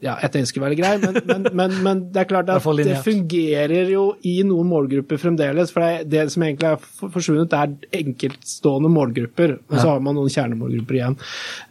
ja, 0.06 0.16
etter 0.24 0.44
skulle 0.46 0.68
være 0.68 0.78
grei, 0.78 0.92
men, 1.02 1.18
men, 1.26 1.48
men, 1.58 1.74
men, 1.86 2.04
det 2.14 2.22
er 2.22 2.30
klart 2.30 2.50
at 2.54 2.68
det 2.80 3.00
fungerer 3.06 3.90
jo 3.92 4.06
i 4.28 4.38
noen 4.48 4.70
målgrupper 4.70 5.20
fremdeles. 5.22 5.74
For 5.74 5.82
det, 5.82 6.08
det 6.14 6.28
som 6.34 6.46
egentlig 6.46 6.70
er 6.70 7.10
forsvunnet, 7.16 7.56
er 7.58 8.00
enkeltstående 8.02 8.92
målgrupper. 8.94 9.58
Og 9.70 9.76
så 9.80 9.90
har 9.90 10.06
man 10.06 10.18
noen 10.20 10.32
kjernemålgrupper 10.32 11.00
igjen. 11.00 11.20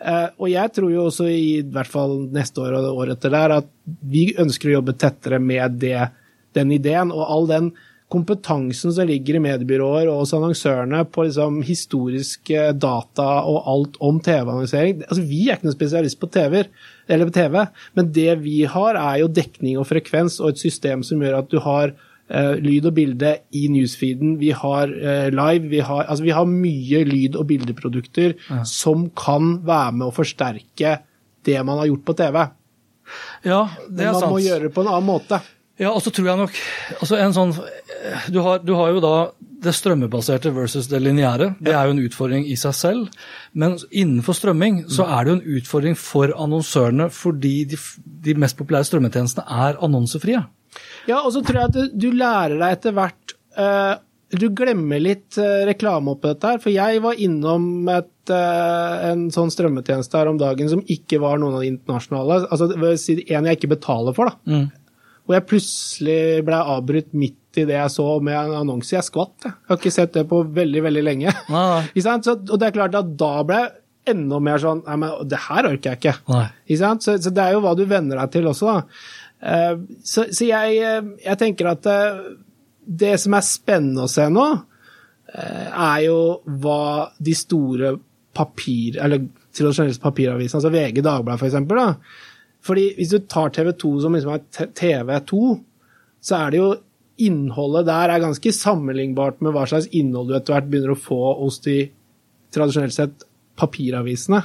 Uh, 0.03 0.29
og 0.41 0.51
jeg 0.53 0.75
tror 0.77 0.93
jo 0.93 1.09
også 1.09 1.31
i 1.31 1.63
hvert 1.75 1.91
fall 1.91 2.19
neste 2.35 2.65
år 2.65 2.79
og 2.81 2.91
året 2.93 3.19
etter 3.19 3.35
der 3.35 3.59
at 3.61 3.73
vi 4.11 4.29
ønsker 4.41 4.73
å 4.73 4.79
jobbe 4.79 4.97
tettere 4.99 5.41
med 5.43 5.79
det, 5.85 5.99
den 6.57 6.73
ideen. 6.75 7.15
Og 7.15 7.27
all 7.29 7.51
den 7.51 7.75
kompetansen 8.13 8.93
som 8.95 9.09
ligger 9.09 9.39
i 9.39 9.43
mediebyråer 9.43 10.09
og 10.11 10.23
hos 10.23 10.35
annonsørene 10.37 11.03
på 11.11 11.27
liksom 11.27 11.63
historiske 11.67 12.69
data 12.79 13.29
og 13.49 13.71
alt 13.71 13.97
om 14.05 14.21
TV-annonsering 14.23 15.03
altså 15.07 15.25
Vi 15.25 15.47
er 15.49 15.57
ikke 15.57 15.71
noen 15.71 15.77
spesialist 15.79 16.21
på 16.21 16.29
TV, 16.35 16.61
eller 17.09 17.29
på 17.29 17.37
TV, 17.37 17.61
men 17.99 18.11
det 18.17 18.33
vi 18.43 18.63
har, 18.71 18.99
er 19.01 19.21
jo 19.23 19.31
dekning 19.33 19.79
og 19.81 19.89
frekvens 19.91 20.41
og 20.41 20.55
et 20.55 20.63
system 20.63 21.05
som 21.07 21.23
gjør 21.23 21.41
at 21.43 21.51
du 21.53 21.59
har 21.65 21.95
uh, 21.95 22.55
lyd 22.61 22.89
og 22.91 22.95
bilde 22.97 23.35
i 23.57 23.67
newsfeeden. 23.73 24.39
Vi 24.41 24.53
har 24.57 24.93
uh, 24.93 25.29
live, 25.35 25.71
vi 25.73 25.83
har, 25.85 26.05
altså 26.07 26.25
vi 26.25 26.35
har 26.37 26.49
mye 26.49 27.05
lyd- 27.09 27.39
og 27.41 27.49
bildeprodukter 27.51 28.37
ja. 28.37 28.63
som 28.69 29.09
kan 29.19 29.59
være 29.67 29.99
med 30.01 30.09
å 30.09 30.15
forsterke 30.17 30.99
det 31.45 31.59
man 31.61 31.83
har 31.83 31.91
gjort 31.93 32.07
på 32.09 32.17
TV. 32.23 32.41
Ja, 33.45 33.67
det 33.89 34.07
er 34.07 34.15
sant. 34.15 34.23
Men 34.23 34.23
man 34.23 34.33
må 34.33 34.41
gjøre 34.45 34.69
det 34.69 34.75
på 34.75 34.85
en 34.85 34.95
annen 34.95 35.11
måte. 35.11 35.43
Ja, 35.81 35.91
og 35.91 36.05
så 36.05 36.13
tror 36.15 36.29
jeg 36.29 36.39
nok 36.39 36.59
altså 37.01 37.17
en 37.19 37.33
sånn, 37.35 37.53
du 38.31 38.39
har, 38.45 38.61
du 38.63 38.77
har, 38.79 38.93
jo 38.95 39.01
da 39.03 39.15
det 39.65 39.73
strømmebaserte 39.75 40.53
versus 40.55 40.87
det 40.91 41.01
lineære. 41.03 41.55
Det 41.65 41.73
er 41.75 41.89
jo 41.89 41.95
en 41.97 42.03
utfordring 42.05 42.45
i 42.47 42.55
seg 42.61 42.77
selv. 42.79 43.25
Men 43.59 43.75
innenfor 43.91 44.37
strømming 44.39 44.85
så 44.93 45.09
er 45.09 45.25
det 45.25 45.33
jo 45.33 45.37
en 45.39 45.59
utfordring 45.59 45.97
for 45.99 46.35
annonsørene 46.37 47.09
fordi 47.15 47.55
de, 47.73 47.79
de 48.27 48.37
mest 48.39 48.59
populære 48.61 48.87
strømmetjenestene 48.91 49.63
er 49.67 49.81
annonsefrie. 49.83 50.45
Ja, 51.09 51.23
og 51.23 51.33
så 51.35 51.43
tror 51.43 51.63
jeg 51.63 51.73
at 51.73 51.97
du 51.97 52.11
lærer 52.15 52.59
deg 52.59 52.77
etter 52.77 52.95
hvert 52.97 53.35
uh, 53.59 53.95
Du 54.35 54.49
glemmer 54.57 54.99
litt 54.99 55.39
uh, 55.39 55.63
reklame 55.69 56.15
oppi 56.15 56.31
dette 56.33 56.55
her. 56.55 56.63
For 56.63 56.75
jeg 56.75 57.03
var 57.03 57.19
innom 57.25 57.91
et, 57.95 58.15
uh, 58.31 59.11
en 59.11 59.27
sånn 59.35 59.53
strømmetjeneste 59.55 60.23
her 60.23 60.31
om 60.31 60.39
dagen 60.39 60.71
som 60.71 60.87
ikke 60.87 61.23
var 61.25 61.43
noen 61.43 61.59
av 61.59 61.67
de 61.67 61.73
internasjonale. 61.73 62.45
Altså 62.47 62.71
en 62.77 63.51
jeg 63.51 63.63
ikke 63.63 63.75
betaler 63.75 64.15
for, 64.15 64.31
da. 64.31 64.55
Mm 64.55 64.73
hvor 65.25 65.39
jeg 65.39 65.49
plutselig 65.49 66.45
ble 66.45 66.59
avbrutt 66.75 67.15
midt 67.17 67.61
i 67.61 67.65
det 67.69 67.77
jeg 67.79 67.93
så 67.95 68.07
med 68.25 68.37
en 68.37 68.59
annonse. 68.61 68.93
Jeg 68.93 69.07
skvatt. 69.07 69.47
Jeg, 69.47 69.55
jeg 69.55 69.71
har 69.71 69.81
ikke 69.81 69.95
sett 69.95 70.13
det 70.17 70.27
på 70.29 70.43
veldig, 70.57 70.83
veldig 70.85 71.05
lenge. 71.07 71.33
så, 72.05 72.37
og 72.37 72.55
det 72.61 72.69
er 72.69 72.77
klart 72.77 72.99
at 72.99 73.15
da 73.21 73.33
ble 73.47 73.61
jeg 73.63 73.73
enda 74.13 74.37
mer 74.45 74.61
sånn 74.61 74.83
Nei, 74.85 74.99
men 75.01 75.29
det 75.31 75.39
her 75.47 75.65
orker 75.71 75.95
jeg 75.95 76.01
ikke. 76.03 76.43
ikke 76.69 76.91
så, 77.01 77.15
så, 77.17 77.31
det 77.33 77.45
er 77.45 77.55
jo 77.55 77.63
hva 77.65 77.73
du 77.79 77.87
venner 77.89 78.21
deg 78.21 78.35
til 78.35 78.51
også, 78.51 78.75
da. 78.75 79.05
Uh, 79.45 79.81
så, 80.05 80.27
så 80.33 80.47
jeg, 80.49 80.77
eh, 80.81 81.09
jeg, 81.21 81.39
tenker 81.41 81.69
at 81.73 81.89
uh, 81.89 82.21
det 82.85 83.15
som 83.21 83.37
er 83.37 83.45
spennende 83.45 84.05
å 84.05 84.13
se 84.13 84.29
nå, 84.33 84.47
er 85.35 86.03
jo 86.05 86.19
hva 86.63 87.09
de 87.19 87.33
store 87.35 87.89
papir... 88.37 89.01
Eller 89.03 89.25
tradisjonelle 89.55 89.99
papiravisene, 90.03 90.61
altså 90.61 90.71
VG 90.71 91.01
Dagbladet 91.03 91.43
f.eks., 91.43 91.65
da 91.67 91.89
fordi 92.65 92.89
hvis 92.97 93.13
du 93.13 93.21
tar 93.29 93.53
TV2 93.55 93.93
som 94.03 94.17
liksom 94.17 94.35
er 94.35 94.73
TV2, 94.81 95.45
så 96.25 96.41
er 96.41 96.55
det 96.55 96.61
jo 96.63 96.73
Innholdet 97.23 97.87
der 97.87 98.11
er 98.11 98.19
ganske 98.25 98.51
sammenlignbart 98.51 99.37
med 99.39 99.53
hva 99.55 99.69
slags 99.71 99.87
innhold 99.95 100.33
du 100.33 100.35
etter 100.35 100.57
hvert 100.57 100.67
begynner 100.67 100.97
å 100.97 100.99
få 100.99 101.19
hos 101.39 101.61
de 101.63 101.77
tradisjonelt 102.51 102.97
sett 102.97 103.23
papiravisene. 103.55 104.41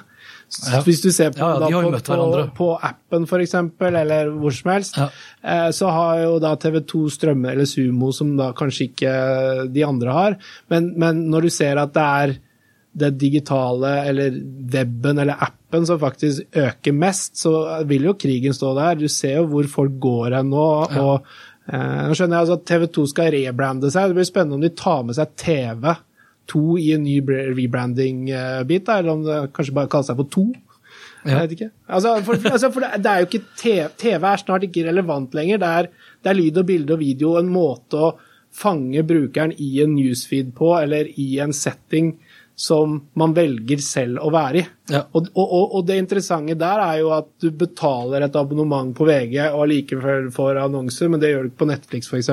Ja. 0.69 0.81
Hvis 0.85 1.01
du 1.01 1.09
ser 1.13 1.31
på, 1.33 1.41
ja, 1.41 1.69
ja, 1.69 1.79
på, 1.81 2.01
på, 2.05 2.43
på 2.57 2.67
appen 2.85 3.25
f.eks., 3.25 3.55
eller 3.89 4.29
hvor 4.37 4.53
som 4.53 4.71
helst, 4.73 4.99
eh, 4.99 5.69
så 5.73 5.89
har 5.93 6.21
jo 6.27 6.35
da 6.43 6.53
TV2 6.61 7.01
Strømme 7.15 7.55
eller 7.55 7.69
Sumo, 7.69 8.11
som 8.13 8.35
da 8.37 8.51
kanskje 8.57 8.89
ikke 8.91 9.15
de 9.73 9.85
andre 9.85 10.13
har. 10.13 10.37
Men, 10.69 10.91
men 11.01 11.25
når 11.33 11.49
du 11.49 11.53
ser 11.57 11.81
at 11.81 11.93
det 11.97 12.05
er 12.05 12.35
det 12.99 13.13
digitale 13.21 13.93
eller 14.09 14.35
weben 14.73 15.21
eller 15.21 15.39
appen 15.45 15.85
som 15.87 15.99
faktisk 16.01 16.57
øker 16.57 16.95
mest, 16.95 17.37
så 17.41 17.53
vil 17.89 18.09
jo 18.09 18.17
krigen 18.19 18.55
stå 18.55 18.73
der. 18.77 18.99
Du 18.99 19.07
ser 19.11 19.39
jo 19.39 19.47
hvor 19.53 19.69
folk 19.71 19.97
går 20.01 20.37
hen 20.39 20.51
nå. 20.53 20.67
Ja. 20.91 21.05
og 21.05 21.71
eh, 21.71 22.05
Nå 22.07 22.17
skjønner 22.17 22.37
jeg 22.37 22.45
altså 22.45 22.59
at 22.59 22.69
TV 22.69 22.87
2 22.99 23.07
skal 23.13 23.33
rebrande 23.35 23.91
seg. 23.93 24.09
Det 24.09 24.19
blir 24.19 24.29
spennende 24.29 24.59
om 24.59 24.65
de 24.65 24.73
tar 24.77 25.03
med 25.07 25.19
seg 25.19 25.35
TV 25.39 25.93
2 26.49 26.63
i 26.81 26.87
en 26.95 27.05
ny 27.05 27.19
rebranding-bit, 27.59 28.89
eller 28.89 29.13
om 29.13 29.21
det 29.25 29.43
kanskje 29.53 29.75
bare 29.77 29.91
kaller 29.91 30.09
seg 30.09 30.19
for 30.19 30.33
2. 30.37 30.47
Ja. 31.19 31.33
Jeg 31.33 31.41
vet 31.41 31.53
ikke. 31.57 31.69
Altså, 31.91 32.15
for, 32.25 32.47
altså, 32.47 32.71
for 32.71 32.85
det, 32.85 33.03
det, 33.03 33.11
er 33.11 33.21
jo 33.21 33.27
ikke 33.27 33.43
TV, 33.59 33.85
TV 33.99 34.25
er 34.31 34.41
snart 34.41 34.65
ikke 34.65 34.87
relevant 34.87 35.35
lenger. 35.35 35.61
Det 35.61 35.69
er, 35.81 35.89
det 36.23 36.31
er 36.31 36.37
lyd 36.39 36.59
og 36.61 36.67
bilde 36.69 36.95
og 36.95 37.01
video, 37.03 37.35
en 37.37 37.51
måte 37.53 37.99
å 37.99 38.11
fange 38.55 39.03
brukeren 39.05 39.53
i 39.61 39.69
en 39.83 39.93
newsfeed 39.93 40.53
på, 40.57 40.73
eller 40.79 41.11
i 41.21 41.27
en 41.43 41.53
setting 41.53 42.15
som 42.59 42.97
man 43.15 43.31
velger 43.31 43.79
selv 43.79 44.19
å 44.19 44.29
være 44.33 44.59
i. 44.59 44.65
Ja. 44.89 45.03
Og, 45.15 45.29
og, 45.37 45.75
og, 45.77 45.83
det 45.87 45.99
interessante 46.01 46.57
der 46.59 46.81
er 46.81 46.97
jo 46.99 47.11
at 47.15 47.29
du 47.39 47.53
betaler 47.55 48.25
et 48.25 48.35
abonnement 48.35 48.89
på 48.97 49.05
VG 49.07 49.37
og 49.45 49.61
allikevel 49.63 50.27
får 50.33 50.59
annonser, 50.65 51.11
men 51.13 51.21
det 51.21 51.31
gjør 51.31 51.45
du 51.45 51.51
ikke 51.51 51.61
på 51.61 51.69
Netflix 51.69 52.09
f.eks. 52.09 52.31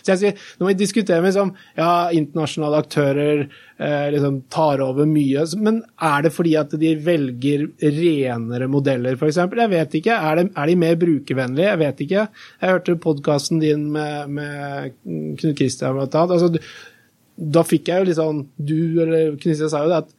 Så 0.00 0.14
jeg 0.14 0.22
sier, 0.22 0.46
når 0.60 0.70
vi 0.70 0.78
diskuterer 0.80 1.20
med 1.20 1.34
liksom, 1.34 1.52
ja, 1.76 1.90
internasjonale 2.16 2.80
aktører 2.86 3.44
eh, 3.44 4.08
liksom 4.14 4.40
tar 4.54 4.80
over 4.86 5.10
mye, 5.10 5.44
men 5.60 5.82
er 6.08 6.24
det 6.24 6.32
fordi 6.38 6.56
at 6.62 6.72
de 6.80 6.96
velger 7.10 7.68
renere 7.84 8.72
modeller 8.72 9.20
f.eks.? 9.20 9.42
Jeg 9.44 9.74
vet 9.76 10.00
ikke. 10.00 10.16
Er, 10.16 10.40
det, 10.40 10.48
er, 10.54 10.72
de 10.72 10.80
mer 10.86 11.00
brukervennlige? 11.04 11.72
Jeg 11.74 11.84
vet 11.84 12.04
ikke. 12.06 12.28
Jeg 12.62 12.76
hørte 12.78 13.00
podkasten 13.02 13.60
din 13.60 13.90
med, 13.92 14.36
med 14.40 15.00
Knut 15.04 15.56
Kristian 15.58 15.98
blant 15.98 16.16
annet. 16.16 16.38
Altså, 16.38 16.94
da 17.36 17.64
fikk 17.66 17.90
jeg 17.90 18.00
jo 18.00 18.08
litt 18.08 18.18
sånn 18.18 18.38
Du 18.56 19.02
eller 19.02 19.34
Knutsen 19.40 19.68
sa 19.72 19.82
jo 19.84 19.92
det, 19.92 20.04
at 20.06 20.14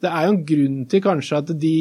det 0.00 0.10
er 0.10 0.26
jo 0.26 0.34
en 0.34 0.44
grunn 0.48 0.76
til 0.90 1.02
kanskje 1.04 1.40
at 1.42 1.50
de 1.60 1.76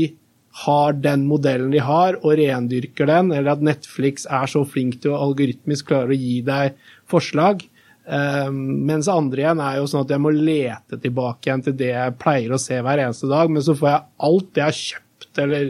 har 0.66 0.96
den 0.98 1.28
modellen 1.30 1.70
de 1.72 1.82
har, 1.84 2.18
og 2.26 2.40
rendyrker 2.40 3.08
den, 3.08 3.30
eller 3.32 3.54
at 3.54 3.64
Netflix 3.64 4.26
er 4.26 4.50
så 4.50 4.64
flink 4.68 4.98
til 5.04 5.14
å 5.14 5.20
algoritmisk 5.30 5.92
klare 5.92 6.16
å 6.16 6.18
gi 6.18 6.40
deg 6.44 6.80
forslag. 7.10 7.62
Um, 8.10 8.58
mens 8.90 9.08
andre 9.12 9.44
igjen 9.44 9.62
er 9.62 9.78
jo 9.78 9.86
sånn 9.88 10.08
at 10.08 10.12
jeg 10.16 10.24
må 10.24 10.34
lete 10.34 10.98
tilbake 10.98 11.46
igjen 11.46 11.64
til 11.68 11.78
det 11.78 11.92
jeg 11.94 12.18
pleier 12.20 12.56
å 12.56 12.60
se 12.60 12.80
hver 12.82 13.04
eneste 13.06 13.30
dag, 13.30 13.54
men 13.54 13.64
så 13.64 13.78
får 13.78 13.92
jeg 13.92 14.06
alt 14.28 14.50
det 14.50 14.64
jeg 14.64 14.72
har 14.72 14.80
kjøpt, 14.82 15.32
eller 15.46 15.66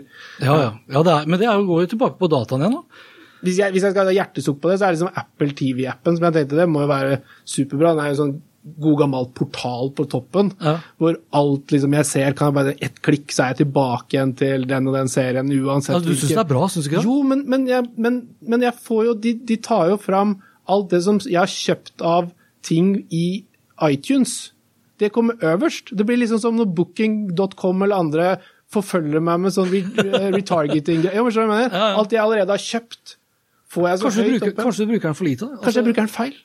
Ja, 0.48 0.58
ja. 0.64 0.74
ja 0.96 1.06
det 1.06 1.16
er, 1.16 1.28
men 1.28 1.44
det 1.44 1.54
går 1.70 1.84
jo 1.84 1.94
tilbake 1.94 2.22
på 2.22 2.32
dataen 2.32 2.64
igjen, 2.64 2.80
da. 2.80 3.06
Hvis 3.40 3.60
jeg, 3.60 3.72
hvis 3.72 3.86
jeg 3.88 3.94
skal 3.94 4.08
ha 4.10 4.16
hjertesukk 4.16 4.58
på 4.60 4.72
det, 4.72 4.80
så 4.80 4.88
er 4.88 4.96
det 4.96 5.00
liksom 5.00 5.20
Apple 5.22 5.54
TV-appen 5.56 6.16
som 6.16 6.26
jeg 6.28 6.36
tenkte 6.36 6.58
det 6.60 6.72
må 6.72 6.82
jo 6.84 6.90
være 6.90 7.20
superbra. 7.48 7.94
Den 7.94 8.02
er 8.04 8.10
jo 8.12 8.18
sånn 8.18 8.34
god 8.80 8.98
gammel 9.00 9.28
portal 9.36 9.92
på 9.96 10.06
toppen, 10.12 10.52
ja. 10.60 10.76
hvor 11.00 11.16
alt 11.36 11.72
liksom 11.74 11.96
jeg 11.96 12.08
ser, 12.10 12.36
kan 12.38 12.50
jeg 12.50 12.58
bare 12.58 12.76
ett 12.86 13.00
klikk, 13.06 13.32
så 13.32 13.46
er 13.46 13.54
jeg 13.54 13.62
tilbake 13.64 14.18
igjen 14.18 14.36
til 14.40 14.68
den 14.70 14.90
og 14.92 14.98
den 14.98 15.12
serien 15.12 15.52
uansett. 15.56 15.96
Ja, 15.96 16.04
du 16.04 16.14
syns 16.14 16.34
det 16.34 16.44
er 16.44 16.50
bra, 16.50 16.68
syns 16.68 16.86
du 16.86 16.92
ikke 16.92 17.00
det? 17.00 17.08
Jo, 17.08 17.18
men, 17.32 17.46
men, 17.50 17.66
jeg, 17.70 17.88
men, 17.98 18.22
men 18.42 18.66
jeg 18.68 18.76
får 18.84 19.06
jo 19.08 19.18
de, 19.26 19.36
de, 19.52 19.60
tar 19.64 19.94
jo 19.94 19.98
fram 20.02 20.38
alt 20.70 20.92
det 20.92 21.02
som 21.08 21.22
jeg 21.24 21.40
har 21.40 21.52
kjøpt 21.52 22.06
av 22.06 22.32
ting 22.66 22.96
i 23.16 23.26
iTunes. 23.88 24.52
Det 25.00 25.14
kommer 25.16 25.40
øverst. 25.46 25.94
Det 25.96 26.06
blir 26.06 26.20
liksom 26.20 26.42
som 26.44 26.58
når 26.60 26.74
booking.com 26.76 27.86
eller 27.86 28.04
andre 28.04 28.32
forfølger 28.70 29.24
meg 29.24 29.40
med 29.46 29.56
sånn 29.56 29.72
retargeting 30.36 31.08
ja, 31.08 31.24
Alt 31.24 32.14
jeg 32.14 32.22
allerede 32.22 32.54
har 32.54 32.62
kjøpt, 32.62 33.16
får 33.70 33.88
jeg 33.88 34.02
så 34.02 34.08
kanskje 34.08 34.26
høyt 34.26 34.36
bruker, 34.36 34.54
oppe. 34.54 34.68
Kanskje 34.68 34.86
du 34.86 34.94
bruker 34.94 35.10
den 35.10 35.18
for 35.18 35.30
lite? 35.30 35.48
Altså, 35.48 35.64
kanskje 35.64 35.82
jeg 35.82 35.88
bruker 35.88 36.04
den 36.04 36.14
feil? 36.14 36.38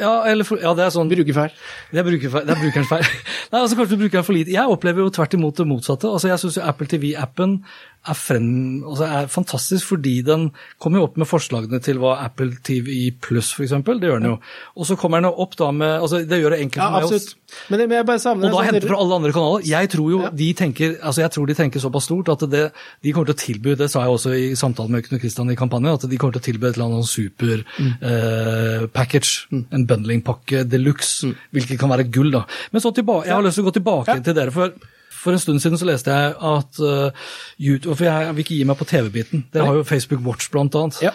Ja, 0.00 0.12
eller, 0.30 0.48
ja, 0.62 0.72
det 0.76 0.86
er 0.86 0.92
sånn 0.94 1.10
Brukerfeil. 1.10 1.52
Det 1.90 2.00
er, 2.00 2.06
brukerfeil, 2.06 2.46
det 2.48 2.54
er 2.54 2.60
brukerens 2.62 2.88
feil. 2.88 3.04
Nei, 3.52 3.60
altså 3.60 3.76
Kanskje 3.78 3.96
du 3.98 4.02
bruker 4.04 4.20
den 4.20 4.26
for 4.26 4.36
lite. 4.36 4.54
Jeg 4.54 4.72
opplever 4.72 5.04
jo 5.04 5.12
tvert 5.14 5.36
imot 5.36 5.60
det 5.60 5.66
motsatte. 5.68 6.08
Altså 6.08 6.30
Jeg 6.30 6.42
syns 6.42 6.60
Apple 6.64 6.88
TV-appen 6.90 7.58
er, 8.00 8.16
frem, 8.16 8.46
altså 8.88 9.06
er 9.06 9.26
fantastisk 9.28 9.90
fordi 9.92 10.14
den 10.24 10.46
kommer 10.80 11.00
jo 11.00 11.08
opp 11.08 11.18
med 11.20 11.28
forslagene 11.28 11.80
til 11.84 12.00
hva 12.00 12.14
Apple 12.24 12.56
TV 12.64 13.10
Pluss 13.20 13.52
f.eks. 13.52 13.74
Det 13.84 14.08
gjør 14.08 14.22
den 14.22 14.30
jo. 14.30 14.36
Og 14.80 14.88
så 14.88 14.96
kommer 15.00 15.20
den 15.20 15.28
opp 15.28 15.56
da 15.60 15.68
med 15.74 15.98
altså 15.98 16.22
Det 16.24 16.38
gjør 16.40 16.54
det 16.54 16.60
enkelt 16.64 16.80
for 16.80 16.86
ja, 16.86 16.94
meg. 16.94 17.08
Absolutt. 17.08 17.36
Men, 17.68 17.82
men 17.82 17.96
jeg 17.98 18.06
bare 18.08 18.22
savner 18.22 18.48
Og 18.48 18.54
da 18.54 18.60
sånn, 18.60 18.68
henter 18.70 18.88
fra 18.88 19.00
alle 19.04 19.18
andre 19.20 19.32
kanaler. 19.36 19.66
Jeg 19.68 19.90
tror 19.92 20.12
jo 20.14 20.20
ja. 20.24 20.30
de 20.42 20.48
tenker 20.56 20.94
altså 20.96 21.24
jeg 21.24 21.34
tror 21.36 21.50
de 21.50 21.56
tenker 21.58 21.84
såpass 21.84 22.08
stort 22.08 22.30
at 22.32 22.44
det, 22.52 22.62
de 23.04 23.14
kommer 23.16 23.32
til 23.32 23.36
å 23.36 23.42
tilby, 23.42 23.74
det 23.78 23.90
sa 23.92 24.04
jeg 24.06 24.14
også 24.16 24.36
i 24.36 24.46
samtalen 24.58 24.96
med 24.96 25.04
Knut 25.06 25.20
Kristian 25.22 25.52
i 25.52 25.58
kampanjen, 25.58 25.98
at 25.98 26.06
de 26.08 26.20
kommer 26.20 26.38
til 26.38 26.44
å 26.44 26.46
tilby 26.48 26.70
et 26.70 26.78
eller 26.78 26.88
annet 26.88 27.10
super 27.10 27.66
mm. 27.66 27.90
eh, 28.12 28.86
package. 28.94 29.50
Mm. 29.52 29.66
En 29.76 29.84
bundlingpakke 29.90 30.64
de 30.70 30.80
luxe, 30.80 31.28
mm. 31.28 31.36
hvilket 31.56 31.80
kan 31.82 31.92
være 31.92 32.08
gull, 32.12 32.32
da. 32.32 32.46
Men 32.72 32.84
så 32.84 32.94
tilbake, 32.96 33.28
jeg 33.28 33.36
har 33.36 33.44
lyst 33.44 33.60
til 33.60 33.66
å 33.66 33.68
gå 33.68 33.76
tilbake 33.76 34.16
ja. 34.16 34.24
til 34.24 34.36
dere. 34.40 34.54
for 34.54 34.72
for 35.20 35.36
en 35.36 35.42
stund 35.42 35.62
siden 35.62 35.80
så 35.80 35.88
leste 35.88 36.14
jeg 36.14 36.32
at 36.50 36.80
uh, 36.80 37.28
YouTube 37.60 37.98
For 37.98 38.08
jeg 38.08 38.32
vil 38.34 38.44
ikke 38.46 38.58
gi 38.58 38.66
meg 38.68 38.80
på 38.80 38.88
TV-biten. 38.88 39.46
Dere 39.52 39.68
har 39.68 39.78
jo 39.80 39.86
Facebook 39.86 40.24
Watch, 40.26 40.50
blant 40.52 40.76
annet. 40.78 41.00
Ja. 41.04 41.14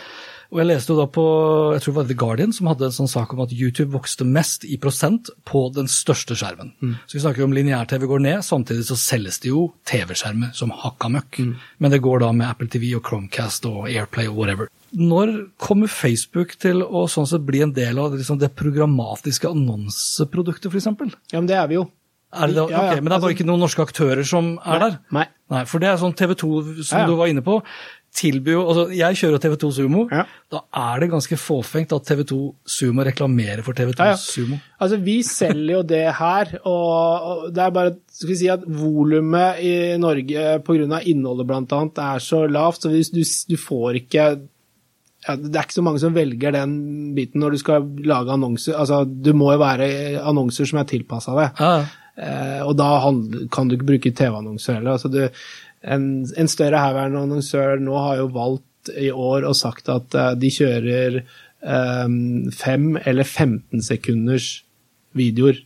Og 0.54 0.62
jeg 0.62 0.70
leste 0.70 0.94
jo 0.94 1.00
da 1.00 1.06
på 1.10 1.24
jeg 1.74 1.82
tror 1.84 1.92
det 1.92 1.98
var 1.98 2.08
The 2.10 2.18
Guardian 2.22 2.54
som 2.56 2.70
hadde 2.70 2.88
en 2.88 2.96
sånn 2.96 3.10
sak 3.12 3.34
om 3.34 3.42
at 3.44 3.54
YouTube 3.56 3.90
vokste 3.96 4.28
mest 4.28 4.66
i 4.68 4.78
prosent 4.82 5.32
på 5.48 5.66
den 5.76 5.90
største 5.92 6.38
skjermen. 6.38 6.72
Mm. 6.80 6.94
Så 7.06 7.18
vi 7.18 7.24
snakker 7.24 7.44
jo 7.44 7.50
om 7.50 7.56
lineær-TV 7.58 8.06
går 8.10 8.24
ned, 8.24 8.46
samtidig 8.46 8.86
så 8.88 8.98
selges 9.00 9.42
det 9.44 9.52
jo 9.52 9.66
TV-skjermer 9.90 10.54
som 10.56 10.74
hakka 10.84 11.10
møkk. 11.18 11.42
Mm. 11.42 11.52
Men 11.82 11.96
det 11.96 12.02
går 12.06 12.24
da 12.24 12.32
med 12.38 12.48
Apple 12.48 12.70
TV 12.72 12.94
og 12.96 13.04
Chromecast 13.10 13.68
og 13.70 13.90
Airplay 13.90 14.30
og 14.32 14.40
whatever. 14.40 14.72
Når 14.96 15.34
kommer 15.60 15.92
Facebook 15.92 16.56
til 16.62 16.86
å 16.86 17.04
sånn 17.12 17.28
sett 17.28 17.44
bli 17.44 17.66
en 17.66 17.76
del 17.76 18.00
av 18.00 18.16
liksom 18.16 18.40
det 18.40 18.54
programmatiske 18.56 19.50
annonseproduktet, 19.52 20.72
f.eks.? 20.72 21.18
Ja, 21.34 21.42
men 21.42 21.52
det 21.52 21.60
er 21.60 21.68
vi 21.72 21.82
jo. 21.82 21.90
Er 22.36 22.52
det, 22.52 22.62
okay, 22.62 22.76
ja, 22.76 22.86
ja. 22.92 23.02
Men 23.02 23.10
det 23.10 23.16
er 23.16 23.20
bare 23.20 23.22
altså, 23.22 23.36
ikke 23.38 23.50
noen 23.50 23.64
norske 23.64 23.86
aktører 23.86 24.28
som 24.28 24.56
er 24.62 24.82
der? 24.84 24.98
Nei. 25.16 25.28
Nei 25.54 25.62
for 25.70 25.84
det 25.84 25.92
er 25.92 26.02
sånn 26.02 26.16
TV 26.18 26.34
2, 26.42 26.50
som 26.82 27.04
ja, 27.04 27.06
du 27.08 27.16
var 27.20 27.30
inne 27.30 27.44
på, 27.46 27.60
tilbyr 28.16 28.56
jo 28.56 28.62
altså 28.64 28.84
Jeg 28.96 29.18
kjører 29.20 29.42
TV 29.44 29.56
2 29.62 29.70
Sumo. 29.76 30.06
Da 30.52 30.62
er 30.86 31.04
det 31.04 31.12
ganske 31.12 31.38
fåfengt 31.40 31.94
at 31.96 32.08
TV 32.08 32.24
2 32.32 32.40
Sumo 32.78 33.06
reklamerer 33.06 33.62
for 33.66 33.78
TV 33.78 33.94
2 33.98 34.10
Sumo. 34.22 34.60
Altså, 34.80 35.00
vi 35.04 35.20
selger 35.28 35.76
jo 35.78 35.84
det 35.88 36.06
her, 36.20 36.56
og 36.70 37.48
det 37.56 37.64
er 37.66 37.76
bare 37.76 37.96
skal 38.16 38.32
vi 38.32 38.40
si 38.40 38.50
at 38.52 38.66
volumet 38.66 39.62
i 39.66 39.76
Norge 40.02 40.60
pga. 40.66 41.02
innholdet 41.04 41.50
bl.a. 41.50 41.82
er 42.16 42.24
så 42.24 42.46
lavt, 42.48 42.86
så 42.86 42.92
du, 42.92 43.24
du 43.24 43.58
får 43.60 44.02
ikke 44.06 44.28
ja, 45.26 45.34
det 45.42 45.58
er 45.58 45.66
ikke 45.66 45.80
så 45.80 45.84
mange 45.86 46.00
som 46.02 46.14
velger 46.14 46.54
den 46.54 46.74
biten 47.18 47.42
når 47.42 47.56
du 47.56 47.62
skal 47.62 47.86
lage 48.06 48.34
annonser. 48.34 48.76
Altså, 48.78 49.04
du 49.06 49.32
må 49.38 49.52
jo 49.56 49.62
være 49.62 49.88
annonser 50.22 50.70
som 50.70 50.82
er 50.82 50.90
tilpassa 50.90 51.34
det. 51.40 51.48
Ja. 51.60 51.72
Eh, 52.16 52.62
og 52.64 52.76
da 52.80 52.90
kan 53.52 53.68
du 53.68 53.76
ikke 53.76 53.90
bruke 53.92 54.14
TV-annonser 54.16 54.80
heller. 54.80 54.96
Altså, 54.96 55.12
du, 55.12 55.22
en, 55.84 56.08
en, 56.26 56.52
større 56.52 56.82
herværende 56.82 57.26
annonsør 57.28 57.82
nå 57.84 57.96
har 58.08 58.22
jo 58.22 58.32
valgt 58.36 58.94
i 59.02 59.10
år 59.12 59.48
og 59.50 59.58
sagt 59.58 59.90
at 59.90 60.14
uh, 60.14 60.34
de 60.38 60.52
kjører 60.54 61.24
um, 61.66 62.52
fem 62.54 62.94
eller 63.02 63.26
15 63.26 63.82
sekunders 63.86 64.50
videoer. 65.18 65.58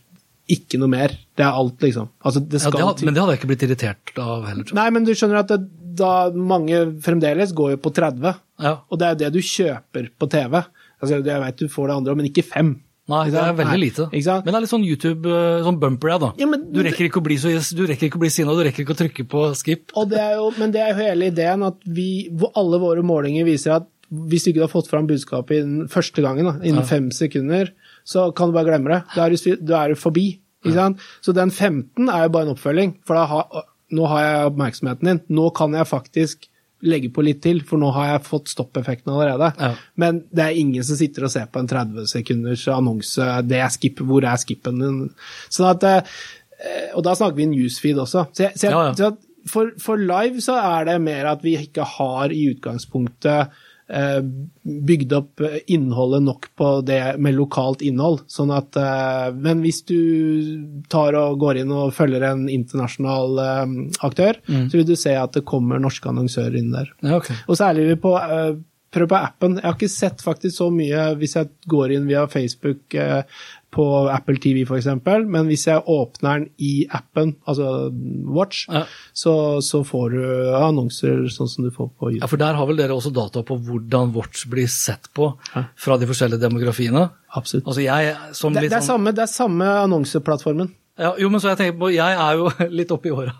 Ikke 0.50 0.80
noe 0.80 0.90
mer. 0.90 1.14
Det 1.38 1.44
er 1.46 1.54
alt, 1.54 1.76
liksom. 1.84 2.08
Altså, 2.24 2.42
det 2.42 2.62
ja, 2.64 2.72
det 2.74 2.86
hadde, 2.86 3.06
men 3.06 3.14
det 3.14 3.22
hadde 3.22 3.36
jeg 3.36 3.42
ikke 3.42 3.50
blitt 3.52 3.66
irritert 3.68 4.14
av 4.18 4.48
heller. 4.48 4.72
Nei, 4.74 4.88
men 4.96 5.06
du 5.06 5.12
skjønner 5.14 5.44
at 5.44 5.52
det, 5.52 5.60
da 6.00 6.14
mange 6.34 6.82
fremdeles 7.04 7.52
går 7.56 7.74
jo 7.76 7.80
på 7.84 7.92
30, 7.94 8.38
ja. 8.62 8.74
og 8.88 8.98
det 8.98 9.06
er 9.06 9.14
jo 9.14 9.20
det 9.20 9.30
du 9.36 9.40
kjøper 9.44 10.10
på 10.18 10.28
TV. 10.32 10.56
Altså, 11.00 11.20
jeg 11.20 11.42
vet 11.44 11.60
du 11.60 11.70
får 11.70 11.90
det 11.90 11.98
andre, 12.00 12.16
men 12.18 12.30
ikke 12.30 12.46
fem. 12.46 12.74
Nei, 13.10 13.24
det 13.32 13.40
er 13.42 13.54
veldig 13.58 13.78
lite. 13.80 14.08
Men 14.10 14.48
det 14.48 14.56
er 14.56 14.64
litt 14.64 14.72
sånn 14.72 14.86
YouTube, 14.86 15.30
eh, 15.30 15.62
sånn 15.66 15.78
bumper, 15.82 16.12
ja, 16.12 16.18
da. 16.22 16.32
Ja, 16.40 16.48
men, 16.50 16.68
du 16.74 16.82
rekker 16.86 17.08
ikke 17.08 17.22
å 17.22 17.26
bli 17.26 17.38
så 17.42 17.52
du 17.76 17.84
rekker 17.88 18.08
ikke 18.08 18.20
å 18.20 18.24
bli 18.24 18.32
sinna, 18.32 18.54
du 18.56 18.62
rekker 18.66 18.84
ikke 18.84 18.94
å 18.94 19.00
trykke 19.00 19.26
på 19.30 19.46
skip. 19.58 19.94
Det 20.10 20.26
jo, 20.36 20.50
men 20.60 20.74
det 20.74 20.84
er 20.84 20.92
jo 20.92 21.00
hele 21.00 21.30
ideen 21.32 21.64
at 21.66 21.80
vi, 21.86 22.10
alle 22.50 22.80
våre 22.82 23.04
målinger 23.06 23.48
viser 23.48 23.80
at 23.80 23.88
hvis 24.10 24.44
du 24.44 24.52
ikke 24.52 24.64
har 24.64 24.72
fått 24.72 24.90
fram 24.90 25.06
budskapet 25.06 25.62
innen 25.62 25.90
første 25.90 26.22
gangen, 26.22 26.48
da, 26.48 26.54
innen 26.62 26.82
ja. 26.82 26.88
fem 26.88 27.10
sekunder, 27.14 27.72
så 28.06 28.30
kan 28.34 28.50
du 28.50 28.56
bare 28.56 28.72
glemme 28.72 28.90
det. 28.90 29.02
Da 29.14 29.26
er 29.26 29.34
du, 29.34 29.58
du 29.62 29.74
er 29.78 29.92
du 29.92 29.98
forbi. 29.98 30.28
Ja. 30.66 30.88
Så 31.24 31.32
den 31.36 31.50
15 31.50 32.10
er 32.10 32.26
jo 32.26 32.32
bare 32.34 32.48
en 32.48 32.54
oppfølging. 32.56 32.96
For 33.06 33.16
har, 33.30 33.68
nå 33.94 34.08
har 34.10 34.24
jeg 34.24 34.48
oppmerksomheten 34.50 35.10
din. 35.12 35.22
Nå 35.38 35.50
kan 35.56 35.76
jeg 35.78 35.88
faktisk 35.88 36.50
legge 36.86 37.10
på 37.12 37.24
litt 37.24 37.42
til, 37.44 37.62
for 37.66 37.80
nå 37.80 37.90
har 37.96 38.14
jeg 38.14 38.26
fått 38.28 38.52
stoppeffekten 38.52 39.12
allerede. 39.12 39.50
Ja. 39.60 39.72
Men 40.00 40.22
det 40.32 40.44
er 40.46 40.60
ingen 40.60 40.86
som 40.86 40.98
sitter 41.00 41.26
og 41.26 41.32
ser 41.32 41.48
på 41.52 41.62
en 41.62 41.70
30 41.70 42.08
sekunders 42.10 42.66
annonse. 42.72 43.26
Det 43.48 43.58
er 43.60 43.72
skip, 43.74 44.00
hvor 44.06 44.26
er 44.26 44.40
skippen 44.40 44.80
din? 44.80 45.00
Sånn 45.52 45.70
at, 45.72 45.88
eh, 45.88 46.86
og 46.94 47.04
da 47.06 47.16
snakker 47.18 47.40
vi 47.40 47.50
newsfeed 47.52 48.00
også. 48.00 48.28
Så, 48.32 48.46
jeg, 48.46 48.56
så, 48.56 48.68
jeg, 48.68 48.76
ja, 48.76 48.86
ja. 48.88 48.94
så 48.96 49.50
for, 49.50 49.72
for, 49.80 50.00
live 50.00 50.42
så 50.44 50.58
er 50.60 50.88
det 50.90 51.00
mer 51.02 51.30
at 51.32 51.44
vi 51.44 51.56
ikke 51.60 51.86
har 51.96 52.32
i 52.32 52.46
utgangspunktet 52.52 53.60
bygd 54.62 55.12
opp 55.16 55.42
innholdet 55.66 56.22
nok 56.22 56.48
på 56.56 56.68
det 56.86 57.16
med 57.18 57.34
lokalt 57.34 57.82
innhold. 57.82 58.22
Sånn 58.30 58.52
at, 58.54 58.76
eh, 58.78 59.28
men 59.34 59.64
hvis 59.64 59.82
du 59.88 59.98
tar 60.92 61.18
og 61.18 61.40
går 61.42 61.62
inn 61.62 61.74
og 61.74 61.94
følger 61.96 62.28
en 62.30 62.46
internasjonal 62.52 63.42
eh, 63.44 63.76
aktør, 64.06 64.38
mm. 64.46 64.68
så 64.70 64.80
vil 64.80 64.88
du 64.92 64.96
se 64.98 65.16
at 65.18 65.34
det 65.36 65.46
kommer 65.48 65.82
norske 65.82 66.10
annonsører 66.10 66.60
inn 66.60 66.74
der. 66.74 66.92
Ja, 67.02 67.18
okay. 67.18 67.38
Og 67.48 67.58
særlig 67.58 67.96
på 68.02 68.14
prøv 68.90 69.10
på 69.10 69.18
appen. 69.18 69.56
Jeg 69.60 69.66
har 69.66 69.76
ikke 69.76 69.92
sett 69.92 70.22
faktisk 70.24 70.56
så 70.56 70.68
mye 70.74 71.10
hvis 71.20 71.36
jeg 71.38 71.50
går 71.70 71.94
inn 71.94 72.08
via 72.10 72.26
Facebook 72.30 72.96
eh, 72.98 73.22
på 73.74 73.84
Apple 74.10 74.40
TV 74.42 74.64
f.eks., 74.66 74.88
men 75.30 75.46
hvis 75.50 75.66
jeg 75.68 75.82
åpner 75.86 76.42
den 76.42 76.48
i 76.58 76.72
appen, 76.90 77.36
altså 77.48 77.90
Watch, 78.34 78.64
ja. 78.70 78.82
så, 79.14 79.34
så, 79.64 79.82
får 79.86 80.16
du 80.16 80.24
annonser 80.58 81.28
sånn 81.32 81.50
som 81.50 81.66
du 81.66 81.70
får 81.74 81.90
på 81.94 82.10
YouTube. 82.10 82.24
Ja, 82.24 82.30
For 82.30 82.42
der 82.42 82.58
har 82.58 82.70
vel 82.70 82.80
dere 82.80 82.96
også 82.96 83.12
data 83.14 83.44
på 83.46 83.58
hvordan 83.68 84.14
Watch 84.16 84.46
blir 84.50 84.70
sett 84.70 85.10
på 85.16 85.30
ja. 85.54 85.64
fra 85.78 85.98
de 86.00 86.10
forskjellige 86.10 86.42
demografiene? 86.42 87.06
Absolutt. 87.38 87.68
Altså 87.70 87.84
jeg, 87.84 88.10
det, 88.10 88.66
det, 88.66 88.66
er 88.66 88.80
sånn- 88.80 88.88
samme, 88.90 89.14
det 89.14 89.24
er 89.26 89.32
samme 89.32 89.72
annonseplattformen. 89.86 90.74
Ja, 91.00 91.14
jo, 91.16 91.30
men 91.32 91.40
så 91.40 91.54
jeg 91.54 91.60
tenker 91.60 91.78
på, 91.80 91.88
jeg 91.94 92.16
er 92.24 92.38
jo 92.38 92.50
litt 92.78 92.90
oppi 92.92 93.12
åra, 93.14 93.32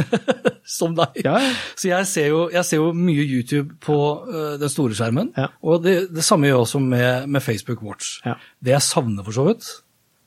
som 0.78 0.96
deg. 0.98 1.20
Ja. 1.24 1.36
Så 1.78 1.92
jeg 1.92 2.08
ser, 2.10 2.30
jo, 2.32 2.44
jeg 2.52 2.66
ser, 2.66 2.82
jo, 2.82 2.92
mye 2.96 3.22
YouTube 3.24 3.78
på 3.84 3.98
uh, 4.26 4.56
den 4.58 4.72
store 4.72 4.98
skjermen. 4.98 5.30
Ja. 5.38 5.52
Og 5.62 5.84
det, 5.84 5.98
det, 6.14 6.24
samme 6.26 6.48
gjør 6.48 6.56
jeg 6.56 6.66
også 6.66 6.82
med, 6.82 7.28
med 7.30 7.44
Facebook 7.44 7.84
Watch. 7.86 8.18
Det 8.58 8.74
jeg 8.74 8.84
savner 8.84 9.26
for 9.26 9.36
så 9.36 9.46
vidt, 9.46 9.68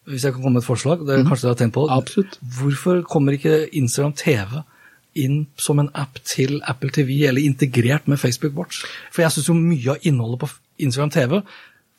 hvis 0.10 0.26
jeg 0.26 0.34
kan 0.34 0.42
komme 0.42 0.58
med 0.58 0.64
et 0.64 0.70
forslag, 0.70 1.04
det 1.06 1.20
mhm. 1.20 1.28
kanskje 1.30 1.48
dere 1.48 1.56
har 1.56 1.60
tenkt 1.60 1.78
på, 1.78 1.88
Absolutt. 1.92 2.40
hvorfor 2.58 3.04
kommer 3.08 3.38
ikke 3.38 3.66
Instagram 3.78 4.16
TV 4.18 4.62
inn 5.22 5.42
som 5.60 5.82
en 5.82 5.92
app 6.00 6.22
til 6.24 6.62
Apple 6.72 6.90
TV, 6.96 7.18
eller 7.28 7.44
integrert 7.44 8.08
med 8.08 8.20
Facebook 8.20 8.56
Watch? 8.58 8.86
For 9.12 9.26
jeg 9.26 9.36
syns 9.36 9.52
jo 9.52 9.58
mye 9.60 9.98
av 9.98 10.08
innholdet 10.08 10.46
på 10.46 10.50
Instagram 10.82 11.12
TV 11.14 11.42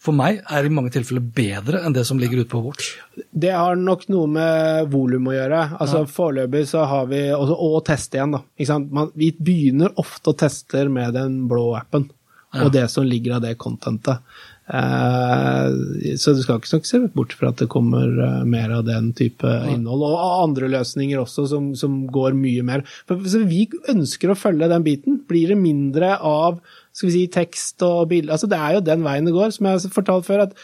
for 0.03 0.17
meg 0.19 0.41
er 0.51 0.67
i 0.67 0.73
mange 0.73 0.91
tilfeller 0.95 1.23
bedre 1.23 1.83
enn 1.87 1.95
det 1.95 2.03
som 2.09 2.19
ligger 2.19 2.43
ute 2.43 2.51
på 2.51 2.63
vårt. 2.65 2.87
Det 3.31 3.53
har 3.55 3.79
nok 3.79 4.09
noe 4.11 4.31
med 4.35 4.89
volum 4.91 5.29
å 5.31 5.37
gjøre. 5.37 5.61
Altså 5.79 6.03
ja. 6.03 6.09
Foreløpig 6.11 6.65
så 6.73 6.87
har 6.91 7.07
vi 7.13 7.21
også, 7.37 7.55
Og 7.55 7.85
teste 7.87 8.19
igjen, 8.19 8.35
da. 8.35 8.81
Man, 8.91 9.13
vi 9.15 9.31
begynner 9.39 9.95
ofte 10.03 10.33
å 10.33 10.39
teste 10.43 10.89
med 10.91 11.15
den 11.15 11.45
blå 11.51 11.69
appen 11.79 12.09
ja. 12.09 12.65
og 12.65 12.73
det 12.75 12.89
som 12.91 13.07
ligger 13.07 13.37
av 13.37 13.47
det 13.47 13.55
contentet. 13.63 14.35
Eh, 14.73 16.17
så 16.17 16.33
du 16.33 16.41
skal 16.41 16.61
ikke 16.61 16.79
nok 16.79 16.89
se 16.89 17.01
bort 17.13 17.35
fra 17.37 17.51
at 17.53 17.61
det 17.61 17.69
kommer 17.73 18.09
uh, 18.09 18.45
mer 18.49 18.73
av 18.79 18.87
den 18.87 19.11
type 19.17 19.49
innhold. 19.69 20.05
Og 20.09 20.23
andre 20.47 20.71
løsninger 20.73 21.21
også 21.21 21.45
som, 21.51 21.73
som 21.79 22.03
går 22.13 22.37
mye 22.39 22.65
mer. 22.67 22.87
For, 23.09 23.21
vi 23.49 23.67
ønsker 23.93 24.33
å 24.33 24.39
følge 24.39 24.71
den 24.73 24.87
biten. 24.87 25.21
Blir 25.29 25.53
det 25.53 25.61
mindre 25.61 26.17
av 26.17 26.63
skal 26.93 27.09
vi 27.09 27.19
si, 27.19 27.27
tekst 27.33 27.85
og 27.87 28.09
bilder. 28.13 28.35
Altså, 28.37 28.49
det 28.49 28.61
er 28.61 28.79
jo 28.79 28.87
den 28.87 29.05
veien 29.05 29.29
det 29.29 29.37
går, 29.37 29.53
som 29.55 29.69
jeg 29.69 29.79
har 29.79 29.95
fortalt 30.01 30.29
før. 30.29 30.49
at 30.49 30.57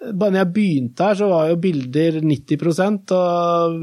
bare 0.00 0.32
når 0.32 0.40
jeg 0.40 0.52
begynte 0.54 1.04
her, 1.04 1.16
så 1.18 1.26
var 1.28 1.48
jo 1.50 1.56
bilder 1.60 2.14
90% 2.24 3.12
og 3.12 3.82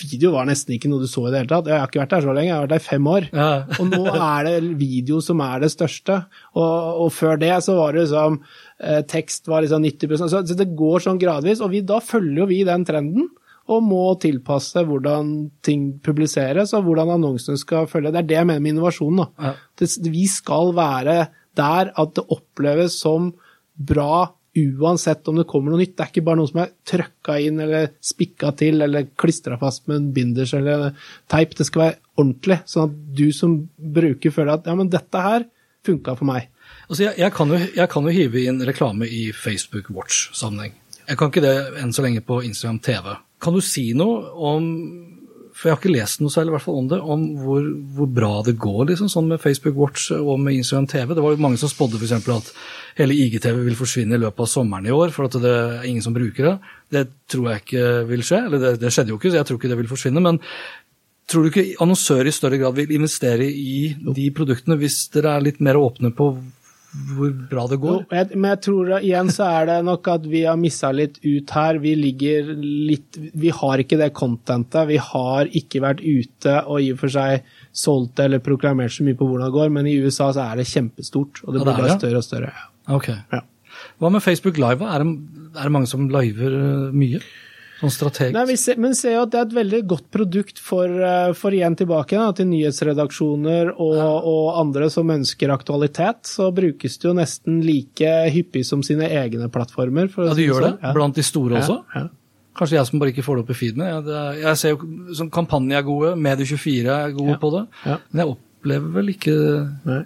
video 0.00 0.32
var 0.34 0.48
nesten 0.48 0.74
ikke 0.74 0.90
noe 0.90 1.04
du 1.04 1.06
så 1.10 1.28
i 1.28 1.30
det 1.30 1.42
hele 1.42 1.50
tatt. 1.52 1.70
Jeg 1.70 1.78
har 1.78 1.90
ikke 1.90 2.02
vært 2.02 2.14
her 2.16 2.24
så 2.24 2.34
lenge, 2.34 2.48
jeg 2.48 2.56
har 2.56 2.64
vært 2.64 2.74
her 2.74 2.82
i 2.82 2.86
fem 2.88 3.10
år. 3.12 3.28
Ja. 3.30 3.50
og 3.78 3.92
nå 3.92 4.02
er 4.10 4.48
det 4.48 4.56
video 4.80 5.20
som 5.22 5.42
er 5.46 5.62
det 5.62 5.70
største. 5.74 6.18
Og, 6.58 7.02
og 7.04 7.12
før 7.14 7.38
det 7.42 7.52
så 7.62 7.76
var 7.78 7.94
det 7.94 8.06
liksom 8.08 8.40
eh, 8.40 8.64
Tekst 9.08 9.48
var 9.48 9.64
liksom 9.64 9.84
90 9.86 10.18
så, 10.20 10.28
så 10.44 10.56
det 10.58 10.68
går 10.76 11.04
sånn 11.04 11.20
gradvis. 11.20 11.62
Og 11.64 11.72
vi, 11.72 11.80
da 11.86 12.00
følger 12.04 12.42
jo 12.42 12.48
vi 12.50 12.62
den 12.68 12.84
trenden 12.88 13.30
og 13.72 13.82
må 13.82 14.04
tilpasse 14.22 14.84
hvordan 14.86 15.32
ting 15.66 15.88
publiseres, 16.04 16.70
og 16.76 16.86
hvordan 16.86 17.16
annonsene 17.16 17.58
skal 17.58 17.88
følge. 17.90 18.12
Det 18.14 18.20
er 18.20 18.28
det 18.28 18.38
jeg 18.38 18.48
mener 18.52 18.62
med 18.62 18.76
innovasjon. 18.76 19.24
Ja. 19.42 19.54
Det, 19.78 19.88
vi 20.06 20.26
skal 20.30 20.70
være 20.76 21.16
der 21.56 21.90
at 21.90 22.14
det 22.14 22.26
oppleves 22.30 23.00
som 23.02 23.32
bra 23.76 24.28
uansett 24.56 25.28
om 25.28 25.36
det 25.36 25.48
kommer 25.50 25.72
noe 25.72 25.82
nytt. 25.82 25.96
Det 25.96 26.04
er 26.04 26.12
ikke 26.12 26.24
bare 26.28 26.40
noe 26.40 26.48
som 26.48 26.62
er 26.62 26.72
trøkka 26.88 27.36
inn 27.44 27.60
eller 27.60 27.90
spikka 28.04 28.54
til 28.56 28.86
eller 28.86 29.10
klistra 29.18 29.58
fast 29.60 29.84
med 29.90 29.98
en 29.98 30.10
binders 30.16 30.54
eller 30.56 30.92
teip. 31.30 31.56
Det 31.58 31.66
skal 31.68 31.82
være 31.82 31.98
ordentlig, 32.22 32.60
sånn 32.70 32.88
at 32.88 33.00
du 33.18 33.26
som 33.36 33.58
bruker 33.76 34.32
føler 34.32 34.54
at 34.56 34.70
ja, 34.70 34.76
men 34.78 34.92
dette 34.92 35.24
her 35.26 35.48
funka 35.86 36.16
for 36.16 36.28
meg. 36.30 36.48
Altså, 36.86 37.02
jeg, 37.02 37.14
jeg, 37.18 37.32
kan 37.34 37.50
jo, 37.50 37.60
jeg, 37.74 37.88
kan 37.92 38.06
jo, 38.06 38.14
hive 38.14 38.44
inn 38.46 38.62
reklame 38.66 39.08
i 39.10 39.28
Facebook 39.34 39.90
Watch-sammenheng. 39.94 40.76
Jeg 41.06 41.18
kan 41.18 41.30
ikke 41.30 41.44
det 41.44 41.56
enn 41.82 41.94
så 41.94 42.02
lenge 42.04 42.22
på 42.26 42.40
Instagram 42.46 42.80
TV. 42.82 43.12
Kan 43.42 43.54
du 43.54 43.62
si 43.62 43.90
noe 43.98 44.30
om 44.48 44.70
for 45.56 45.70
jeg 45.70 45.72
har 45.72 45.78
ikke 45.80 45.92
lest 45.94 46.20
noe 46.20 46.32
særlig 46.32 46.52
hvert 46.52 46.64
fall 46.66 46.80
om 46.82 46.88
det, 46.90 46.96
om 47.00 47.22
hvor, 47.40 47.62
hvor 47.96 48.08
bra 48.12 48.32
det 48.44 48.58
går 48.60 48.90
liksom, 48.90 49.08
sånn 49.08 49.30
med 49.30 49.40
Facebook 49.40 49.78
Watch 49.80 50.10
og 50.12 50.34
med 50.42 50.58
Instagram 50.58 50.88
TV. 50.92 51.14
Det 51.16 51.22
var 51.24 51.32
jo 51.32 51.40
mange 51.40 51.60
som 51.60 51.70
spådde 51.72 51.96
f.eks. 51.96 52.12
at 52.34 52.50
hele 52.98 53.16
IGTV 53.16 53.62
vil 53.64 53.78
forsvinne 53.78 54.18
i 54.18 54.20
løpet 54.20 54.44
av 54.44 54.50
sommeren 54.52 54.88
i 54.88 54.92
år, 54.92 55.14
for 55.16 55.30
at 55.30 55.38
det 55.40 55.54
er 55.54 55.86
ingen 55.88 56.04
som 56.04 56.16
bruker 56.16 56.50
det. 56.50 56.54
Det 56.92 57.04
tror 57.32 57.48
jeg 57.48 57.64
ikke 57.64 57.86
vil 58.10 58.26
skje, 58.28 58.42
eller 58.50 58.62
det, 58.66 58.74
det 58.82 58.92
skjedde 58.92 59.14
jo 59.14 59.16
ikke, 59.16 59.32
så 59.32 59.40
jeg 59.40 59.48
tror 59.48 59.62
ikke 59.62 59.72
det 59.72 59.80
vil 59.80 59.90
forsvinne. 59.94 60.24
Men 60.28 60.42
tror 61.32 61.46
du 61.46 61.50
ikke 61.50 61.66
annonsører 61.86 62.28
i 62.28 62.36
større 62.36 62.60
grad 62.60 62.76
vil 62.76 62.92
investere 62.98 63.48
i 63.48 63.78
de 63.96 64.28
produktene 64.36 64.76
hvis 64.82 65.06
dere 65.16 65.38
er 65.38 65.48
litt 65.48 65.64
mer 65.64 65.80
åpne 65.80 66.12
på 66.20 66.34
hvor 67.16 67.32
bra 67.50 67.64
det 67.70 67.78
går. 67.82 67.98
Jo, 68.02 68.16
jeg, 68.16 68.28
men 68.34 68.48
jeg 68.52 68.60
tror 68.66 68.92
igjen 68.98 69.30
så 69.34 69.48
er 69.60 69.68
det 69.70 69.76
nok 69.86 70.08
at 70.12 70.26
vi 70.30 70.42
har 70.46 70.58
missa 70.60 70.90
litt 70.94 71.18
ut 71.24 71.54
her. 71.56 71.80
Vi 71.82 71.94
ligger 71.98 72.52
litt 72.56 73.18
Vi 73.36 73.52
har 73.54 73.82
ikke 73.82 73.98
det 74.00 74.12
contentet. 74.16 74.88
Vi 74.90 74.98
har 75.02 75.50
ikke 75.60 75.82
vært 75.84 76.02
ute 76.04 76.58
og 76.64 76.80
i 76.82 76.92
og 76.94 77.00
for 77.02 77.12
seg 77.12 77.46
solgt 77.76 78.22
eller 78.22 78.42
proklamert 78.44 78.94
så 78.94 79.06
mye 79.06 79.18
på 79.18 79.28
hvordan 79.28 79.48
det 79.48 79.56
går, 79.56 79.72
men 79.76 79.90
i 79.90 79.98
USA 80.00 80.30
så 80.32 80.46
er 80.48 80.62
det 80.62 80.70
kjempestort, 80.70 81.42
og 81.44 81.56
det 81.56 81.64
blir 81.66 81.90
ja, 81.90 81.98
større 81.98 82.22
og 82.22 82.26
større. 82.26 82.52
Ok. 82.96 83.10
Ja. 83.32 83.42
Hva 84.00 84.12
med 84.12 84.24
Facebook 84.24 84.60
Live? 84.60 84.84
Er 84.84 85.04
det, 85.04 85.18
er 85.56 85.68
det 85.68 85.74
mange 85.74 85.90
som 85.90 86.08
liver 86.12 86.54
eh, 86.56 86.94
mye? 86.96 87.20
Sånn 87.76 87.92
strategisk? 87.92 88.32
Nei, 88.32 88.44
vi 88.48 88.56
ser, 88.60 88.78
men 88.80 88.94
ser 88.96 89.18
jo 89.18 89.24
at 89.26 89.32
det 89.34 89.40
er 89.40 89.48
et 89.48 89.56
veldig 89.58 89.80
godt 89.90 90.06
produkt 90.14 90.60
for, 90.62 90.88
eh, 90.88 91.32
for 91.36 91.52
igjen 91.52 91.76
tilbake 91.76 92.16
da, 92.16 92.30
til 92.36 92.48
nyhetsredaksjoner 92.48 93.74
og, 93.74 93.96
ja. 93.98 94.06
og, 94.16 94.46
andre 94.62 94.88
som 94.92 95.12
ønsker 95.12 95.52
aktualitet. 95.52 96.24
Så 96.30 96.48
brukes 96.56 96.96
det 97.02 97.10
jo 97.10 97.16
nesten 97.18 97.60
like 97.66 98.14
hyppig 98.32 98.64
som 98.68 98.84
sine 98.86 99.10
egne 99.20 99.50
plattformer. 99.52 100.08
ja, 100.08 100.36
de 100.38 100.48
gjør 100.48 100.62
sånn. 100.62 100.78
det? 100.78 100.88
Ja. 100.88 100.94
Blant 100.96 101.20
de 101.20 101.26
store 101.26 101.60
også? 101.60 101.82
Ja. 101.94 102.06
Kanskje 102.56 102.78
jeg 102.78 102.88
som 102.88 103.00
bare 103.02 103.12
ikke 103.12 103.26
får 103.26 103.36
det 103.36 103.44
opp 103.44 103.52
i 103.52 103.58
feeden. 103.58 103.84
Jeg, 103.84 104.18
jeg 104.40 104.60
ser 104.62 104.72
jo 104.72 105.14
som 105.18 105.28
Kampanje 105.32 105.76
er 105.76 105.84
gode, 105.84 106.14
Medie24 106.16 106.94
er 106.94 107.16
gode 107.16 107.36
på 107.42 107.52
det. 107.52 107.66
Men 107.84 108.22
jeg 108.22 108.32
opplever 108.32 108.94
vel 108.96 109.12
ikke 109.12 109.34
Nei. 109.84 110.04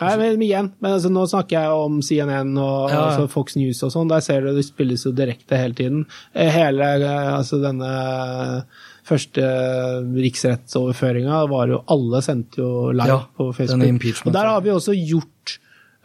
Nei, 0.00 0.16
men 0.20 0.42
igjen, 0.44 0.72
men 0.82 0.96
altså, 0.96 1.10
nå 1.12 1.22
snakker 1.30 1.56
jeg 1.56 1.84
om 1.86 2.00
CNN 2.04 2.50
og 2.60 2.90
ja. 2.92 2.98
altså 3.06 3.28
Fox 3.32 3.56
News 3.56 3.80
og 3.86 3.94
sånn. 3.94 4.10
Der 4.12 4.24
ser 4.24 4.44
du 4.44 4.50
det 4.56 4.66
spilles 4.66 5.06
jo 5.06 5.14
direkte 5.16 5.56
hele 5.60 5.78
tiden. 5.78 6.02
Eh, 6.34 6.50
hele 6.52 6.90
altså 7.32 7.60
denne 7.62 7.92
første 9.06 9.46
riksrettsoverføringa 10.16 11.44
var 11.48 11.70
jo 11.70 11.78
Alle 11.94 12.20
sendte 12.26 12.60
jo 12.60 12.90
live 12.90 13.14
ja, 13.14 13.22
på 13.38 13.48
Facebook. 13.54 14.26
Og 14.26 14.34
der 14.34 14.50
har 14.50 14.64
vi 14.66 14.74
også 14.74 14.96
gjort 14.98 15.30
Eh, 15.35 15.35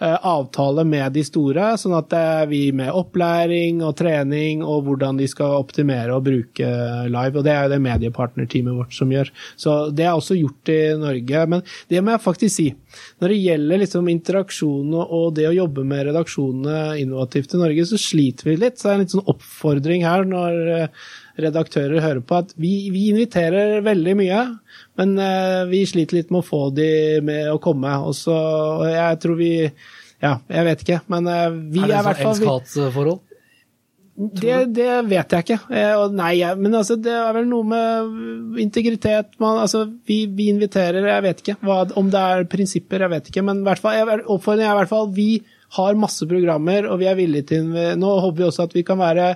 avtale 0.01 0.83
med 0.87 1.13
de 1.13 1.23
store, 1.25 1.71
sånn 1.77 1.93
at 1.97 2.13
er 2.17 2.47
vi 2.49 2.61
med 2.75 2.89
opplæring 2.97 3.83
og 3.85 3.93
trening 3.99 4.63
og 4.65 4.87
hvordan 4.87 5.19
de 5.19 5.27
skal 5.29 5.59
optimere 5.61 6.15
og 6.15 6.25
bruke 6.25 6.69
live. 7.11 7.37
Og 7.37 7.45
det 7.45 7.53
er 7.53 7.67
jo 7.67 7.73
det 7.75 7.81
mediepartnerteamet 7.85 8.79
vårt 8.79 8.97
som 8.97 9.13
gjør. 9.13 9.31
Så 9.59 9.75
det 9.93 10.07
er 10.07 10.15
også 10.15 10.39
gjort 10.39 10.73
i 10.73 10.79
Norge. 10.97 11.45
Men 11.53 11.65
det 11.91 12.01
må 12.01 12.15
jeg 12.15 12.25
faktisk 12.25 12.55
si. 12.55 12.67
Når 13.21 13.33
det 13.33 13.41
gjelder 13.41 13.83
liksom 13.83 14.09
interaksjon 14.11 14.95
og 15.01 15.35
det 15.37 15.47
å 15.49 15.55
jobbe 15.55 15.85
med 15.87 16.07
redaksjonene 16.09 16.97
innovativt 17.01 17.55
i 17.55 17.61
Norge, 17.61 17.87
så 17.87 17.99
sliter 18.01 18.49
vi 18.49 18.57
litt. 18.59 18.79
Så 18.79 18.87
det 18.87 18.93
er 18.93 18.99
en 18.99 19.05
litt 19.05 19.15
sånn 19.15 19.29
oppfordring 19.31 20.07
her 20.07 20.25
når 20.27 20.61
eh, 20.75 21.03
redaktører 21.39 22.03
hører 22.03 22.21
på 22.25 22.37
at 22.41 22.53
vi, 22.59 22.89
vi 22.93 23.07
inviterer 23.11 23.79
veldig 23.85 24.15
mye, 24.19 24.43
men 24.99 25.15
uh, 25.19 25.63
vi 25.71 25.85
sliter 25.89 26.19
litt 26.19 26.31
med 26.33 26.43
å 26.43 26.47
få 26.47 26.61
de 26.75 26.91
med 27.25 27.51
å 27.51 27.59
komme. 27.63 27.93
Og 28.05 28.15
så 28.17 28.35
og 28.35 28.87
jeg 28.89 29.19
tror 29.23 29.39
vi 29.39 29.51
Ja, 30.21 30.35
jeg 30.53 30.65
vet 30.67 30.85
ikke, 30.85 31.01
men 31.09 31.27
uh, 31.29 31.49
vi 31.49 31.81
er 31.85 31.99
i 31.99 32.05
hvert 32.05 32.21
fall 32.21 32.35
Er 32.35 32.39
det 32.39 32.45
sånn 32.45 32.55
elsk-hat-forhold? 32.55 33.27
Det, 34.21 34.57
det, 34.75 34.89
vet 35.09 35.33
jeg 35.33 35.45
ikke. 35.45 35.57
Eh, 35.73 36.01
nei, 36.13 36.35
men 36.59 36.75
altså, 36.77 36.97
det 36.99 37.13
er 37.15 37.31
vel 37.33 37.47
noe 37.49 37.65
med 37.65 38.59
integritet 38.61 39.31
man, 39.41 39.61
altså, 39.63 39.85
vi, 40.07 40.25
vi, 40.29 40.49
inviterer, 40.51 41.07
jeg 41.07 41.25
vet 41.25 41.41
ikke 41.41 41.55
hva, 41.65 41.79
om 41.97 42.11
det 42.11 42.21
er 42.35 42.45
prinsipper, 42.51 43.01
jeg 43.05 43.13
vet 43.15 43.31
ikke. 43.31 43.45
Men 43.47 43.63
i 43.63 43.65
hvert 43.65 43.81
fall, 43.81 44.13
oppfordringen 44.27 44.67
er 44.67 44.75
i 44.75 44.79
hvert 44.81 44.91
fall 44.91 45.09
vi 45.15 45.29
har 45.77 45.97
masse 45.97 46.27
programmer, 46.29 46.89
og 46.91 46.99
vi 47.01 47.07
er 47.07 47.17
villige 47.17 47.47
til 47.53 47.71
Nå 47.71 48.13
håper 48.25 48.41
vi 48.41 48.47
også 48.49 48.67
at 48.67 48.75
vi 48.75 48.83
kan 48.85 48.99
være 48.99 49.31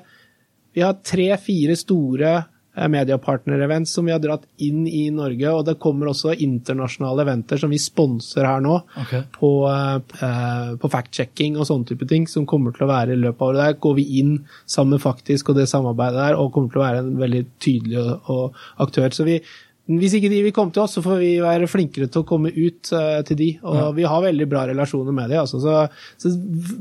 vi 0.75 0.83
har 0.83 0.97
tre-fire 1.07 1.75
store 1.79 2.31
eh, 2.35 2.87
mediepartner-events 2.91 3.93
som 3.95 4.07
vi 4.07 4.11
har 4.11 4.21
dratt 4.23 4.43
inn 4.63 4.83
i 4.87 5.05
Norge, 5.15 5.51
og 5.51 5.63
det 5.69 5.77
kommer 5.81 6.11
også 6.11 6.35
internasjonale 6.35 7.23
eventer 7.23 7.61
som 7.61 7.71
vi 7.71 7.79
sponser 7.79 8.47
her 8.47 8.63
nå, 8.63 8.75
okay. 9.05 9.23
på, 9.37 9.51
eh, 9.71 10.73
på 10.81 10.91
fact-checking 10.91 11.55
og 11.55 11.69
sånne 11.69 11.87
type 11.91 12.07
ting, 12.11 12.27
som 12.27 12.47
kommer 12.49 12.75
til 12.75 12.87
å 12.87 12.91
være 12.91 13.15
i 13.15 13.21
løpet 13.21 13.39
av 13.39 13.53
året. 13.53 13.61
Der 13.61 13.77
går 13.87 13.95
vi 14.01 14.09
inn 14.21 14.33
sammen 14.65 14.99
Faktisk 15.05 15.51
og 15.51 15.61
det 15.61 15.69
samarbeidet 15.71 16.19
der, 16.19 16.39
og 16.39 16.51
kommer 16.55 16.73
til 16.73 16.81
å 16.81 16.87
være 16.87 17.05
en 17.05 17.15
veldig 17.21 17.45
tydelig 17.63 18.01
og, 18.01 18.33
og 18.35 18.83
aktør. 18.83 19.15
Så 19.15 19.27
vi, 19.27 19.37
hvis 19.85 20.15
ikke 20.17 20.31
de 20.33 20.41
vil 20.47 20.53
komme 20.55 20.73
til 20.75 20.81
oss, 20.83 20.95
så 20.97 21.03
får 21.05 21.21
vi 21.21 21.31
være 21.43 21.69
flinkere 21.69 22.09
til 22.09 22.23
å 22.23 22.27
komme 22.27 22.49
ut 22.49 22.89
uh, 22.95 23.21
til 23.27 23.37
de. 23.37 23.49
Og 23.61 23.77
ja. 23.77 23.85
vi 23.99 24.07
har 24.09 24.23
veldig 24.23 24.47
bra 24.49 24.63
relasjoner 24.71 25.13
med 25.13 25.29
de, 25.29 25.37
altså. 25.43 25.61
Så, 25.61 25.75
så 26.17 26.31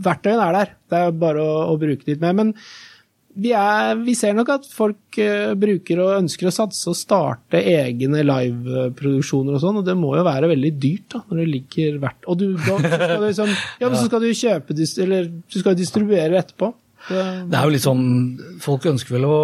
verktøyene 0.07 0.47
er 0.49 0.57
der. 0.57 0.73
Det 0.89 1.03
er 1.03 1.19
bare 1.21 1.45
å, 1.45 1.59
å 1.69 1.79
bruke 1.81 2.09
litt 2.09 2.23
mer. 2.25 2.33
Men 2.39 2.55
vi, 3.35 3.51
er, 3.57 3.97
vi, 4.05 4.15
ser 4.19 4.35
nok 4.37 4.53
at 4.55 4.69
folk 4.71 5.19
uh, 5.19 5.55
bruker 5.59 6.03
og 6.05 6.13
ønsker 6.21 6.49
å 6.49 6.55
satse 6.55 6.87
og 6.91 6.99
starte 6.99 7.59
egne 7.59 8.23
liveproduksjoner 8.27 9.57
og 9.57 9.63
sånn, 9.63 9.81
og 9.81 9.89
det 9.89 9.97
må 9.99 10.15
jo 10.19 10.25
være 10.27 10.53
veldig 10.53 10.73
dyrt 10.79 11.17
da, 11.17 11.25
når 11.27 11.43
det 11.43 11.51
ligger 11.51 11.99
verdt 12.05 12.31
Og 12.31 12.39
du, 12.41 12.47
da, 12.55 12.79
skal 12.79 13.19
du 13.19 13.27
liksom, 13.27 13.53
ja, 13.83 13.91
men 13.91 13.99
så 13.99 14.07
skal 14.07 14.25
du 14.25 14.31
kjøpe, 14.31 14.79
eller 15.05 15.29
du 15.35 15.59
skal 15.59 15.79
distribuere 15.79 16.41
etterpå. 16.41 16.71
Det, 17.05 17.23
det 17.53 17.59
er 17.59 17.67
jo 17.67 17.73
litt 17.75 17.85
sånn 17.85 18.05
Folk 18.65 18.87
ønsker 18.89 19.19
vel 19.19 19.27
å 19.29 19.39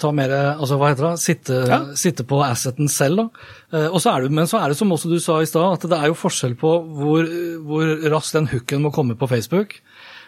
ta 0.00 0.08
mer 0.16 0.30
Altså, 0.54 0.78
hva 0.80 0.88
heter 0.88 1.04
det? 1.04 1.10
Sitte, 1.20 1.58
ja. 1.68 1.82
sitte 2.00 2.24
på 2.24 2.38
asseten 2.46 2.88
selv, 2.88 3.20
da. 3.20 3.48
Uh, 3.74 3.88
og 3.90 4.00
så 4.00 4.14
er 4.14 4.24
det, 4.24 4.32
men 4.38 4.48
så 4.48 4.62
er 4.62 4.72
det 4.72 4.78
som 4.78 4.94
også 4.94 5.10
du 5.10 5.18
sa 5.20 5.36
i 5.42 5.50
stad, 5.50 5.74
at 5.76 5.90
det 5.90 5.98
er 5.98 6.08
jo 6.08 6.16
forskjell 6.16 6.56
på 6.60 6.72
hvor, 7.02 7.28
hvor 7.66 7.92
raskt 8.14 8.38
den 8.38 8.48
hooken 8.54 8.86
må 8.86 8.94
komme 8.94 9.18
på 9.18 9.28
Facebook. 9.28 9.76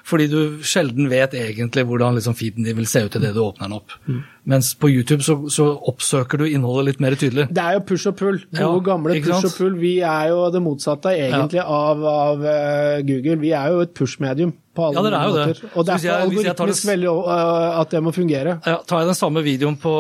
Fordi 0.07 0.26
du 0.30 0.40
sjelden 0.66 1.09
vet 1.11 1.34
egentlig 1.38 1.84
hvordan 1.88 2.16
liksom 2.18 2.36
feeden 2.38 2.66
din 2.66 2.78
vil 2.78 2.88
se 2.88 3.05
ut 3.07 3.16
idet 3.18 3.34
du 3.36 3.42
åpner 3.42 3.68
den 3.68 3.76
opp. 3.78 3.96
Mm. 4.07 4.22
Mens 4.51 4.72
på 4.80 4.88
YouTube 4.90 5.22
så, 5.22 5.36
så, 5.53 5.66
oppsøker 5.90 6.40
du 6.40 6.46
innholdet 6.48 6.88
litt 6.88 7.03
mer 7.05 7.16
tydelig. 7.18 7.46
Det 7.53 7.62
er 7.62 7.76
jo 7.76 7.82
push 7.90 8.09
og 8.11 8.16
pull. 8.18 8.40
Gode, 8.48 8.62
ja, 8.62 8.70
gamle 8.88 9.18
push 9.20 9.51
og 9.51 9.55
pull. 9.59 9.76
Vi 9.80 9.92
er 10.07 10.30
jo 10.32 10.48
det 10.55 10.62
motsatte 10.64 11.12
egentlig 11.12 11.61
ja. 11.61 11.66
av, 11.68 12.03
av 12.09 12.42
uh, 12.46 12.96
Google. 13.07 13.36
Vi 13.42 13.53
er 13.57 13.74
jo 13.74 13.84
et 13.84 13.94
push-medium 13.96 14.55
på 14.76 14.88
alle 14.88 14.96
ja, 14.96 15.05
det 15.05 15.12
er 15.12 15.28
måter. 15.28 15.61
Det. 15.61 15.70
Og 15.74 15.86
det 15.86 15.96
er 15.98 16.16
algoritmisk 16.16 16.84
det... 16.86 16.90
veldig 16.94 17.14
uh, 17.14 17.80
at 17.82 17.94
det 17.94 18.03
må 18.07 18.14
fungere. 18.16 18.59
Ja, 18.64 18.80
tar 18.88 19.05
jeg 19.05 19.12
den 19.12 19.20
samme 19.20 19.44
videoen 19.46 19.78
på, 19.80 19.94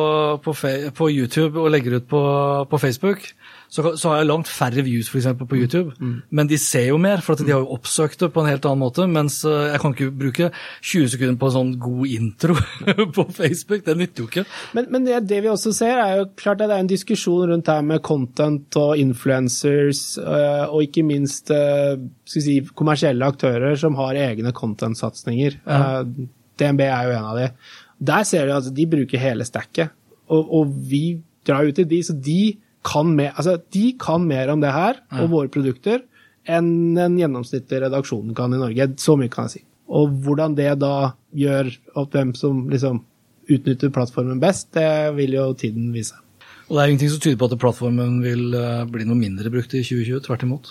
på, 0.44 0.56
på 0.96 1.10
YouTube 1.12 1.60
og 1.60 1.70
legger 1.74 2.00
ut 2.00 2.08
på, 2.10 2.22
på 2.70 2.82
Facebook, 2.82 3.28
så, 3.70 3.92
så, 3.94 4.08
har 4.10 4.16
jeg 4.18 4.26
langt 4.26 4.48
færre 4.50 4.82
views 4.82 5.06
for 5.06 5.20
eksempel, 5.20 5.46
på 5.46 5.56
YouTube. 5.60 5.92
Mm. 6.02 6.14
Men 6.34 6.48
de 6.50 6.56
ser 6.58 6.88
jo 6.88 6.96
mer, 6.98 7.20
for 7.22 7.38
de 7.38 7.52
har 7.52 7.60
jo 7.62 7.76
oppsøkt 7.76 8.18
det 8.18 8.32
på 8.34 8.42
en 8.42 8.48
helt 8.50 8.64
annen 8.66 8.82
måte. 8.82 9.04
Mens 9.06 9.36
eh, 9.46 9.68
jeg 9.70 9.82
kan 9.82 9.92
ikke 9.94 10.08
bruke 10.22 10.48
20 10.82 11.12
sekunder 11.12 11.36
på 11.38 11.50
en 11.50 11.54
sånn 11.54 11.70
god 11.84 12.16
intro 12.16 12.56
på 13.16 13.24
Facebook. 13.36 13.84
Det 13.86 13.94
nytter 14.00 14.24
jo 14.24 14.26
ikke. 14.26 14.44
Men, 14.74 14.88
men 14.90 15.06
det, 15.06 15.20
det, 15.30 15.38
vi 15.44 15.52
også 15.52 15.70
ser, 15.76 16.00
er 16.02 16.18
jo 16.18 16.24
klart 16.34 16.64
at 16.64 16.72
det 16.72 16.78
er 16.80 16.82
en 16.82 16.90
diskusjon 16.90 17.52
rundt 17.52 17.70
her 17.70 17.84
med 17.86 18.02
content 18.06 18.78
og 18.80 18.98
influencers, 18.98 20.02
eh, 20.18 20.64
og 20.66 20.88
ikke 20.88 21.06
minst 21.06 21.52
eh, 21.54 21.94
si, 22.26 22.56
kommersielle 22.74 23.28
aktører 23.30 23.78
som 23.78 23.94
har 24.00 24.18
egne 24.18 24.50
content-satsinger. 24.56 25.60
Ja. 25.62 26.02
DNB 26.58 26.82
er 26.88 27.06
jo 27.06 27.14
en 27.20 27.30
av 27.30 27.38
de. 27.38 27.46
Der 28.10 28.26
ser 28.26 28.50
du 28.50 28.56
at 28.56 28.66
de 28.74 28.88
bruker 28.90 29.22
hele 29.22 29.46
stacket, 29.46 29.94
og, 30.26 30.50
og 30.58 30.74
vi 30.90 31.20
drar 31.46 31.70
ut 31.70 31.78
til 31.78 31.86
de, 31.86 32.02
så 32.02 32.18
de 32.18 32.40
kan 32.86 33.10
mer, 33.16 33.34
altså, 33.36 33.58
de 33.72 33.90
kan 34.00 34.24
mer 34.26 34.52
om 34.52 34.62
det 34.62 34.72
her 34.72 35.02
og 35.12 35.24
ja. 35.24 35.28
våre 35.32 35.52
produkter 35.52 36.00
enn 36.48 36.96
den 36.96 37.18
gjennomsnittlige 37.20 37.84
redaksjonen 37.84 38.34
kan 38.36 38.54
i 38.56 38.60
Norge. 38.60 38.88
Så 39.00 39.16
mye 39.20 39.32
kan 39.32 39.48
jeg 39.48 39.58
si. 39.58 39.62
Og 39.90 40.14
hvordan 40.24 40.56
det 40.58 40.72
da 40.80 41.12
gjør 41.36 41.70
at 42.00 42.16
hvem 42.16 42.32
som 42.38 42.64
liksom 42.70 43.02
utnytter 43.50 43.92
plattformen 43.92 44.40
best, 44.42 44.70
det 44.76 45.16
vil 45.16 45.34
jo 45.36 45.50
tiden 45.58 45.90
vise. 45.94 46.16
Og 46.70 46.76
det 46.76 46.82
er 46.82 46.92
ingenting 46.92 47.10
som 47.10 47.22
tyder 47.22 47.38
på 47.40 47.48
at 47.50 47.58
plattformen 47.58 48.20
vil 48.22 48.54
eh, 48.54 48.84
bli 48.86 49.06
noe 49.08 49.18
mindre 49.18 49.50
brukt 49.50 49.74
i 49.74 49.82
2020, 49.82 50.22
tvert 50.26 50.46
imot? 50.46 50.70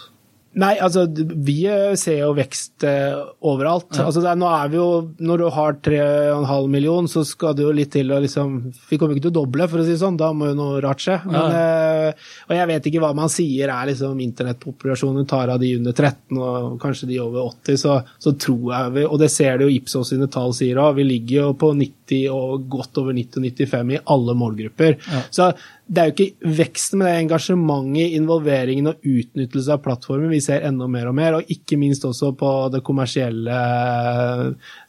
Nei, 0.58 0.72
altså 0.82 1.04
vi 1.46 1.60
eh, 1.70 1.94
ser 2.00 2.24
jo 2.24 2.32
vekst 2.34 2.84
eh, 2.88 3.14
overalt. 3.46 3.92
Ja. 3.94 4.08
Altså, 4.08 4.24
er, 4.26 4.38
nå 4.40 4.48
er 4.50 4.72
vi 4.72 4.80
jo, 4.80 4.88
Når 5.22 5.44
du 5.44 5.46
har 5.54 5.76
3,5 5.86 6.72
millioner, 6.74 7.12
så 7.12 7.22
skal 7.28 7.54
det 7.58 7.68
jo 7.68 7.74
litt 7.76 7.92
til 7.94 8.10
å 8.10 8.18
liksom 8.24 8.56
Vi 8.90 8.98
kommer 8.98 9.14
ikke 9.14 9.28
til 9.28 9.34
å 9.36 9.38
doble, 9.44 9.68
for 9.70 9.82
å 9.82 9.86
si 9.86 9.94
det 9.94 10.02
sånn. 10.02 10.18
Da 10.18 10.32
må 10.34 10.50
jo 10.50 10.58
noe 10.58 10.82
rart 10.82 11.04
skje. 11.06 11.20
Men, 11.30 11.38
ja. 11.38 11.62
eh, 12.10 12.28
og 12.50 12.56
jeg 12.58 12.72
vet 12.74 12.90
ikke 12.90 13.04
hva 13.06 13.12
man 13.18 13.30
sier 13.30 13.70
er 13.76 13.92
liksom 13.92 14.24
internettpopulasjonen 14.26 15.30
tar 15.30 15.54
av 15.54 15.62
de 15.62 15.76
under 15.78 15.94
13 15.94 16.42
og 16.42 16.80
kanskje 16.82 17.12
de 17.12 17.22
over 17.22 17.46
80, 17.46 17.82
så, 17.84 18.00
så 18.18 18.34
tror 18.42 18.74
jeg 18.74 18.96
vi 18.98 19.06
Og 19.06 19.18
det 19.22 19.30
ser 19.34 19.60
du 19.60 19.68
jo 19.68 19.74
Ipsos 19.76 20.10
sine 20.16 20.32
tall 20.34 20.56
sier 20.58 20.82
òg. 20.82 20.98
Vi 20.98 21.06
ligger 21.12 21.44
jo 21.44 21.50
på 21.62 21.76
90 21.78 22.26
og 22.34 22.66
godt 22.74 23.04
over 23.04 23.14
90-95 23.14 23.94
i 23.94 24.02
alle 24.16 24.38
målgrupper. 24.40 24.98
Ja. 24.98 25.22
Så 25.30 25.52
det 25.90 26.02
er 26.02 26.10
jo 26.10 26.14
ikke 26.14 26.54
veksten, 26.60 27.00
men 27.00 27.08
det 27.08 27.12
er 27.12 27.24
engasjementet, 27.24 28.16
involveringen 28.20 28.92
og 28.92 29.06
utnyttelse 29.10 29.74
av 29.74 29.82
plattformen 29.82 30.30
vi 30.30 30.42
ser 30.44 30.66
enda 30.68 30.86
mer 30.92 31.10
og 31.10 31.16
mer, 31.18 31.38
og 31.40 31.50
ikke 31.50 31.80
minst 31.82 32.06
også 32.06 32.30
på 32.38 32.52
kommersielle, 32.86 33.56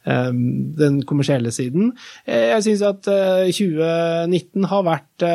eh, 0.05 0.29
den 0.77 1.01
kommersielle 1.09 1.53
siden. 1.55 1.89
Eh, 2.27 2.51
jeg 2.53 2.67
syns 2.67 2.85
at 2.85 3.09
2019 3.09 4.61
eh, 4.61 4.69
har 4.69 4.85
vært 4.85 5.27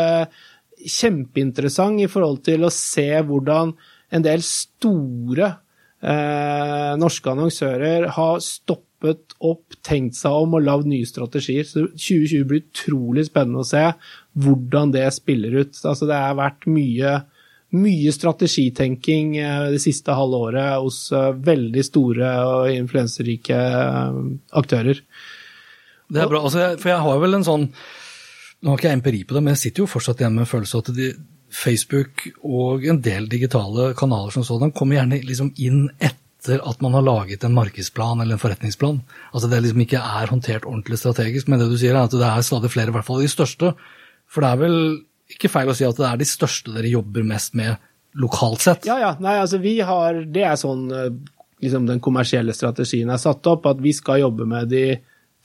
kjempeinteressant 0.87 2.05
i 2.05 2.11
forhold 2.11 2.45
til 2.47 2.67
å 2.67 2.71
se 2.71 3.09
hvordan 3.27 3.73
en 4.15 4.27
del 4.27 4.45
store 4.47 5.57
norske 7.01 7.31
annonsører 7.33 8.05
har 8.15 8.37
stoppet 8.45 9.33
opp, 9.43 9.75
tenkt 9.83 10.15
seg 10.15 10.45
om 10.45 10.55
og 10.55 10.63
lagd 10.63 10.87
nye 10.87 11.09
strategier. 11.09 11.65
Så 11.67 11.89
2020 11.97 12.45
blir 12.47 12.63
utrolig 12.63 13.25
spennende 13.27 13.65
å 13.65 13.67
se 13.67 13.83
hvordan 14.37 14.93
det 14.95 15.07
spiller 15.17 15.63
ut. 15.63 15.79
Altså, 15.85 16.09
det 16.09 16.19
har 16.21 16.37
vært 16.39 16.67
mye, 16.69 17.15
mye 17.77 18.15
strategitenking 18.15 19.37
eh, 19.41 19.69
det 19.75 19.83
siste 19.85 20.17
halve 20.17 20.43
året 20.51 20.75
hos 20.83 21.07
eh, 21.15 21.33
veldig 21.47 21.85
store 21.87 22.33
og 22.49 22.73
influenserike 22.75 23.61
eh, 23.61 24.19
aktører. 24.61 25.01
Det 26.07 26.23
er 26.23 26.29
bra, 26.31 26.43
altså, 26.45 26.75
for 26.79 26.93
jeg 26.93 27.07
har 27.07 27.23
vel 27.23 27.41
en 27.41 27.47
sånn 27.47 27.71
Nå 28.63 28.73
har 28.73 28.79
ikke 28.79 28.89
jeg 28.89 28.97
empiri 28.97 29.19
på 29.29 29.35
det, 29.37 29.41
men 29.45 29.53
jeg 29.53 29.67
sitter 29.67 29.83
jo 29.83 29.89
fortsatt 29.91 30.23
igjen 30.23 30.33
med 30.33 30.47
en 30.47 30.49
følelse 30.49 30.79
av 30.79 30.87
at 30.87 30.95
de, 30.97 31.11
Facebook 31.53 32.25
og 32.43 32.87
en 32.89 33.01
del 33.05 33.29
digitale 33.31 33.91
kanaler 33.99 34.35
som 34.35 34.45
sådan 34.47 34.73
kommer 34.75 34.99
gjerne 34.99 35.21
liksom 35.25 35.53
inn 35.63 35.85
etter 35.99 36.63
at 36.67 36.81
man 36.85 36.97
har 36.97 37.05
laget 37.05 37.45
en 37.45 37.55
markedsplan 37.55 38.23
eller 38.23 38.37
en 38.37 38.43
forretningsplan. 38.43 39.03
Altså 39.33 39.51
Det 39.51 39.61
liksom 39.63 39.85
ikke 39.85 40.01
er 40.01 40.33
håndtert 40.33 40.67
ordentlig 40.67 40.99
strategisk, 40.99 41.49
men 41.49 41.61
det 41.61 41.69
du 41.71 41.77
sier 41.79 41.95
er 41.95 42.05
at 42.07 42.17
det 42.17 42.27
er 42.27 42.47
stadig 42.47 42.73
flere, 42.73 42.91
i 42.91 42.97
hvert 42.97 43.07
fall 43.07 43.23
de 43.23 43.31
største, 43.31 43.75
for 44.31 44.45
det 44.45 44.53
er 44.53 44.63
vel 44.65 44.79
ikke 45.37 45.51
feil 45.51 45.71
å 45.71 45.77
si 45.77 45.87
at 45.87 45.99
det 45.99 46.07
er 46.09 46.21
de 46.21 46.29
største 46.29 46.75
dere 46.75 46.91
jobber 46.93 47.27
mest 47.27 47.57
med 47.59 47.77
lokalt 48.17 48.65
sett? 48.65 48.87
Ja, 48.89 48.99
ja. 49.03 49.15
Nei, 49.21 49.37
altså 49.43 49.61
vi 49.61 49.79
har 49.85 50.23
Det 50.33 50.45
er 50.47 50.57
sånn 50.61 50.87
eh, 50.95 51.11
liksom 51.65 51.89
den 51.89 52.01
kommersielle 52.05 52.55
strategien 52.57 53.11
er 53.13 53.21
satt 53.21 53.47
opp, 53.51 53.69
at 53.69 53.83
vi 53.83 53.93
skal 53.97 54.23
jobbe 54.23 54.47
med 54.49 54.71
de 54.73 54.87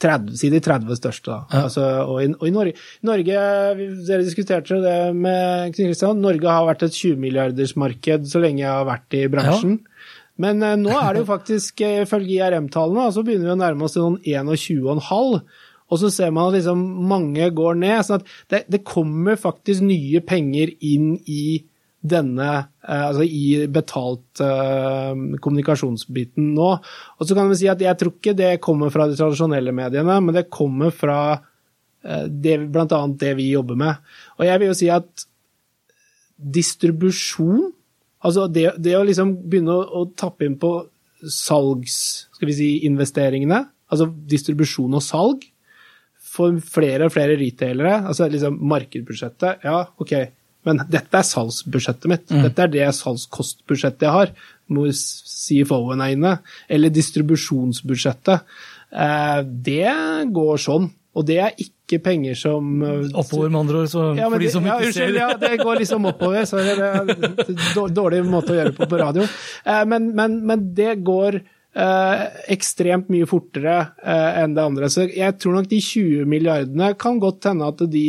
30, 0.02 0.34
si 0.40 0.50
de 0.50 0.60
30 0.64 0.98
største. 0.98 1.36
Ja. 1.52 1.64
Altså, 1.66 1.86
og, 2.04 2.22
i, 2.24 2.32
og 2.34 2.48
i, 2.48 2.54
Norge, 2.56 2.74
Norge, 3.06 3.44
Dere 4.08 4.26
diskuterte 4.26 4.80
det 4.82 4.98
med 5.16 5.76
Kristian. 5.78 6.22
Norge 6.24 6.50
har 6.50 6.66
vært 6.68 6.88
et 6.88 6.98
20-milliardersmarked 6.98 8.26
så 8.32 8.42
lenge 8.42 8.64
jeg 8.64 8.72
har 8.72 8.88
vært 8.90 9.18
i 9.20 9.28
bransjen. 9.32 9.78
Ja. 9.78 10.08
Men 10.42 10.64
eh, 10.66 10.78
nå 10.80 10.94
er 10.98 11.14
det 11.14 11.24
jo 11.24 11.30
faktisk, 11.30 11.84
eh, 11.86 12.02
ifølge 12.06 12.40
IRM-tallene, 12.40 13.12
så 13.14 13.24
begynner 13.26 13.52
vi 13.52 13.56
å 13.56 13.62
nærme 13.62 13.86
oss 13.86 13.98
til 13.98 14.08
noen 14.08 14.18
21,5. 14.26 15.42
Og 15.92 16.00
så 16.00 16.12
ser 16.14 16.32
man 16.32 16.50
at 16.50 16.60
liksom 16.60 16.82
mange 17.10 17.50
går 17.56 17.76
ned. 17.82 18.00
sånn 18.08 18.22
at 18.22 18.32
det, 18.54 18.64
det 18.72 18.86
kommer 18.88 19.40
faktisk 19.40 19.84
nye 19.84 20.24
penger 20.24 20.72
inn 20.80 21.18
i 21.28 21.62
denne, 22.02 22.50
eh, 22.82 23.04
altså 23.08 23.26
i 23.26 23.68
betalt 23.70 24.42
uh, 24.42 25.14
kommunikasjonsbiten 25.44 26.54
nå. 26.56 26.70
Og 27.20 27.28
så 27.28 27.38
kan 27.38 27.52
vi 27.52 27.60
si 27.60 27.70
at 27.70 27.82
jeg 27.84 27.98
tror 28.00 28.16
ikke 28.16 28.38
det 28.38 28.56
kommer 28.64 28.94
fra 28.94 29.06
de 29.10 29.18
tradisjonelle 29.20 29.74
mediene, 29.76 30.18
men 30.24 30.36
det 30.36 30.50
kommer 30.54 30.94
fra 30.96 31.20
uh, 31.38 32.26
det, 32.26 32.58
blant 32.74 32.96
annet 32.98 33.20
det 33.22 33.36
vi 33.38 33.52
jobber 33.52 33.78
med. 33.84 34.02
Og 34.40 34.48
jeg 34.50 34.62
vil 34.62 34.72
jo 34.72 34.80
si 34.82 34.90
at 34.94 35.28
distribusjon, 36.42 37.70
altså 38.26 38.48
det, 38.50 38.72
det 38.82 38.98
å 38.98 39.06
liksom 39.06 39.36
begynne 39.46 39.78
å, 39.78 40.02
å 40.02 40.10
tappe 40.18 40.48
inn 40.48 40.58
på 40.62 40.74
salgs, 41.22 42.00
skal 42.34 42.50
vi 42.50 42.58
si, 42.58 42.72
investeringene, 42.90 43.62
altså 43.94 44.10
distribusjon 44.10 44.98
og 44.98 45.06
salg, 45.06 45.46
for 46.32 46.62
flere 46.64 47.08
og 47.08 47.16
flere 47.16 47.36
retailere, 47.40 47.98
altså 48.08 48.30
liksom 48.32 48.56
markedsbudsjettet, 48.72 49.66
ja, 49.68 49.82
ok, 50.00 50.14
men 50.68 50.82
dette 50.94 51.18
er 51.18 51.26
salgsbudsjettet 51.26 52.10
mitt. 52.12 52.28
Mm. 52.30 52.44
Dette 52.46 52.66
er 52.66 52.74
det 52.76 52.88
salgskostbudsjettet 52.94 54.06
jeg 54.06 54.14
har, 54.14 54.34
hvor 54.72 54.92
CFO-en 54.94 56.04
er 56.06 56.16
inne. 56.16 56.34
Eller 56.72 56.94
distribusjonsbudsjettet. 56.94 58.44
Eh, 58.92 59.40
det 59.66 59.96
går 60.36 60.62
sånn. 60.62 60.92
Og 61.12 61.26
det 61.28 61.40
er 61.44 61.58
ikke 61.60 62.00
penger 62.06 62.38
som 62.40 62.68
eh, 62.86 63.10
Oppover, 63.20 63.50
med 63.50 63.64
andre 63.66 63.82
ord, 63.82 63.90
så 63.92 64.04
ja, 64.16 64.30
for 64.32 64.40
de 64.40 64.52
som 64.54 64.68
ja, 64.70 64.78
ikke 64.80 64.96
ser 64.96 65.18
Ja, 65.18 65.32
det 65.42 65.58
går 65.60 65.82
liksom 65.82 66.06
oppover. 66.08 66.46
Så 66.48 66.62
det 66.62 66.78
er 66.78 67.02
en 67.02 67.98
dårlig 67.98 68.22
måte 68.30 68.54
å 68.54 68.60
gjøre 68.62 68.76
på 68.78 68.88
på 68.92 69.02
radio. 69.02 69.26
Eh, 69.66 69.82
men, 69.90 70.12
men, 70.16 70.38
men 70.48 70.70
det 70.78 71.02
går 71.08 71.42
eh, 71.78 72.24
ekstremt 72.54 73.10
mye 73.12 73.28
fortere 73.30 73.78
eh, 74.04 74.42
enn 74.42 74.56
det 74.58 74.66
andre. 74.66 74.90
Så 74.92 75.08
jeg 75.10 75.38
tror 75.40 75.60
nok 75.60 75.70
de 75.72 75.82
20 75.84 76.30
milliardene 76.30 76.94
kan 77.00 77.20
godt 77.22 77.50
hende 77.50 77.70
at 77.72 77.86
de, 77.92 78.06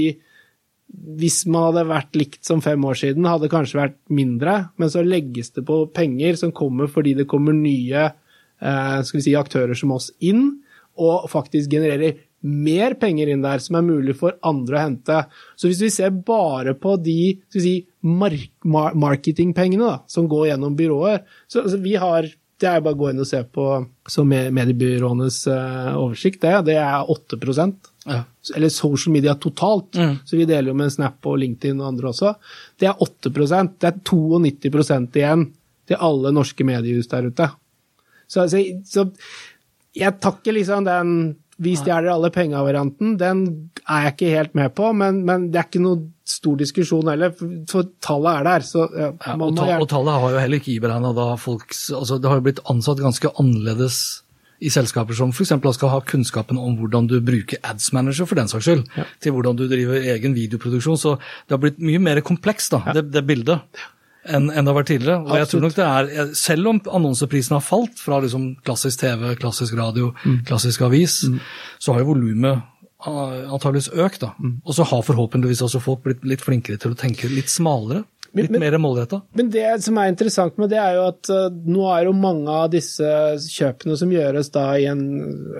hvis 1.21 1.43
man 1.49 1.71
hadde 1.71 1.87
vært 1.93 2.19
likt 2.19 2.43
som 2.47 2.65
fem 2.65 2.83
år 2.89 2.99
siden, 3.05 3.29
hadde 3.29 3.53
kanskje 3.53 3.81
vært 3.81 4.01
mindre. 4.13 4.59
Men 4.81 4.93
så 4.93 5.05
legges 5.07 5.55
det 5.57 5.67
på 5.69 5.85
penger 5.95 6.41
som 6.41 6.55
kommer 6.55 6.91
fordi 6.91 7.17
det 7.23 7.31
kommer 7.31 7.57
nye 7.57 8.11
eh, 8.11 8.99
si, 9.09 9.37
aktører 9.39 9.79
som 9.79 9.95
oss 9.97 10.13
inn, 10.21 10.51
og 11.01 11.25
faktisk 11.33 11.73
genererer 11.73 12.21
mer 12.43 12.97
penger 12.99 13.31
inn 13.31 13.43
der 13.45 13.63
som 13.63 13.79
er 13.79 13.87
mulig 13.87 14.17
for 14.19 14.35
andre 14.45 14.77
å 14.77 14.83
hente. 14.83 15.19
Så 15.57 15.71
hvis 15.71 15.81
vi 15.85 15.91
ser 15.95 16.11
bare 16.27 16.75
på 16.79 16.97
de 17.01 17.37
si, 17.55 17.77
mark 18.03 18.51
marketingpengene 18.67 19.93
som 20.11 20.27
går 20.31 20.51
gjennom 20.51 20.75
byråer 20.79 21.23
så 21.47 21.63
altså, 21.63 21.79
Vi 21.83 21.95
har 22.03 22.27
det 22.63 22.71
er 22.71 22.83
bare 22.85 22.97
å 22.97 23.01
gå 23.01 23.11
inn 23.11 23.23
og 23.23 23.29
se 23.29 23.43
på 23.45 23.67
mediebyråenes 24.57 25.39
uh, 25.51 25.95
oversikt. 26.01 26.41
Det, 26.45 26.53
det 26.71 26.79
er 26.81 27.11
8 27.11 27.39
ja. 28.07 28.23
Eller 28.57 28.73
social 28.75 29.13
media 29.15 29.35
totalt. 29.35 29.95
Mm. 29.95 30.17
Så 30.25 30.39
vi 30.39 30.47
deler 30.49 30.73
jo 30.73 30.79
med 30.79 30.93
Snap 30.95 31.27
og 31.27 31.39
LinkedIn 31.43 31.81
og 31.81 31.93
andre 31.93 32.11
også. 32.11 32.35
Det 32.79 32.89
er 32.91 33.03
8% 33.03 33.77
Det 33.79 33.91
er 33.91 34.01
92% 34.01 35.21
igjen 35.21 35.47
til 35.89 36.03
alle 36.09 36.33
norske 36.35 36.67
mediehus 36.67 37.11
der 37.11 37.29
ute. 37.31 37.51
Så, 38.27 38.47
så, 38.49 38.63
så 38.89 39.07
jeg 39.93 40.21
takker 40.23 40.57
liksom 40.57 40.87
den 40.89 41.17
vi 41.63 41.75
stjeler 41.77 42.11
alle 42.11 42.31
penga-varianten, 42.33 43.17
den 43.21 43.43
er 43.85 44.07
jeg 44.07 44.15
ikke 44.15 44.31
helt 44.33 44.55
med 44.59 44.73
på, 44.75 44.89
men, 44.97 45.21
men, 45.29 45.51
det 45.53 45.61
er 45.61 45.69
ikke 45.69 45.83
noe 45.85 46.01
stor 46.29 46.59
diskusjon 46.61 47.09
heller, 47.11 47.33
for 47.71 47.89
tallet 48.05 48.41
er 48.41 48.49
der. 48.49 48.67
Så, 48.67 48.87
ja, 48.95 49.13
ja, 49.13 49.37
og, 49.37 49.55
ta, 49.59 49.69
og, 49.77 49.87
tallet 49.91 50.21
har 50.25 50.35
jo 50.35 50.43
heller 50.43 50.63
ikke 50.63 50.75
iberegna 50.77 51.15
da 51.17 51.33
folks 51.41 51.89
altså 51.95 52.19
Det 52.23 52.31
har 52.31 52.39
jo 52.39 52.45
blitt 52.47 52.61
ansatt 52.71 53.03
ganske 53.03 53.33
annerledes 53.41 54.03
i 54.63 54.71
selskaper 54.71 55.17
som 55.19 55.33
f.eks. 55.35 55.51
skal 55.75 55.91
ha 55.91 55.99
kunnskapen 56.07 56.61
om 56.61 56.77
hvordan 56.79 57.09
du 57.11 57.17
bruker 57.25 57.59
Ads 57.67 57.91
Manager, 57.97 58.29
for 58.31 58.39
den 58.39 58.51
saks 58.51 58.69
skyld, 58.69 58.85
ja. 58.95 59.09
til 59.19 59.35
hvordan 59.35 59.59
du 59.59 59.65
driver 59.67 60.07
egen 60.15 60.37
videoproduksjon. 60.39 61.01
Så 61.01 61.17
det 61.19 61.57
har 61.57 61.63
blitt 61.65 61.83
mye 61.83 61.99
mer 62.03 62.23
komplekst, 62.23 62.77
da, 62.77 62.95
det, 62.95 63.09
det 63.11 63.25
bildet 63.27 63.83
enn, 64.23 64.51
det 64.53 64.69
har 64.69 64.77
vært 64.77 64.91
tidligere. 64.93 65.21
Og 65.27 65.41
jeg 65.41 65.49
tror 65.51 65.65
nok 65.65 65.77
det 65.77 65.87
er, 65.87 66.35
Selv 66.39 66.71
om 66.71 66.81
annonseprisen 66.99 67.57
har 67.57 67.65
falt 67.65 67.99
fra 67.99 68.21
liksom 68.23 68.53
klassisk 68.63 69.03
TV, 69.03 69.33
klassisk 69.41 69.75
radio, 69.79 70.13
mm. 70.23 70.43
klassisk 70.49 70.85
avis, 70.87 71.23
mm. 71.27 71.41
så 71.83 71.95
har 71.95 72.05
jo 72.05 72.13
volumet 72.13 72.69
antageligvis 73.07 73.93
økt. 73.93 74.23
da. 74.23 74.33
Mm. 74.39 74.57
Og 74.65 74.77
så 74.77 74.87
har 74.89 75.05
forhåpentligvis 75.07 75.63
også 75.67 75.83
folk 75.83 76.03
blitt 76.07 76.25
litt 76.29 76.45
flinkere 76.45 76.81
til 76.81 76.95
å 76.95 76.99
tenke 76.99 77.31
litt 77.31 77.53
smalere. 77.53 78.05
Litt 78.33 78.53
men, 78.53 78.63
mer 78.65 78.79
målretta. 78.81 79.21
Men 79.37 79.51
det 79.53 79.69
som 79.85 79.99
er 80.01 80.09
interessant 80.09 80.57
med 80.61 80.71
det, 80.73 80.81
er 80.81 80.97
jo 80.97 81.07
at 81.11 81.29
uh, 81.29 81.49
nå 81.53 81.85
er 81.93 82.07
jo 82.09 82.17
mange 82.17 82.49
av 82.49 82.71
disse 82.73 83.07
kjøpene 83.45 83.97
som 84.01 84.13
gjøres 84.13 84.49
da 84.55 84.71
i 84.81 84.87
en 84.89 85.03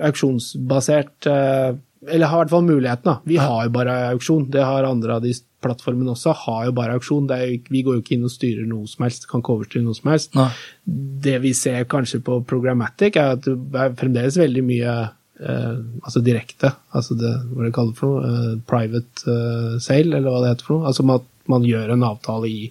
auksjonsbasert 0.09 1.29
uh, 1.29 1.75
Eller 2.09 2.31
har 2.31 2.41
i 2.41 2.43
hvert 2.43 2.55
fall 2.55 2.65
muligheten, 2.65 3.05
da. 3.11 3.19
Vi 3.29 3.37
ja. 3.37 3.45
har 3.45 3.67
jo 3.67 3.75
bare 3.77 3.97
auksjon. 4.15 4.49
Det 4.51 4.65
har 4.65 4.89
andre 4.89 5.19
av 5.19 5.23
de 5.23 5.35
plattformene 5.63 6.11
også 6.11 6.33
har 6.45 6.65
jo 6.67 6.75
bare 6.75 6.97
auksjon. 6.97 7.29
Jo, 7.29 7.59
vi 7.69 7.83
går 7.85 7.99
jo 7.99 8.03
ikke 8.03 8.17
inn 8.17 8.27
og 8.27 8.33
styrer 8.33 8.65
noe 8.67 8.89
som 8.89 9.05
helst, 9.05 9.29
kan 9.29 9.43
ikke 9.43 9.53
overstyre 9.59 9.85
noe 9.85 9.99
som 9.99 10.09
helst. 10.11 10.33
Nei. 10.35 10.49
Det 11.29 11.37
vi 11.45 11.53
ser 11.55 11.85
kanskje 11.89 12.23
på 12.25 12.41
Programmatic, 12.49 13.15
er 13.15 13.37
at 13.37 13.45
det 13.45 13.85
er 13.85 13.95
fremdeles 13.99 14.39
veldig 14.41 14.65
mye 14.65 14.97
eh, 15.39 15.77
altså 16.03 16.21
direkte, 16.23 16.71
altså 16.95 17.17
det, 17.19 17.33
hva 17.51 17.67
det 17.67 17.73
kaller 17.75 17.97
for 17.97 18.17
noe, 18.17 18.29
eh, 18.29 18.55
private 18.69 19.35
eh, 19.35 19.75
sale, 19.83 20.17
eller 20.17 20.29
hva 20.29 20.43
det 20.43 20.53
heter 20.53 20.69
for 20.69 20.77
noe. 20.77 20.91
Altså 20.91 21.07
at 21.15 21.29
man 21.51 21.67
gjør 21.67 21.95
en 21.95 22.07
avtale 22.07 22.51
i, 22.51 22.69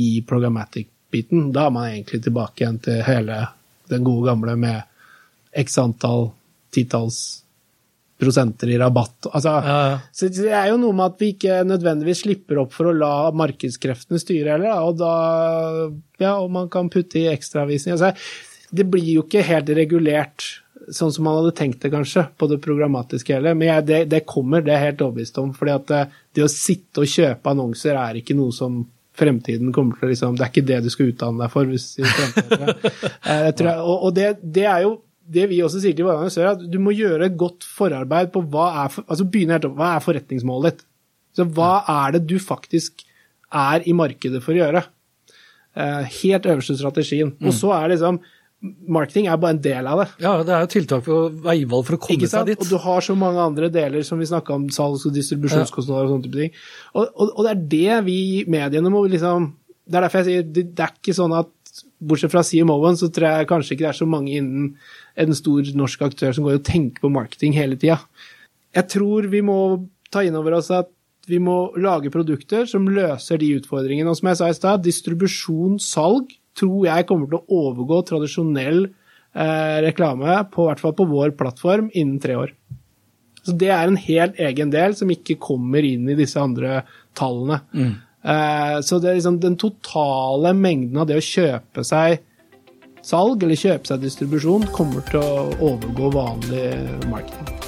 i 0.00 0.10
Programmatic-biten. 0.26 1.50
Da 1.54 1.66
er 1.66 1.74
man 1.74 1.90
egentlig 1.90 2.22
tilbake 2.24 2.64
igjen 2.64 2.80
til 2.84 3.02
hele 3.06 3.42
den 3.90 4.06
gode 4.06 4.30
gamle 4.30 4.56
med 4.60 4.82
x 5.60 5.78
antall 5.82 6.30
titalls 6.70 7.40
prosenter 8.20 8.68
i 8.68 8.78
rabatt. 8.78 9.30
Altså, 9.32 9.54
ja, 9.64 9.78
ja. 9.90 9.98
Så 10.12 10.28
det 10.34 10.52
er 10.52 10.68
jo 10.70 10.78
noe 10.80 10.96
med 10.96 11.14
at 11.14 11.22
vi 11.22 11.32
ikke 11.34 11.62
nødvendigvis 11.66 12.22
slipper 12.26 12.60
opp 12.62 12.74
for 12.76 12.90
å 12.90 12.96
la 12.96 13.14
markedskreftene 13.36 14.20
styre 14.20 14.56
heller. 14.56 14.84
Og 14.84 15.00
da 15.00 15.14
Ja, 16.20 16.34
og 16.36 16.50
man 16.52 16.68
kan 16.72 16.90
putte 16.92 17.16
i 17.16 17.30
ekstravisning. 17.32 17.96
Altså, 17.96 18.12
det 18.70 18.86
blir 18.92 19.08
jo 19.16 19.24
ikke 19.24 19.46
helt 19.46 19.72
regulert 19.74 20.44
sånn 20.94 21.12
som 21.14 21.26
man 21.26 21.38
hadde 21.40 21.56
tenkt 21.58 21.82
det, 21.84 21.92
kanskje, 21.92 22.24
på 22.38 22.48
det 22.50 22.60
programmatiske 22.64 23.36
hele. 23.36 23.54
Men 23.58 23.70
jeg, 23.70 23.86
det, 23.88 24.00
det, 24.12 24.24
kommer, 24.28 24.64
det 24.64 24.74
er 24.74 24.80
jeg 24.80 24.92
helt 24.92 25.04
overbevist 25.06 25.38
om. 25.42 25.52
fordi 25.56 25.74
at 25.74 25.86
det, 25.90 26.00
eh, 26.00 26.16
det 26.38 26.46
å 26.46 26.50
sitte 26.52 27.04
og 27.04 27.12
kjøpe 27.12 27.52
annonser 27.52 27.98
er 27.98 28.18
ikke 28.20 28.36
noe 28.38 28.54
som 28.54 28.82
fremtiden 29.20 29.72
kommer 29.74 29.98
til 29.98 30.08
å 30.08 30.10
liksom, 30.12 30.36
Det 30.38 30.46
er 30.46 30.52
ikke 30.52 30.68
det 30.68 30.80
du 30.84 30.90
skal 30.92 31.12
utdanne 31.12 31.44
deg 31.44 31.52
for. 31.52 31.70
hvis 31.70 31.92
fremtiden. 32.00 32.74
Eh, 33.30 33.46
jeg, 33.52 33.76
og, 33.76 34.06
og 34.08 34.14
det, 34.16 34.30
det 34.42 34.66
er 34.66 34.84
jo 34.86 34.94
det 35.30 35.44
vi 35.50 35.60
også 35.62 35.82
sier 35.82 35.94
til 35.94 36.06
våre 36.08 36.22
annonsører, 36.22 36.56
at 36.56 36.62
du 36.72 36.78
må 36.82 36.94
gjøre 36.96 37.28
et 37.28 37.36
godt 37.38 37.66
forarbeid 37.68 38.32
på 38.34 38.42
hva 38.50 38.70
er, 38.84 38.88
for, 38.90 39.06
altså 39.06 39.26
begynne 39.30 39.54
helt 39.54 39.68
opp, 39.68 39.76
hva 39.78 39.92
er 39.94 40.02
forretningsmålet 40.02 40.72
ditt. 40.72 40.86
Så 41.38 41.46
hva 41.46 41.74
er 41.86 42.16
det 42.16 42.24
du 42.26 42.40
faktisk 42.42 43.04
er 43.54 43.86
i 43.86 43.94
markedet 43.94 44.40
for 44.42 44.56
å 44.56 44.62
gjøre? 44.64 44.82
Eh, 45.78 46.08
helt 46.24 46.48
øverste 46.50 46.74
strategien. 46.80 47.30
Mm. 47.38 47.46
Og 47.46 47.54
så 47.54 47.70
er 47.76 47.86
det 47.86 47.98
liksom 47.98 48.18
Marketing 48.60 49.24
er 49.32 49.38
bare 49.40 49.54
en 49.56 49.62
del 49.64 49.86
av 49.88 50.02
det. 50.02 50.06
Ja, 50.20 50.34
det 50.44 50.52
er 50.52 50.66
jo 50.66 50.70
tiltak 50.74 51.04
for 51.06 51.30
veivalg 51.46 51.86
for 51.88 51.96
å 51.96 52.00
komme 52.02 52.28
seg 52.28 52.50
dit. 52.50 52.60
Og 52.60 52.68
du 52.68 52.76
har 52.82 53.04
så 53.06 53.14
mange 53.16 53.40
andre 53.40 53.70
deler 53.72 54.04
som 54.04 54.20
vi 54.20 54.28
snakka 54.28 54.52
om, 54.52 54.66
salgs- 54.74 55.06
og 55.08 55.14
distribusjonskostnader 55.16 56.08
og 56.08 56.12
sånne 56.12 56.26
type 56.26 56.42
ting. 56.42 56.58
Og, 56.92 57.06
og, 57.08 57.30
og, 57.30 57.40
det 57.46 57.54
er 57.54 57.62
det 57.72 58.02
vi 58.10 58.18
mediene 58.52 58.92
må 58.92 59.06
liksom 59.08 59.48
Det 59.88 59.96
er 59.96 60.04
derfor 60.04 60.20
jeg 60.20 60.28
sier 60.28 60.44
det, 60.44 60.66
det 60.76 60.84
er 60.84 60.92
ikke 60.92 61.16
sånn 61.16 61.32
at 61.38 61.48
bortsett 62.00 62.32
fra 62.32 62.44
CMO-en, 62.44 62.98
så 63.00 63.08
tror 63.12 63.38
jeg 63.40 63.48
kanskje 63.48 63.74
ikke 63.74 63.86
det 63.86 63.90
er 63.90 63.98
så 64.00 64.08
mange 64.08 64.36
innen 64.36 64.68
en 65.24 65.36
stor 65.36 65.72
norsk 65.76 66.04
aktør 66.06 66.36
som 66.36 66.46
går 66.46 66.60
og 66.60 66.66
tenker 66.68 67.02
på 67.02 67.12
marketing 67.12 67.56
hele 67.56 67.78
tida. 67.80 67.98
Jeg 68.76 68.92
tror 68.92 69.28
vi 69.32 69.40
må 69.44 69.58
ta 70.12 70.22
inn 70.26 70.36
over 70.38 70.58
oss 70.58 70.70
at 70.74 70.90
vi 71.30 71.40
må 71.42 71.70
lage 71.78 72.12
produkter 72.12 72.66
som 72.68 72.88
løser 72.90 73.40
de 73.40 73.52
utfordringene. 73.58 74.10
Og 74.10 74.18
som 74.18 74.30
jeg 74.30 74.40
sa 74.40 74.50
i 74.50 74.56
stad, 74.56 74.84
distribusjon, 74.84 75.78
salg, 75.82 76.32
tror 76.58 76.86
jeg 76.88 77.06
kommer 77.08 77.30
til 77.30 77.40
å 77.40 77.60
overgå 77.66 78.00
tradisjonell 78.08 78.84
eh, 78.86 79.76
reklame, 79.86 80.40
på 80.52 80.66
hvert 80.66 80.82
fall 80.82 80.96
på 80.98 81.08
vår 81.10 81.34
plattform, 81.38 81.90
innen 81.94 82.20
tre 82.22 82.38
år. 82.40 82.54
Så 83.40 83.54
det 83.56 83.70
er 83.72 83.88
en 83.88 84.00
helt 84.00 84.40
egen 84.42 84.72
del 84.72 84.96
som 84.98 85.10
ikke 85.12 85.38
kommer 85.40 85.84
inn 85.86 86.08
i 86.10 86.18
disse 86.18 86.40
andre 86.40 86.82
tallene. 87.16 87.62
Mm. 87.72 87.94
Eh, 88.20 88.76
så 88.84 88.98
det 89.00 89.12
er 89.12 89.20
liksom 89.20 89.40
den 89.40 89.56
totale 89.60 90.52
mengden 90.56 91.00
av 91.00 91.08
det 91.08 91.20
å 91.20 91.24
kjøpe 91.24 91.86
seg 91.86 92.20
salg 93.06 93.40
eller 93.46 93.56
kjøpe 93.56 93.88
seg 93.88 94.04
distribusjon 94.04 94.68
kommer 94.76 95.06
til 95.08 95.22
å 95.24 95.48
overgå 95.72 96.12
vanlig 96.18 96.68
marketing. 97.08 97.59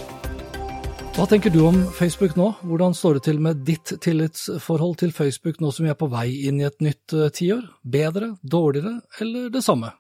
Hva 1.13 1.27
tenker 1.29 1.53
du 1.53 1.59
om 1.69 1.77
Facebook 1.93 2.39
nå? 2.41 2.47
Hvordan 2.65 2.95
står 2.97 3.19
det 3.19 3.23
til 3.27 3.41
med 3.45 3.59
ditt 3.69 3.91
tillitsforhold 4.01 4.95
til 5.03 5.11
Facebook 5.13 5.59
nå 5.61 5.69
som 5.69 5.85
vi 5.85 5.91
er 5.93 5.99
på 6.01 6.09
vei 6.09 6.25
inn 6.49 6.63
i 6.63 6.65
et 6.65 6.81
nytt 6.81 7.13
uh, 7.13 7.27
tiår? 7.29 7.67
Bedre, 7.85 8.31
dårligere 8.41 8.95
eller 9.21 9.51
det 9.53 9.61
samme? 9.61 9.91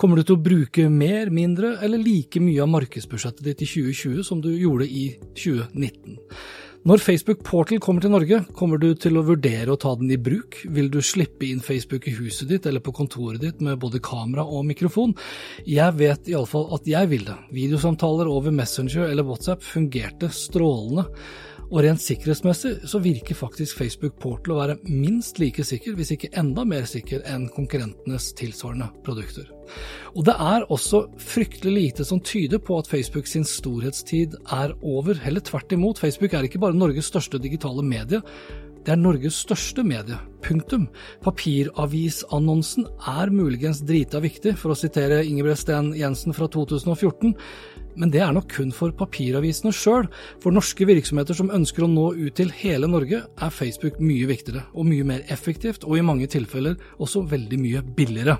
Kommer 0.00 0.16
du 0.16 0.24
til 0.24 0.38
å 0.38 0.44
bruke 0.46 0.86
mer, 0.88 1.28
mindre 1.28 1.74
eller 1.84 2.00
like 2.00 2.40
mye 2.40 2.64
av 2.64 2.72
markedsbudsjettet 2.72 3.44
ditt 3.44 3.60
i 3.60 3.68
2020 3.74 4.24
som 4.24 4.40
du 4.40 4.54
gjorde 4.56 4.88
i 4.88 5.04
2019? 5.36 6.16
Når 6.84 7.00
Facebook 7.00 7.38
Portal 7.40 7.78
kommer 7.80 8.04
til 8.04 8.10
Norge, 8.12 8.42
kommer 8.52 8.76
du 8.76 8.90
til 9.00 9.16
å 9.16 9.22
vurdere 9.24 9.72
å 9.72 9.78
ta 9.80 9.94
den 9.96 10.10
i 10.12 10.18
bruk? 10.20 10.58
Vil 10.68 10.90
du 10.92 10.98
slippe 11.00 11.46
inn 11.48 11.62
Facebook 11.64 12.04
i 12.10 12.12
huset 12.12 12.50
ditt 12.50 12.66
eller 12.68 12.84
på 12.84 12.92
kontoret 12.92 13.40
ditt 13.40 13.62
med 13.64 13.78
både 13.80 14.02
kamera 14.04 14.44
og 14.44 14.66
mikrofon? 14.68 15.14
Jeg 15.64 15.96
vet 15.96 16.28
iallfall 16.28 16.66
at 16.76 16.84
jeg 16.84 17.08
vil 17.08 17.24
det. 17.24 17.38
Videosamtaler 17.56 18.28
over 18.28 18.52
Messenger 18.52 19.06
eller 19.06 19.24
WhatsApp 19.24 19.64
fungerte 19.64 20.28
strålende. 20.28 21.06
Og 21.74 21.80
rent 21.82 21.98
sikkerhetsmessig 21.98 22.86
så 22.86 23.00
virker 23.02 23.34
faktisk 23.34 23.80
Facebook 23.80 24.14
Portal 24.22 24.54
å 24.54 24.58
være 24.60 24.76
minst 24.86 25.40
like 25.42 25.64
sikker, 25.66 25.96
hvis 25.98 26.12
ikke 26.14 26.30
enda 26.38 26.62
mer 26.70 26.86
sikker 26.86 27.24
enn 27.26 27.48
konkurrentenes 27.50 28.28
tilsvarende 28.38 28.92
produkter. 29.02 29.48
Og 30.14 30.22
det 30.28 30.36
er 30.38 30.68
også 30.70 31.02
fryktelig 31.18 31.74
lite 31.74 32.06
som 32.06 32.22
tyder 32.22 32.62
på 32.62 32.78
at 32.78 32.90
Facebook 32.90 33.26
sin 33.26 33.46
storhetstid 33.48 34.36
er 34.54 34.76
over. 34.86 35.18
Heller 35.18 35.42
tvert 35.42 35.74
imot, 35.74 35.98
Facebook 35.98 36.38
er 36.38 36.46
ikke 36.46 36.62
bare 36.62 36.78
Norges 36.78 37.10
største 37.10 37.42
digitale 37.42 37.82
medie, 37.82 38.22
det 38.84 38.92
er 38.92 39.00
Norges 39.00 39.38
største 39.40 39.80
medie. 39.86 40.18
Punktum. 40.44 40.90
Papiravisannonsen 41.24 42.84
er 43.08 43.30
muligens 43.32 43.80
drita 43.88 44.20
viktig, 44.20 44.58
for 44.60 44.74
å 44.74 44.76
sitere 44.76 45.22
Ingebrigt 45.24 45.62
Sten 45.62 45.94
Jensen 45.96 46.36
fra 46.36 46.50
2014. 46.52 47.32
Men 48.00 48.10
det 48.14 48.22
er 48.24 48.32
nok 48.34 48.48
kun 48.50 48.72
for 48.74 48.94
papiravisene 48.96 49.72
sjøl. 49.74 50.08
For 50.42 50.54
norske 50.54 50.86
virksomheter 50.88 51.36
som 51.38 51.52
ønsker 51.54 51.86
å 51.86 51.90
nå 51.90 52.06
ut 52.18 52.34
til 52.38 52.50
hele 52.60 52.88
Norge, 52.90 53.22
er 53.24 53.54
Facebook 53.54 54.00
mye 54.02 54.28
viktigere 54.30 54.64
og 54.74 54.88
mye 54.88 55.06
mer 55.06 55.24
effektivt, 55.32 55.86
og 55.86 55.98
i 55.98 56.04
mange 56.06 56.28
tilfeller 56.30 56.76
også 57.02 57.24
veldig 57.30 57.58
mye 57.60 57.82
billigere. 57.96 58.36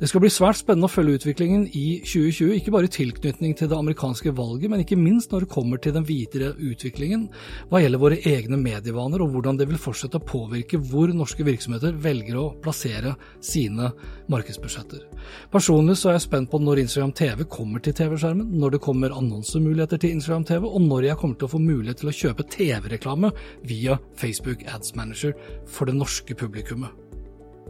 Det 0.00 0.10
skal 0.10 0.24
bli 0.24 0.32
svært 0.32 0.60
spennende 0.60 0.88
å 0.88 0.92
følge 0.92 1.20
utviklingen 1.20 1.66
i 1.76 2.00
2020, 2.04 2.54
ikke 2.58 2.74
bare 2.74 2.88
i 2.88 2.94
tilknytning 2.96 3.56
til 3.58 3.70
det 3.70 3.78
amerikanske 3.78 4.32
valget, 4.36 4.70
men 4.72 4.84
ikke 4.84 5.00
minst 5.00 5.32
når 5.32 5.46
det 5.46 5.52
kommer 5.52 5.82
til 5.82 5.96
den 5.96 6.06
videre 6.08 6.52
utviklingen 6.56 7.28
hva 7.70 7.82
gjelder 7.82 8.02
våre 8.02 8.20
egne 8.26 8.58
medievaner, 8.60 9.22
og 9.22 9.34
hvordan 9.34 9.60
det 9.60 9.68
vil 9.70 9.80
fortsette 9.80 10.20
å 10.20 10.26
påvirke 10.26 10.80
hvor 10.80 11.12
norske 11.14 11.44
virksomheter 11.46 11.96
velger 12.00 12.40
å 12.40 12.48
plassere 12.62 13.16
sine 13.44 13.92
markedsbudsjetter. 14.32 15.04
Personlig 15.52 15.96
så 16.00 16.10
er 16.10 16.18
jeg 16.18 16.26
spent 16.26 16.50
på 16.52 16.60
når 16.62 16.82
Instagram 16.82 17.14
TV 17.16 17.44
kommer 17.50 17.82
til 17.82 17.96
TV-skjermen, 17.96 18.52
når 18.60 18.76
det 18.76 18.82
kommer 18.84 19.14
annonsemuligheter 19.14 20.00
til 20.02 20.16
Instagram 20.16 20.46
TV, 20.48 20.68
og 20.68 20.84
når 20.84 21.08
jeg 21.10 21.20
kommer 21.20 21.38
til 21.38 21.48
å 21.48 21.54
få 21.54 21.62
mulighet 21.62 22.02
til 22.02 22.12
å 22.12 22.16
kjøpe 22.20 22.48
TV-reklame 22.52 23.32
via 23.66 23.98
Facebook 24.18 24.64
Ads 24.70 24.94
Manager 24.98 25.36
for 25.66 25.90
det 25.90 25.96
norske 25.98 26.36
publikummet. 26.38 26.90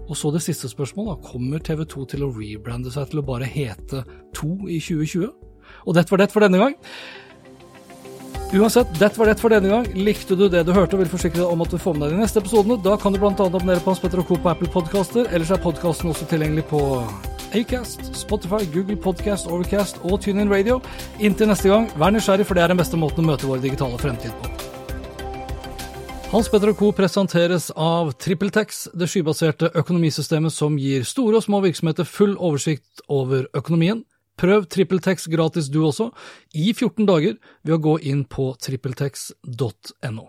Og 0.07 0.15
så 0.17 0.31
det 0.31 0.45
siste 0.45 0.71
spørsmålet, 0.71 1.25
kommer 1.27 1.59
TV2 1.59 2.07
til 2.13 2.27
å 2.27 2.33
rebrande 2.35 2.93
seg 2.95 3.11
til 3.11 3.23
å 3.23 3.27
bare 3.27 3.49
hete 3.51 4.05
2 4.39 4.53
i 4.71 4.79
2020? 4.79 5.31
Og 5.87 5.97
det 5.97 6.07
var 6.11 6.23
det 6.23 6.31
for 6.31 6.47
denne 6.47 6.61
gang. 6.63 6.77
Uansett, 8.55 8.87
dette 8.95 9.19
var 9.19 9.27
det 9.27 9.41
for 9.41 9.51
denne 9.51 9.69
gang. 9.73 9.87
Likte 9.99 10.37
du 10.39 10.47
det 10.49 10.63
du 10.69 10.71
hørte 10.75 10.95
og 10.95 11.03
vil 11.03 11.11
forsikre 11.11 11.43
deg 11.43 11.51
om 11.51 11.65
at 11.65 11.73
du 11.73 11.81
får 11.83 11.97
med 11.97 12.07
deg 12.07 12.15
de 12.15 12.23
neste 12.23 12.39
episodene, 12.39 12.77
da 12.79 12.95
kan 13.01 13.15
du 13.15 13.19
bl.a. 13.19 13.33
abonnere 13.35 13.83
på 13.83 13.91
Hans 13.91 14.03
Petter 14.03 14.23
og 14.23 14.29
Co. 14.29 14.39
på 14.39 14.53
Apple 14.53 14.71
Podcaster. 14.71 15.27
Ellers 15.35 15.51
er 15.51 15.59
podkasten 15.65 16.13
også 16.13 16.29
tilgjengelig 16.31 16.63
på 16.71 16.81
Acast, 17.59 18.07
Spotify, 18.15 18.63
Google 18.71 18.97
Podcast, 19.03 19.51
Overcast 19.51 19.99
og 20.07 20.21
TuneIn 20.23 20.53
Radio. 20.53 20.79
Inntil 21.19 21.51
neste 21.51 21.73
gang, 21.73 21.91
vær 21.99 22.15
nysgjerrig, 22.15 22.47
for 22.47 22.55
det 22.55 22.63
er 22.63 22.71
den 22.71 22.79
beste 22.79 23.01
måten 23.01 23.27
å 23.27 23.33
møte 23.33 23.51
vår 23.51 23.67
digitale 23.67 23.99
fremtid 23.99 24.31
på. 24.39 24.55
Hans 26.31 26.51
Petter 26.53 26.71
og 26.71 26.79
Co. 26.79 26.95
presenteres 26.95 27.73
av 27.75 28.15
TrippelTex, 28.15 28.93
det 28.95 29.11
skybaserte 29.11 29.75
økonomisystemet 29.75 30.55
som 30.55 30.79
gir 30.79 31.03
store 31.07 31.41
og 31.41 31.49
små 31.51 31.65
virksomheter 31.67 32.07
full 32.07 32.39
oversikt 32.39 33.03
over 33.11 33.51
økonomien. 33.59 34.07
Prøv 34.37 34.67
TrippelTex 34.69 35.29
gratis 35.33 35.69
du 35.73 35.83
også, 35.87 36.11
i 36.55 36.73
14 36.73 37.07
dager, 37.09 37.37
ved 37.65 37.77
å 37.77 37.83
gå 37.83 37.99
inn 38.03 38.25
på 38.25 38.53
trippeltex.no. 38.61 40.27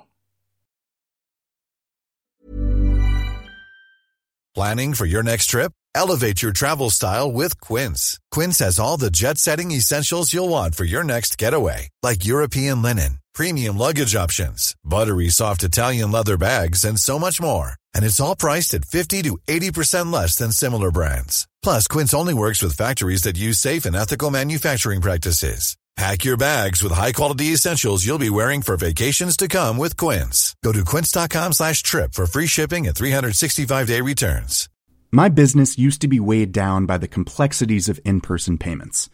Planning 4.55 4.93
for 4.95 5.05
your 5.05 5.21
next 5.21 5.47
trip? 5.51 5.71
Elevate 5.93 6.41
your 6.41 6.51
travel 6.51 6.89
style 6.89 7.31
with 7.31 7.59
Quince. 7.61 8.19
Quince 8.31 8.59
has 8.59 8.79
all 8.79 8.97
the 8.97 9.11
jet-setting 9.11 9.71
essentials 9.71 10.33
you'll 10.33 10.49
want 10.49 10.73
for 10.73 10.83
your 10.83 11.03
next 11.03 11.37
getaway, 11.37 11.89
like 12.01 12.25
European 12.25 12.81
linen 12.81 13.19
premium 13.37 13.77
luggage 13.77 14.15
options, 14.15 14.75
buttery 14.83 15.29
soft 15.29 15.63
Italian 15.63 16.11
leather 16.11 16.37
bags, 16.37 16.83
and 16.83 16.99
so 16.99 17.19
much 17.19 17.39
more. 17.39 17.73
And 17.97 18.05
it's 18.05 18.19
all 18.19 18.35
priced 18.35 18.75
at 18.75 18.85
50 18.85 19.23
to 19.23 19.39
80% 19.47 20.13
less 20.13 20.35
than 20.35 20.51
similar 20.51 20.91
brands. 20.91 21.47
Plus, 21.63 21.87
Quince 21.87 22.13
only 22.13 22.35
works 22.35 22.61
with 22.61 22.77
factories 22.77 23.23
that 23.23 23.37
use 23.37 23.57
safe 23.57 23.85
and 23.85 23.95
ethical 23.95 24.29
manufacturing 24.29 25.01
practices. 25.01 25.75
Pack 25.97 26.25
your 26.25 26.37
bags 26.37 26.83
with 26.83 26.91
high-quality 26.91 27.45
essentials 27.45 28.05
you'll 28.05 28.19
be 28.19 28.29
wearing 28.29 28.61
for 28.61 28.77
vacations 28.77 29.35
to 29.35 29.47
come 29.47 29.79
with 29.79 29.97
Quince. 29.97 30.55
Go 30.63 30.71
to 30.71 30.85
quince.com 30.85 31.53
slash 31.53 31.81
trip 31.81 32.13
for 32.13 32.27
free 32.27 32.45
shipping 32.45 32.85
and 32.85 32.95
365-day 32.95 34.01
returns. 34.01 34.69
My 35.11 35.27
business 35.27 35.79
used 35.79 36.01
to 36.01 36.07
be 36.07 36.19
weighed 36.19 36.51
down 36.51 36.85
by 36.85 36.99
the 36.99 37.07
complexities 37.07 37.89
of 37.89 37.99
in-person 38.05 38.59
payments. 38.59 39.09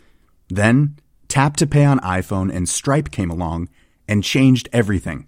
Then, 0.50 0.98
Tap 1.30 1.56
to 1.58 1.68
Pay 1.68 1.86
on 1.86 2.02
iPhone 2.02 2.54
and 2.54 2.68
Stripe 2.68 3.12
came 3.12 3.32
along 3.32 3.70
and 4.06 4.22
changed 4.22 4.68
everything. 4.74 5.28